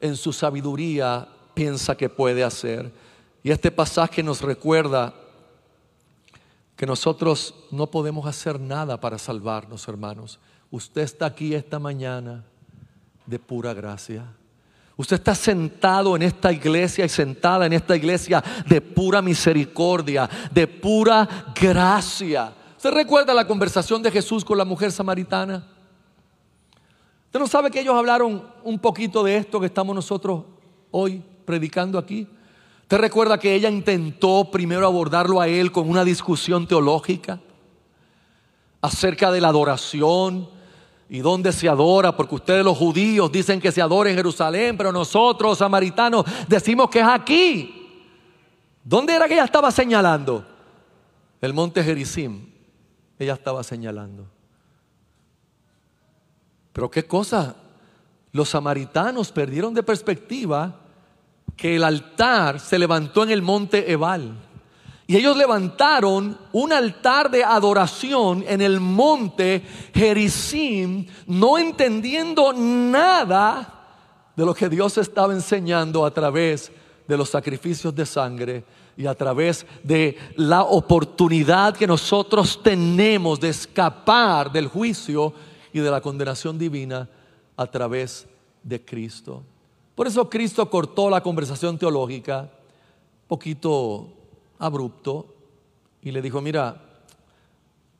en 0.00 0.16
su 0.16 0.32
sabiduría 0.32 1.28
piensa 1.54 1.96
que 1.96 2.08
puede 2.08 2.44
hacer. 2.44 2.92
Y 3.42 3.50
este 3.50 3.70
pasaje 3.70 4.22
nos 4.22 4.42
recuerda 4.42 5.14
que 6.76 6.86
nosotros 6.86 7.54
no 7.70 7.88
podemos 7.88 8.26
hacer 8.26 8.60
nada 8.60 9.00
para 9.00 9.18
salvarnos, 9.18 9.88
hermanos. 9.88 10.38
Usted 10.70 11.02
está 11.02 11.26
aquí 11.26 11.54
esta 11.54 11.78
mañana 11.78 12.44
de 13.26 13.38
pura 13.38 13.74
gracia. 13.74 14.24
Usted 14.96 15.16
está 15.16 15.34
sentado 15.34 16.16
en 16.16 16.22
esta 16.22 16.52
iglesia 16.52 17.04
y 17.04 17.08
sentada 17.08 17.66
en 17.66 17.72
esta 17.72 17.96
iglesia 17.96 18.42
de 18.66 18.80
pura 18.80 19.22
misericordia, 19.22 20.28
de 20.52 20.66
pura 20.66 21.52
gracia. 21.60 22.52
¿Usted 22.76 22.92
recuerda 22.92 23.32
la 23.34 23.46
conversación 23.46 24.02
de 24.02 24.10
Jesús 24.10 24.44
con 24.44 24.58
la 24.58 24.64
mujer 24.64 24.92
samaritana? 24.92 25.64
¿Usted 27.38 27.44
no 27.44 27.60
sabe 27.60 27.70
que 27.70 27.78
ellos 27.78 27.94
hablaron 27.94 28.42
un 28.64 28.80
poquito 28.80 29.22
de 29.22 29.36
esto 29.36 29.60
que 29.60 29.66
estamos 29.66 29.94
nosotros 29.94 30.42
hoy 30.90 31.22
predicando 31.44 31.96
aquí? 31.96 32.26
¿Usted 32.82 32.98
recuerda 32.98 33.38
que 33.38 33.54
ella 33.54 33.70
intentó 33.70 34.50
primero 34.50 34.84
abordarlo 34.84 35.40
a 35.40 35.46
él 35.46 35.70
con 35.70 35.88
una 35.88 36.04
discusión 36.04 36.66
teológica 36.66 37.38
acerca 38.80 39.30
de 39.30 39.40
la 39.40 39.48
adoración, 39.50 40.48
¿Y 41.08 41.20
dónde 41.20 41.52
se 41.52 41.68
adora? 41.68 42.16
Porque 42.16 42.34
ustedes 42.34 42.64
los 42.64 42.76
judíos 42.76 43.30
dicen 43.30 43.60
que 43.60 43.70
se 43.70 43.80
adora 43.80 44.10
en 44.10 44.16
Jerusalén, 44.16 44.76
pero 44.76 44.90
nosotros, 44.90 45.58
samaritanos, 45.58 46.26
decimos 46.48 46.90
que 46.90 46.98
es 46.98 47.06
aquí. 47.06 48.02
¿Dónde 48.82 49.14
era 49.14 49.28
que 49.28 49.34
ella 49.34 49.44
estaba 49.44 49.70
señalando? 49.70 50.44
El 51.40 51.54
monte 51.54 51.84
Gerizim. 51.84 52.50
Ella 53.16 53.34
estaba 53.34 53.62
señalando. 53.62 54.37
Pero 56.78 56.92
qué 56.92 57.06
cosa, 57.06 57.56
los 58.30 58.50
samaritanos 58.50 59.32
perdieron 59.32 59.74
de 59.74 59.82
perspectiva 59.82 60.76
que 61.56 61.74
el 61.74 61.82
altar 61.82 62.60
se 62.60 62.78
levantó 62.78 63.24
en 63.24 63.30
el 63.30 63.42
monte 63.42 63.90
Ebal. 63.90 64.32
Y 65.08 65.16
ellos 65.16 65.36
levantaron 65.36 66.38
un 66.52 66.72
altar 66.72 67.32
de 67.32 67.42
adoración 67.42 68.44
en 68.46 68.60
el 68.60 68.78
monte 68.78 69.60
Gerizim, 69.92 71.04
no 71.26 71.58
entendiendo 71.58 72.52
nada 72.52 74.30
de 74.36 74.46
lo 74.46 74.54
que 74.54 74.68
Dios 74.68 74.98
estaba 74.98 75.32
enseñando 75.32 76.06
a 76.06 76.12
través 76.12 76.70
de 77.08 77.16
los 77.16 77.28
sacrificios 77.28 77.92
de 77.92 78.06
sangre 78.06 78.64
y 78.96 79.04
a 79.04 79.16
través 79.16 79.66
de 79.82 80.16
la 80.36 80.62
oportunidad 80.62 81.76
que 81.76 81.88
nosotros 81.88 82.62
tenemos 82.62 83.40
de 83.40 83.48
escapar 83.48 84.52
del 84.52 84.68
juicio 84.68 85.34
y 85.80 85.84
de 85.84 85.90
la 85.90 86.00
condenación 86.00 86.58
divina 86.58 87.08
a 87.56 87.66
través 87.66 88.26
de 88.62 88.84
Cristo. 88.84 89.42
Por 89.94 90.06
eso 90.06 90.28
Cristo 90.30 90.68
cortó 90.70 91.10
la 91.10 91.22
conversación 91.22 91.78
teológica, 91.78 92.50
poquito 93.26 94.08
abrupto 94.58 95.34
y 96.02 96.10
le 96.10 96.22
dijo, 96.22 96.40
mira, 96.40 96.80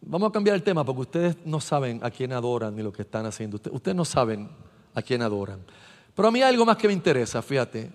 vamos 0.01 0.29
a 0.29 0.33
cambiar 0.33 0.57
el 0.57 0.63
tema 0.63 0.85
porque 0.85 1.01
ustedes 1.03 1.37
no 1.45 1.61
saben 1.61 2.01
a 2.03 2.11
quién 2.11 2.33
adoran 2.33 2.75
ni 2.77 2.83
lo 2.83 2.93
que 2.93 3.03
están 3.03 3.27
haciendo. 3.27 3.61
Ustedes, 3.71 3.97
no 3.97 4.05
saben 4.05 4.49
a 4.95 5.03
quién 5.03 5.23
adoran. 5.23 5.61
Pero 6.15 6.29
a 6.29 6.31
mí 6.31 6.43
hay 6.43 6.51
algo 6.51 6.65
más 6.65 6.77
que 6.77 6.89
me 6.89 6.95
interesa, 6.95 7.43
fíjate. 7.43 7.91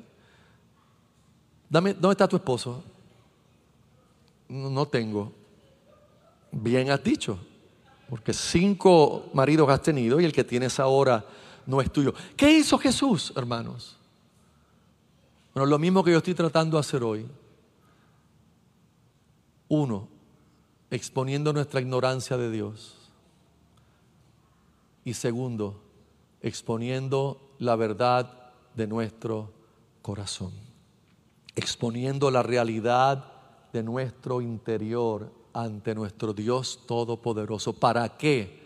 Dame, 1.70 1.94
¿Dónde 1.94 2.12
está 2.12 2.28
tu 2.28 2.36
esposo? 2.36 2.84
No, 4.48 4.86
tengo. 4.88 5.32
Bien 6.52 6.92
has 6.92 7.04
dicho, 7.04 7.40
porque 8.10 8.34
cinco 8.34 9.30
maridos 9.34 9.70
has 9.70 9.82
tenido 9.82 10.20
y 10.20 10.26
el 10.26 10.34
que 10.34 10.43
tienes 10.43 10.80
ahora 10.80 11.26
no 11.66 11.82
es 11.82 11.91
tuyo. 11.91 12.14
¿Qué 12.36 12.51
hizo 12.51 12.78
Jesús, 12.78 13.34
hermanos? 13.36 13.97
Bueno, 15.54 15.68
lo 15.68 15.80
mismo 15.80 16.04
que 16.04 16.12
yo 16.12 16.18
estoy 16.18 16.34
tratando 16.34 16.78
de 16.78 16.82
hacer 16.82 17.04
hoy. 17.04 17.26
Uno, 19.68 20.08
exponiendo 20.89 21.54
nuestra 21.54 21.82
ignorancia 21.82 22.38
de 22.38 22.51
Dios. 22.51 22.97
Y 25.06 25.14
segundo, 25.14 25.82
exponiendo 26.41 27.56
la 27.60 27.76
verdad 27.76 28.51
de 28.76 28.88
nuestro 28.88 29.51
corazón. 30.01 30.51
Exponiendo 31.56 32.32
la 32.32 32.43
realidad 32.43 33.32
de 33.72 33.84
nuestro 33.84 34.41
interior 34.41 35.32
ante 35.54 35.93
nuestro 35.95 36.34
Dios 36.34 36.82
Todopoderoso. 36.86 37.74
¿Para 37.74 38.10
qué? 38.18 38.64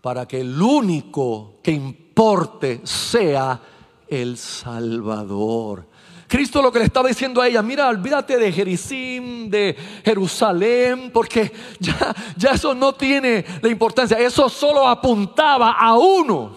Para 0.00 0.26
que 0.26 0.40
el 0.40 0.60
único 0.60 1.54
que 1.62 1.72
importe 1.72 2.80
sea 2.84 3.60
el 4.08 4.36
Salvador. 4.36 5.86
Cristo 6.26 6.60
lo 6.60 6.70
que 6.70 6.80
le 6.80 6.84
estaba 6.84 7.08
diciendo 7.08 7.40
a 7.40 7.48
ella, 7.48 7.62
mira, 7.62 7.88
olvídate 7.88 8.36
de 8.36 8.52
Jericim, 8.52 9.48
de 9.48 9.74
Jerusalén, 10.04 11.10
porque 11.10 11.50
ya, 11.80 12.14
ya 12.36 12.50
eso 12.50 12.74
no 12.74 12.92
tiene 12.94 13.44
la 13.62 13.68
importancia, 13.68 14.18
eso 14.18 14.48
solo 14.50 14.86
apuntaba 14.86 15.72
a 15.72 15.96
uno. 15.96 16.54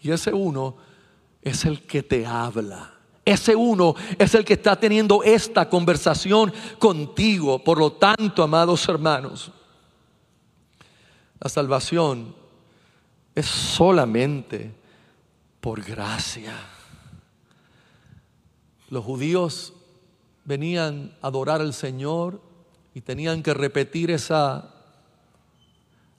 Y 0.00 0.10
ese 0.10 0.32
uno 0.32 0.76
es 1.40 1.64
el 1.64 1.82
que 1.86 2.02
te 2.02 2.26
habla. 2.26 2.91
Ese 3.24 3.54
uno 3.54 3.94
es 4.18 4.34
el 4.34 4.44
que 4.44 4.54
está 4.54 4.74
teniendo 4.74 5.22
esta 5.22 5.68
conversación 5.68 6.52
contigo. 6.78 7.62
Por 7.62 7.78
lo 7.78 7.92
tanto, 7.92 8.42
amados 8.42 8.88
hermanos, 8.88 9.52
la 11.40 11.48
salvación 11.48 12.34
es 13.34 13.46
solamente 13.46 14.74
por 15.60 15.82
gracia. 15.82 16.54
Los 18.90 19.04
judíos 19.04 19.72
venían 20.44 21.16
a 21.22 21.28
adorar 21.28 21.60
al 21.60 21.72
Señor 21.72 22.40
y 22.94 23.00
tenían 23.00 23.42
que 23.42 23.54
repetir 23.54 24.10
esa 24.10 24.74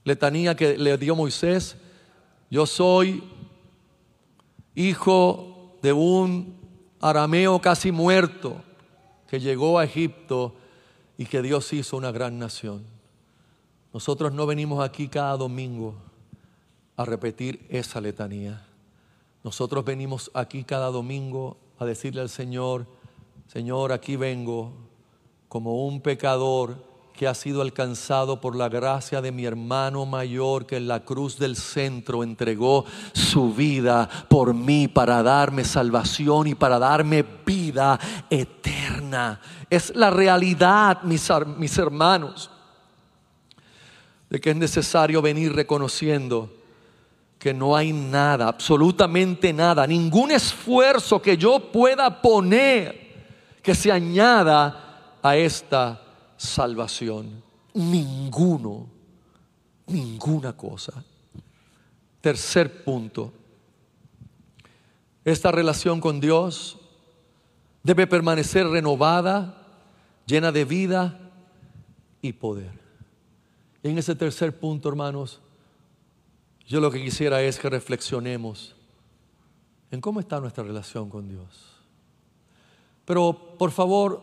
letanía 0.04 0.56
que 0.56 0.78
le 0.78 0.96
dio 0.96 1.14
Moisés. 1.14 1.76
Yo 2.50 2.66
soy 2.66 3.22
hijo 4.74 5.78
de 5.82 5.92
un 5.92 6.63
arameo 7.04 7.60
casi 7.60 7.92
muerto 7.92 8.62
que 9.28 9.38
llegó 9.38 9.78
a 9.78 9.84
Egipto 9.84 10.54
y 11.18 11.26
que 11.26 11.42
Dios 11.42 11.70
hizo 11.74 11.98
una 11.98 12.10
gran 12.10 12.38
nación. 12.38 12.82
Nosotros 13.92 14.32
no 14.32 14.46
venimos 14.46 14.82
aquí 14.82 15.08
cada 15.08 15.36
domingo 15.36 15.96
a 16.96 17.04
repetir 17.04 17.66
esa 17.68 18.00
letanía. 18.00 18.66
Nosotros 19.42 19.84
venimos 19.84 20.30
aquí 20.32 20.64
cada 20.64 20.86
domingo 20.86 21.58
a 21.78 21.84
decirle 21.84 22.22
al 22.22 22.30
Señor, 22.30 22.86
Señor, 23.48 23.92
aquí 23.92 24.16
vengo 24.16 24.72
como 25.48 25.86
un 25.86 26.00
pecador 26.00 26.82
que 27.14 27.28
ha 27.28 27.34
sido 27.34 27.62
alcanzado 27.62 28.40
por 28.40 28.56
la 28.56 28.68
gracia 28.68 29.20
de 29.20 29.30
mi 29.30 29.44
hermano 29.44 30.04
mayor 30.04 30.66
que 30.66 30.76
en 30.76 30.88
la 30.88 31.04
cruz 31.04 31.38
del 31.38 31.54
centro 31.54 32.24
entregó 32.24 32.84
su 33.12 33.54
vida 33.54 34.08
por 34.28 34.52
mí 34.52 34.88
para 34.88 35.22
darme 35.22 35.64
salvación 35.64 36.48
y 36.48 36.56
para 36.56 36.80
darme 36.80 37.24
vida 37.46 38.00
eterna. 38.28 39.40
Es 39.70 39.94
la 39.94 40.10
realidad, 40.10 41.02
mis, 41.04 41.30
mis 41.56 41.78
hermanos, 41.78 42.50
de 44.28 44.40
que 44.40 44.50
es 44.50 44.56
necesario 44.56 45.22
venir 45.22 45.54
reconociendo 45.54 46.52
que 47.38 47.54
no 47.54 47.76
hay 47.76 47.92
nada, 47.92 48.48
absolutamente 48.48 49.52
nada, 49.52 49.86
ningún 49.86 50.32
esfuerzo 50.32 51.22
que 51.22 51.36
yo 51.36 51.70
pueda 51.70 52.20
poner 52.20 53.04
que 53.62 53.74
se 53.74 53.92
añada 53.92 55.16
a 55.22 55.36
esta 55.36 56.03
salvación. 56.44 57.42
Ninguno, 57.74 58.86
ninguna 59.86 60.56
cosa. 60.56 61.04
Tercer 62.20 62.84
punto. 62.84 63.32
Esta 65.24 65.50
relación 65.50 66.00
con 66.00 66.20
Dios 66.20 66.78
debe 67.82 68.06
permanecer 68.06 68.66
renovada, 68.66 69.66
llena 70.26 70.52
de 70.52 70.64
vida 70.64 71.18
y 72.22 72.32
poder. 72.32 72.72
En 73.82 73.98
ese 73.98 74.14
tercer 74.14 74.58
punto, 74.58 74.88
hermanos, 74.88 75.40
yo 76.66 76.80
lo 76.80 76.90
que 76.90 77.02
quisiera 77.02 77.42
es 77.42 77.58
que 77.58 77.68
reflexionemos 77.68 78.74
en 79.90 80.00
cómo 80.00 80.20
está 80.20 80.40
nuestra 80.40 80.64
relación 80.64 81.10
con 81.10 81.28
Dios. 81.28 81.74
Pero 83.04 83.56
por 83.58 83.70
favor, 83.70 84.22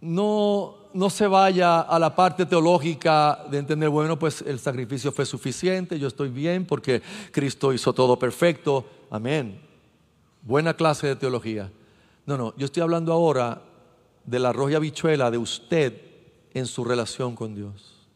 no, 0.00 0.76
no 0.96 1.10
se 1.10 1.26
vaya 1.26 1.82
a 1.82 1.98
la 1.98 2.14
parte 2.16 2.46
teológica 2.46 3.44
de 3.50 3.58
entender, 3.58 3.90
bueno, 3.90 4.18
pues 4.18 4.40
el 4.40 4.58
sacrificio 4.58 5.12
fue 5.12 5.26
suficiente, 5.26 5.98
yo 5.98 6.08
estoy 6.08 6.30
bien 6.30 6.64
porque 6.64 7.02
Cristo 7.30 7.72
hizo 7.72 7.92
todo 7.92 8.18
perfecto. 8.18 8.86
Amén. 9.10 9.60
Buena 10.40 10.74
clase 10.74 11.06
de 11.06 11.16
teología. 11.16 11.70
No, 12.24 12.38
no, 12.38 12.54
yo 12.56 12.64
estoy 12.64 12.82
hablando 12.82 13.12
ahora 13.12 13.60
de 14.24 14.38
la 14.38 14.52
roja 14.52 14.78
bichuela 14.78 15.30
de 15.30 15.38
usted 15.38 16.00
en 16.54 16.66
su 16.66 16.82
relación 16.82 17.36
con 17.36 17.54
Dios. 17.54 18.08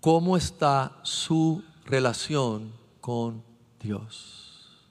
¿Cómo 0.00 0.36
está 0.36 1.00
su 1.02 1.64
relación 1.86 2.72
con 3.00 3.42
Dios? 3.80 4.84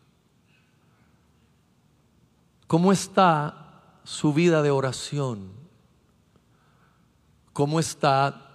¿Cómo 2.65 2.91
está 2.91 3.99
su 4.03 4.33
vida 4.33 4.63
de 4.63 4.71
oración? 4.71 5.62
¿Cómo 7.53 7.79
está 7.79 8.49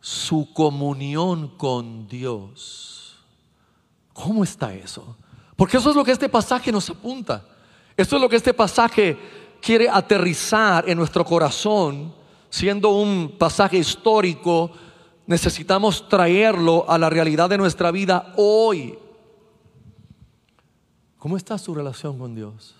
su 0.00 0.52
comunión 0.54 1.48
con 1.58 2.08
Dios? 2.08 3.16
¿Cómo 4.14 4.42
está 4.42 4.74
eso? 4.74 5.16
Porque 5.54 5.76
eso 5.76 5.90
es 5.90 5.96
lo 5.96 6.02
que 6.02 6.12
este 6.12 6.30
pasaje 6.30 6.72
nos 6.72 6.88
apunta. 6.88 7.44
Esto 7.96 8.16
es 8.16 8.22
lo 8.22 8.28
que 8.28 8.36
este 8.36 8.54
pasaje 8.54 9.18
quiere 9.60 9.88
aterrizar 9.88 10.88
en 10.88 10.96
nuestro 10.98 11.24
corazón, 11.24 12.12
siendo 12.50 12.90
un 12.90 13.36
pasaje 13.38 13.76
histórico, 13.76 14.72
necesitamos 15.26 16.08
traerlo 16.08 16.84
a 16.88 16.98
la 16.98 17.08
realidad 17.10 17.48
de 17.48 17.58
nuestra 17.58 17.90
vida 17.90 18.32
hoy. 18.36 18.98
¿Cómo 21.18 21.36
está 21.36 21.56
su 21.58 21.74
relación 21.74 22.18
con 22.18 22.34
Dios? 22.34 22.74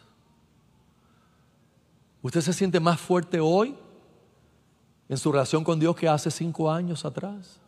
¿Usted 2.23 2.41
se 2.41 2.53
siente 2.53 2.81
más 2.81 3.01
fuerte 3.01 3.39
hoy 3.39 3.77
en 5.13 5.19
su 5.19 5.31
relación 5.31 5.63
con 5.63 5.79
Dios 5.79 5.95
que 5.95 6.09
hace 6.09 6.31
cinco 6.31 6.71
años 6.71 7.05
atrás? 7.05 7.61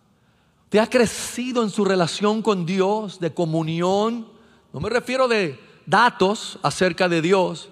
¿Usted 0.63 0.79
ha 0.79 0.89
crecido 0.89 1.63
en 1.63 1.69
su 1.69 1.85
relación 1.85 2.41
con 2.41 2.65
Dios 2.65 3.21
de 3.21 3.35
comunión? 3.35 4.27
No 4.73 4.81
me 4.81 4.89
refiero 4.89 5.29
de 5.29 5.61
datos 5.85 6.59
acerca 6.63 7.07
de 7.07 7.21
Dios, 7.21 7.69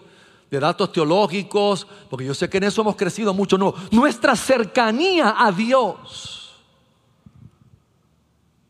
de 0.51 0.61
datos 0.61 0.93
teológicos, 0.93 1.87
porque 2.11 2.27
yo 2.27 2.35
sé 2.35 2.51
que 2.51 2.59
en 2.59 2.65
eso 2.65 2.83
hemos 2.83 2.97
crecido 2.97 3.33
mucho. 3.33 3.57
No, 3.57 3.73
nuestra 3.91 4.37
cercanía 4.37 5.37
a 5.39 5.51
Dios. 5.51 6.61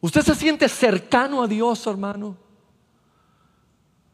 ¿Usted 0.00 0.22
se 0.22 0.36
siente 0.36 0.68
cercano 0.68 1.42
a 1.42 1.48
Dios, 1.48 1.84
hermano? 1.88 2.36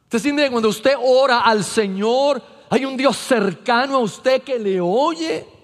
¿Usted 0.05 0.20
siente 0.20 0.45
que 0.45 0.51
cuando 0.51 0.70
usted 0.70 0.95
ora 0.99 1.41
al 1.41 1.62
Señor, 1.62 2.43
hay 2.70 2.86
un 2.86 2.97
Dios 2.97 3.14
cercano 3.18 3.97
a 3.97 3.99
usted 3.99 4.43
que 4.43 4.59
le 4.59 4.80
oye? 4.80 5.58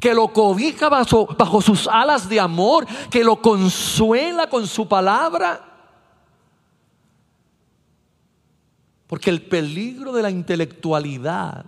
Que 0.00 0.14
lo 0.14 0.28
cobija 0.32 0.88
bajo, 0.88 1.26
bajo, 1.26 1.60
sus 1.60 1.88
alas 1.88 2.28
de 2.28 2.38
amor, 2.38 2.86
que 3.10 3.24
lo 3.24 3.40
consuela 3.40 4.48
con 4.48 4.66
su 4.66 4.86
palabra. 4.86 5.64
Porque 9.06 9.30
el 9.30 9.42
peligro 9.42 10.12
de 10.12 10.22
la 10.22 10.30
intelectualidad 10.30 11.64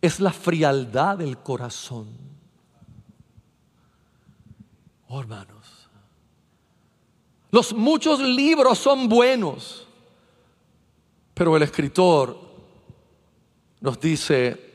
es 0.00 0.20
la 0.20 0.32
frialdad 0.32 1.18
del 1.18 1.38
corazón. 1.38 2.08
Oh, 5.08 5.20
hermanos, 5.20 5.88
los 7.50 7.72
muchos 7.72 8.20
libros 8.20 8.78
son 8.78 9.08
buenos, 9.08 9.88
pero 11.34 11.56
el 11.56 11.64
escritor 11.64 12.38
nos 13.80 13.98
dice 13.98 14.69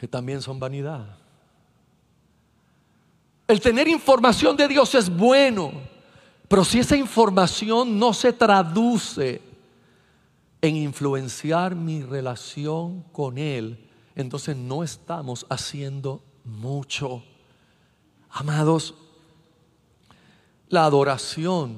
que 0.00 0.08
también 0.08 0.40
son 0.40 0.58
vanidad. 0.58 1.18
El 3.46 3.60
tener 3.60 3.86
información 3.86 4.56
de 4.56 4.66
Dios 4.66 4.94
es 4.94 5.14
bueno, 5.14 5.72
pero 6.48 6.64
si 6.64 6.78
esa 6.78 6.96
información 6.96 7.98
no 7.98 8.14
se 8.14 8.32
traduce 8.32 9.42
en 10.62 10.76
influenciar 10.76 11.74
mi 11.74 12.02
relación 12.02 13.02
con 13.12 13.36
Él, 13.36 13.90
entonces 14.14 14.56
no 14.56 14.82
estamos 14.82 15.44
haciendo 15.50 16.22
mucho. 16.44 17.22
Amados, 18.30 18.94
la 20.70 20.86
adoración 20.86 21.76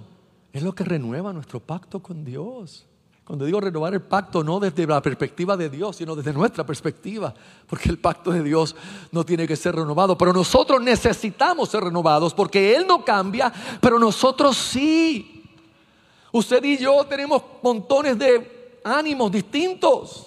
es 0.53 0.63
lo 0.63 0.77
que 0.77 0.85
renueva 0.85 1.33
nuestro 1.33 1.59
pacto 1.59 2.01
con 2.01 2.25
Dios. 2.25 2.87
Cuando 3.33 3.47
digo 3.47 3.63
renovar 3.63 3.95
el 3.95 4.03
pacto, 4.03 4.45
no 4.45 4.61
desde 4.61 4.87
la 4.87 5.01
perspectiva 5.01 5.57
de 5.57 5.71
Dios, 5.71 5.97
sino 5.97 6.15
desde 6.15 6.35
nuestra 6.35 6.67
perspectiva, 6.67 7.33
porque 7.67 7.89
el 7.89 7.99
pacto 7.99 8.31
de 8.31 8.43
Dios 8.43 8.77
no 9.11 9.25
tiene 9.25 9.49
que 9.49 9.57
ser 9.57 9.75
renovado, 9.75 10.19
pero 10.19 10.35
nosotros 10.35 10.83
necesitamos 10.83 11.71
ser 11.71 11.83
renovados, 11.83 12.35
porque 12.35 12.77
Él 12.77 12.87
no 12.87 13.03
cambia, 13.03 13.51
pero 13.81 13.99
nosotros 13.99 14.55
sí. 14.55 15.47
Usted 16.31 16.63
y 16.63 16.77
yo 16.77 17.07
tenemos 17.07 17.43
montones 17.63 18.19
de 18.19 18.81
ánimos 18.85 19.33
distintos. 19.33 20.27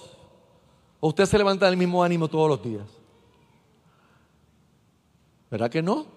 ¿O 1.00 1.10
usted 1.10 1.28
se 1.28 1.38
levanta 1.38 1.68
del 1.68 1.78
mismo 1.78 2.04
ánimo 2.04 2.28
todos 2.28 2.50
los 2.50 2.64
días? 2.64 2.88
¿Verdad 5.52 5.70
que 5.70 5.84
no? 5.84 6.08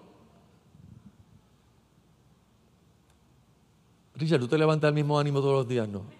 Richard, 4.15 4.39
¿tú 4.39 4.47
te 4.47 4.57
levantas 4.57 4.87
del 4.87 4.95
mismo 4.95 5.19
ánimo 5.19 5.39
todos 5.39 5.53
los 5.53 5.67
días? 5.67 5.87
No. 5.87 6.18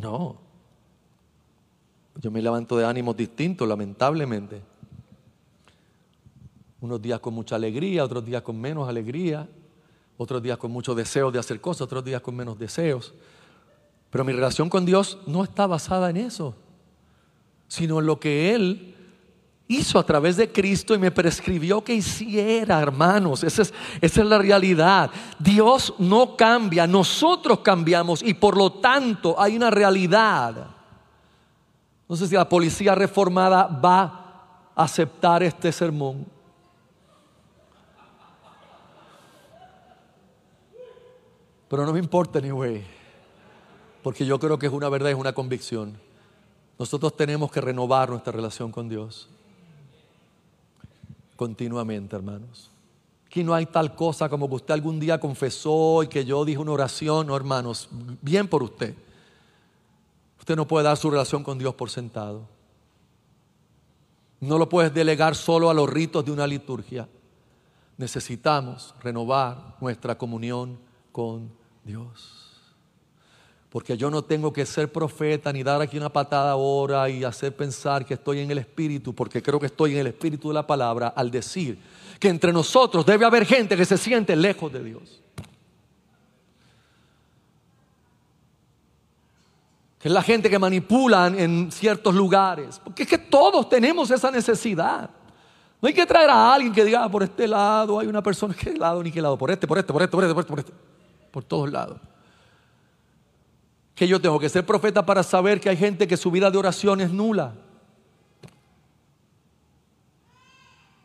No. 0.00 0.36
Yo 2.20 2.30
me 2.30 2.40
levanto 2.42 2.76
de 2.76 2.84
ánimos 2.84 3.16
distintos, 3.16 3.68
lamentablemente. 3.68 4.62
Unos 6.80 7.02
días 7.02 7.20
con 7.20 7.34
mucha 7.34 7.56
alegría, 7.56 8.04
otros 8.04 8.24
días 8.24 8.42
con 8.42 8.60
menos 8.60 8.88
alegría, 8.88 9.48
otros 10.16 10.42
días 10.42 10.58
con 10.58 10.70
mucho 10.70 10.94
deseo 10.94 11.30
de 11.30 11.38
hacer 11.38 11.60
cosas, 11.60 11.82
otros 11.82 12.04
días 12.04 12.20
con 12.20 12.36
menos 12.36 12.58
deseos. 12.58 13.14
Pero 14.10 14.24
mi 14.24 14.32
relación 14.32 14.68
con 14.70 14.86
Dios 14.86 15.18
no 15.26 15.44
está 15.44 15.66
basada 15.66 16.10
en 16.10 16.16
eso, 16.16 16.54
sino 17.66 18.00
en 18.00 18.06
lo 18.06 18.18
que 18.20 18.54
Él 18.54 18.94
hizo 19.68 19.98
a 19.98 20.04
través 20.04 20.36
de 20.36 20.50
Cristo 20.50 20.94
y 20.94 20.98
me 20.98 21.10
prescribió 21.10 21.84
que 21.84 21.94
hiciera, 21.94 22.80
hermanos. 22.80 23.44
Esa 23.44 23.62
es, 24.00 24.16
la 24.16 24.38
realidad. 24.38 25.10
Dios 25.38 25.94
no 25.98 26.36
cambia, 26.36 26.86
nosotros 26.86 27.60
cambiamos 27.60 28.22
y 28.22 28.34
por 28.34 28.56
lo 28.56 28.72
tanto 28.72 29.40
hay 29.40 29.56
una 29.56 29.70
realidad. 29.70 30.68
No 32.08 32.16
sé 32.16 32.26
si 32.26 32.34
la 32.34 32.48
policía 32.48 32.94
reformada 32.94 33.66
va 33.66 34.02
a 34.74 34.82
aceptar 34.82 35.42
este 35.42 35.70
sermón. 35.70 36.26
Pero 41.68 41.84
no 41.84 41.92
me 41.92 41.98
importa, 41.98 42.38
anyway 42.38 42.98
porque 44.02 44.24
yo 44.24 44.38
creo 44.38 44.58
que 44.58 44.66
es 44.66 44.72
una 44.72 44.88
verdad, 44.88 45.10
es 45.10 45.16
una 45.16 45.34
convicción. 45.34 45.98
Nosotros 46.78 47.14
tenemos 47.14 47.50
que 47.50 47.60
renovar 47.60 48.08
nuestra 48.08 48.32
relación 48.32 48.72
con 48.72 48.88
Dios 48.88 49.28
continuamente, 51.38 52.16
hermanos. 52.16 52.68
Aquí 53.24 53.44
no 53.44 53.54
hay 53.54 53.66
tal 53.66 53.94
cosa 53.94 54.28
como 54.28 54.48
que 54.48 54.56
usted 54.56 54.74
algún 54.74 54.98
día 54.98 55.20
confesó 55.20 56.02
y 56.02 56.08
que 56.08 56.24
yo 56.24 56.44
dije 56.44 56.58
una 56.58 56.72
oración, 56.72 57.28
no, 57.28 57.36
hermanos, 57.36 57.88
bien 58.20 58.48
por 58.48 58.64
usted. 58.64 58.92
Usted 60.40 60.56
no 60.56 60.66
puede 60.66 60.84
dar 60.84 60.96
su 60.96 61.08
relación 61.08 61.44
con 61.44 61.56
Dios 61.56 61.74
por 61.74 61.90
sentado. 61.90 62.42
No 64.40 64.58
lo 64.58 64.68
puedes 64.68 64.92
delegar 64.92 65.36
solo 65.36 65.70
a 65.70 65.74
los 65.74 65.88
ritos 65.88 66.24
de 66.24 66.32
una 66.32 66.46
liturgia. 66.46 67.08
Necesitamos 67.96 68.96
renovar 69.00 69.76
nuestra 69.80 70.18
comunión 70.18 70.76
con 71.12 71.52
Dios. 71.84 72.37
Porque 73.70 73.98
yo 73.98 74.10
no 74.10 74.22
tengo 74.22 74.52
que 74.52 74.64
ser 74.64 74.90
profeta 74.90 75.52
ni 75.52 75.62
dar 75.62 75.82
aquí 75.82 75.98
una 75.98 76.08
patada 76.08 76.52
ahora 76.52 77.08
y 77.10 77.22
hacer 77.22 77.54
pensar 77.54 78.06
que 78.06 78.14
estoy 78.14 78.40
en 78.40 78.50
el 78.50 78.58
Espíritu, 78.58 79.14
porque 79.14 79.42
creo 79.42 79.60
que 79.60 79.66
estoy 79.66 79.92
en 79.92 79.98
el 79.98 80.06
Espíritu 80.06 80.48
de 80.48 80.54
la 80.54 80.66
palabra 80.66 81.08
al 81.08 81.30
decir 81.30 81.78
que 82.18 82.28
entre 82.28 82.52
nosotros 82.52 83.04
debe 83.04 83.26
haber 83.26 83.44
gente 83.44 83.76
que 83.76 83.84
se 83.84 83.98
siente 83.98 84.34
lejos 84.34 84.72
de 84.72 84.82
Dios. 84.82 85.22
Que 89.98 90.08
es 90.08 90.14
la 90.14 90.22
gente 90.22 90.48
que 90.48 90.58
manipulan 90.58 91.38
en 91.38 91.70
ciertos 91.70 92.14
lugares. 92.14 92.80
Porque 92.82 93.02
es 93.02 93.08
que 93.08 93.18
todos 93.18 93.68
tenemos 93.68 94.10
esa 94.10 94.30
necesidad. 94.30 95.10
No 95.82 95.88
hay 95.88 95.92
que 95.92 96.06
traer 96.06 96.30
a 96.30 96.54
alguien 96.54 96.72
que 96.72 96.84
diga, 96.84 97.04
ah, 97.04 97.10
por 97.10 97.22
este 97.22 97.46
lado 97.46 97.98
hay 97.98 98.06
una 98.06 98.22
persona, 98.22 98.54
¿qué 98.58 98.72
lado 98.72 99.02
ni 99.02 99.12
qué 99.12 99.20
lado? 99.20 99.34
Este, 99.34 99.66
por 99.66 99.78
este, 99.78 99.92
por 99.92 100.02
este, 100.02 100.08
por 100.08 100.24
este, 100.24 100.34
por 100.34 100.40
este, 100.40 100.50
por 100.50 100.58
este. 100.58 100.72
Por 101.30 101.44
todos 101.44 101.70
lados 101.70 101.98
que 103.98 104.06
yo 104.06 104.20
tengo 104.20 104.38
que 104.38 104.48
ser 104.48 104.64
profeta 104.64 105.04
para 105.04 105.24
saber 105.24 105.60
que 105.60 105.68
hay 105.68 105.76
gente 105.76 106.06
que 106.06 106.16
su 106.16 106.30
vida 106.30 106.52
de 106.52 106.56
oración 106.56 107.00
es 107.00 107.10
nula. 107.10 107.52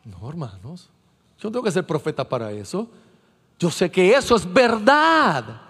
No, 0.04 0.28
hermanos. 0.28 0.90
Yo 1.40 1.48
no 1.48 1.52
tengo 1.52 1.64
que 1.64 1.72
ser 1.72 1.84
profeta 1.84 2.28
para 2.28 2.52
eso. 2.52 2.88
Yo 3.58 3.68
sé 3.68 3.90
que 3.90 4.14
eso 4.14 4.36
es 4.36 4.50
verdad. 4.50 5.60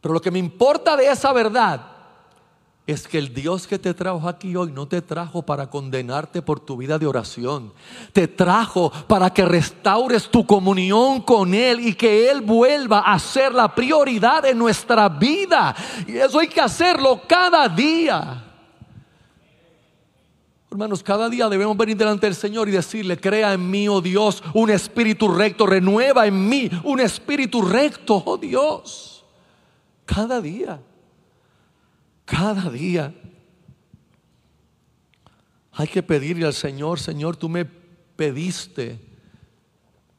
Pero 0.00 0.12
lo 0.12 0.20
que 0.20 0.32
me 0.32 0.40
importa 0.40 0.96
de 0.96 1.06
esa 1.06 1.32
verdad 1.32 1.91
es 2.86 3.06
que 3.06 3.18
el 3.18 3.32
Dios 3.32 3.68
que 3.68 3.78
te 3.78 3.94
trajo 3.94 4.28
aquí 4.28 4.56
hoy 4.56 4.72
no 4.72 4.88
te 4.88 5.00
trajo 5.00 5.42
para 5.42 5.70
condenarte 5.70 6.42
por 6.42 6.58
tu 6.58 6.76
vida 6.76 6.98
de 6.98 7.06
oración. 7.06 7.72
Te 8.12 8.26
trajo 8.26 8.90
para 9.06 9.30
que 9.30 9.44
restaures 9.44 10.28
tu 10.28 10.44
comunión 10.44 11.20
con 11.20 11.54
Él 11.54 11.78
y 11.86 11.94
que 11.94 12.28
Él 12.28 12.40
vuelva 12.40 13.00
a 13.00 13.18
ser 13.20 13.54
la 13.54 13.72
prioridad 13.72 14.42
de 14.42 14.54
nuestra 14.54 15.08
vida. 15.08 15.76
Y 16.08 16.16
eso 16.16 16.40
hay 16.40 16.48
que 16.48 16.60
hacerlo 16.60 17.22
cada 17.28 17.68
día. 17.68 18.48
Hermanos, 20.68 21.04
cada 21.04 21.28
día 21.28 21.48
debemos 21.48 21.76
venir 21.76 21.96
delante 21.96 22.26
del 22.26 22.34
Señor 22.34 22.68
y 22.68 22.72
decirle, 22.72 23.16
crea 23.16 23.52
en 23.52 23.70
mí, 23.70 23.88
oh 23.88 24.00
Dios, 24.00 24.42
un 24.54 24.70
espíritu 24.70 25.28
recto, 25.28 25.66
renueva 25.66 26.26
en 26.26 26.48
mí 26.48 26.68
un 26.82 26.98
espíritu 26.98 27.62
recto, 27.62 28.20
oh 28.24 28.38
Dios. 28.38 29.24
Cada 30.04 30.40
día. 30.40 30.80
Cada 32.24 32.70
día 32.70 33.14
hay 35.72 35.88
que 35.88 36.02
pedirle 36.02 36.46
al 36.46 36.54
Señor, 36.54 37.00
Señor, 37.00 37.36
tú 37.36 37.48
me 37.48 37.64
pediste 37.64 39.00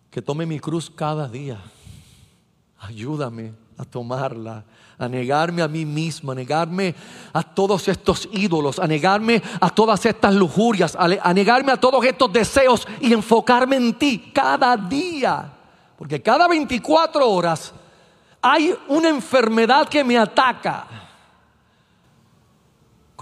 que 0.09 0.21
tome 0.21 0.45
mi 0.45 0.59
cruz 0.59 0.89
cada 0.89 1.27
día. 1.27 1.61
ayúdame 2.79 3.53
a 3.77 3.85
tomarla, 3.85 4.65
a 4.97 5.07
negarme 5.07 5.61
a 5.61 5.67
mí 5.67 5.85
mismo, 5.85 6.31
a 6.31 6.35
negarme 6.35 6.93
a 7.31 7.43
todos 7.43 7.87
estos 7.87 8.29
ídolos, 8.31 8.77
a 8.77 8.87
negarme 8.87 9.41
a 9.59 9.69
todas 9.69 10.05
estas 10.05 10.33
lujurias, 10.35 10.95
a, 10.95 11.33
negarme 11.33 11.71
a 11.71 11.77
todos 11.77 12.03
estos 12.05 12.31
deseos 12.31 12.87
y 12.99 13.13
enfocarme 13.13 13.77
en 13.77 13.93
ti 13.93 14.31
cada 14.33 14.75
día. 14.77 15.51
Porque 15.97 16.21
cada 16.21 16.47
24 16.47 17.27
horas 17.29 17.73
hay 18.41 18.75
una 18.87 19.09
enfermedad 19.09 19.87
que 19.87 20.03
me 20.03 20.17
ataca, 20.17 21.02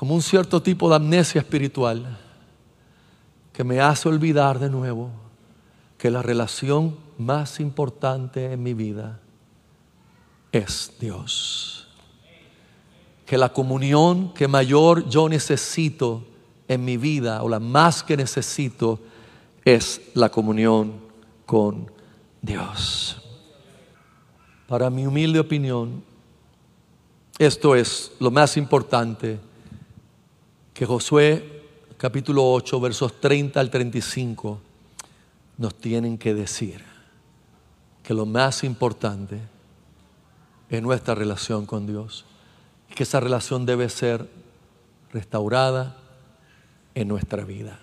como 0.02 0.16
un 0.16 0.24
cierto 0.24 0.64
tipo 0.64 0.89
de 0.89 0.95
amnesia 0.95 1.41
espiritual, 1.41 2.18
que 3.54 3.64
me 3.64 3.80
hace 3.80 4.10
olvidar 4.10 4.58
de 4.58 4.68
nuevo 4.68 5.12
que 5.95 6.10
la 6.10 6.24
relación 6.24 6.97
más 7.20 7.60
importante 7.60 8.52
en 8.52 8.64
mi 8.64 8.74
vida 8.74 9.20
es 10.52 10.91
Dios. 10.99 11.88
Que 13.28 13.38
la 13.38 13.54
comunión 13.54 14.34
que 14.34 14.47
mayor 14.47 15.08
yo 15.08 15.30
necesito 15.30 16.24
en 16.68 16.84
mi 16.84 16.97
vida, 16.97 17.43
o 17.43 17.47
la 17.47 17.60
más 17.60 18.02
que 18.02 18.18
necesito, 18.18 18.99
es 19.64 20.02
la 20.16 20.30
comunión 20.30 20.93
con 21.45 21.91
Dios. 22.41 23.22
Para 24.68 24.89
mi 24.89 25.06
humilde 25.06 25.39
opinión, 25.39 26.04
esto 27.38 27.76
es 27.76 28.12
lo 28.20 28.32
más 28.32 28.58
importante 28.58 29.51
que 30.82 30.88
Josué 30.88 31.61
capítulo 31.95 32.51
8 32.53 32.79
versos 32.79 33.21
30 33.21 33.59
al 33.59 33.69
35 33.69 34.59
nos 35.59 35.75
tienen 35.75 36.17
que 36.17 36.34
decir. 36.34 36.84
Que 38.01 38.15
lo 38.15 38.25
más 38.25 38.63
importante 38.63 39.39
en 40.71 40.84
nuestra 40.84 41.13
relación 41.13 41.67
con 41.67 41.86
Dios. 41.86 42.25
Que 42.95 43.03
esa 43.03 43.19
relación 43.19 43.67
debe 43.67 43.89
ser 43.89 44.27
restaurada 45.13 45.97
en 46.95 47.09
nuestra 47.09 47.45
vida. 47.45 47.79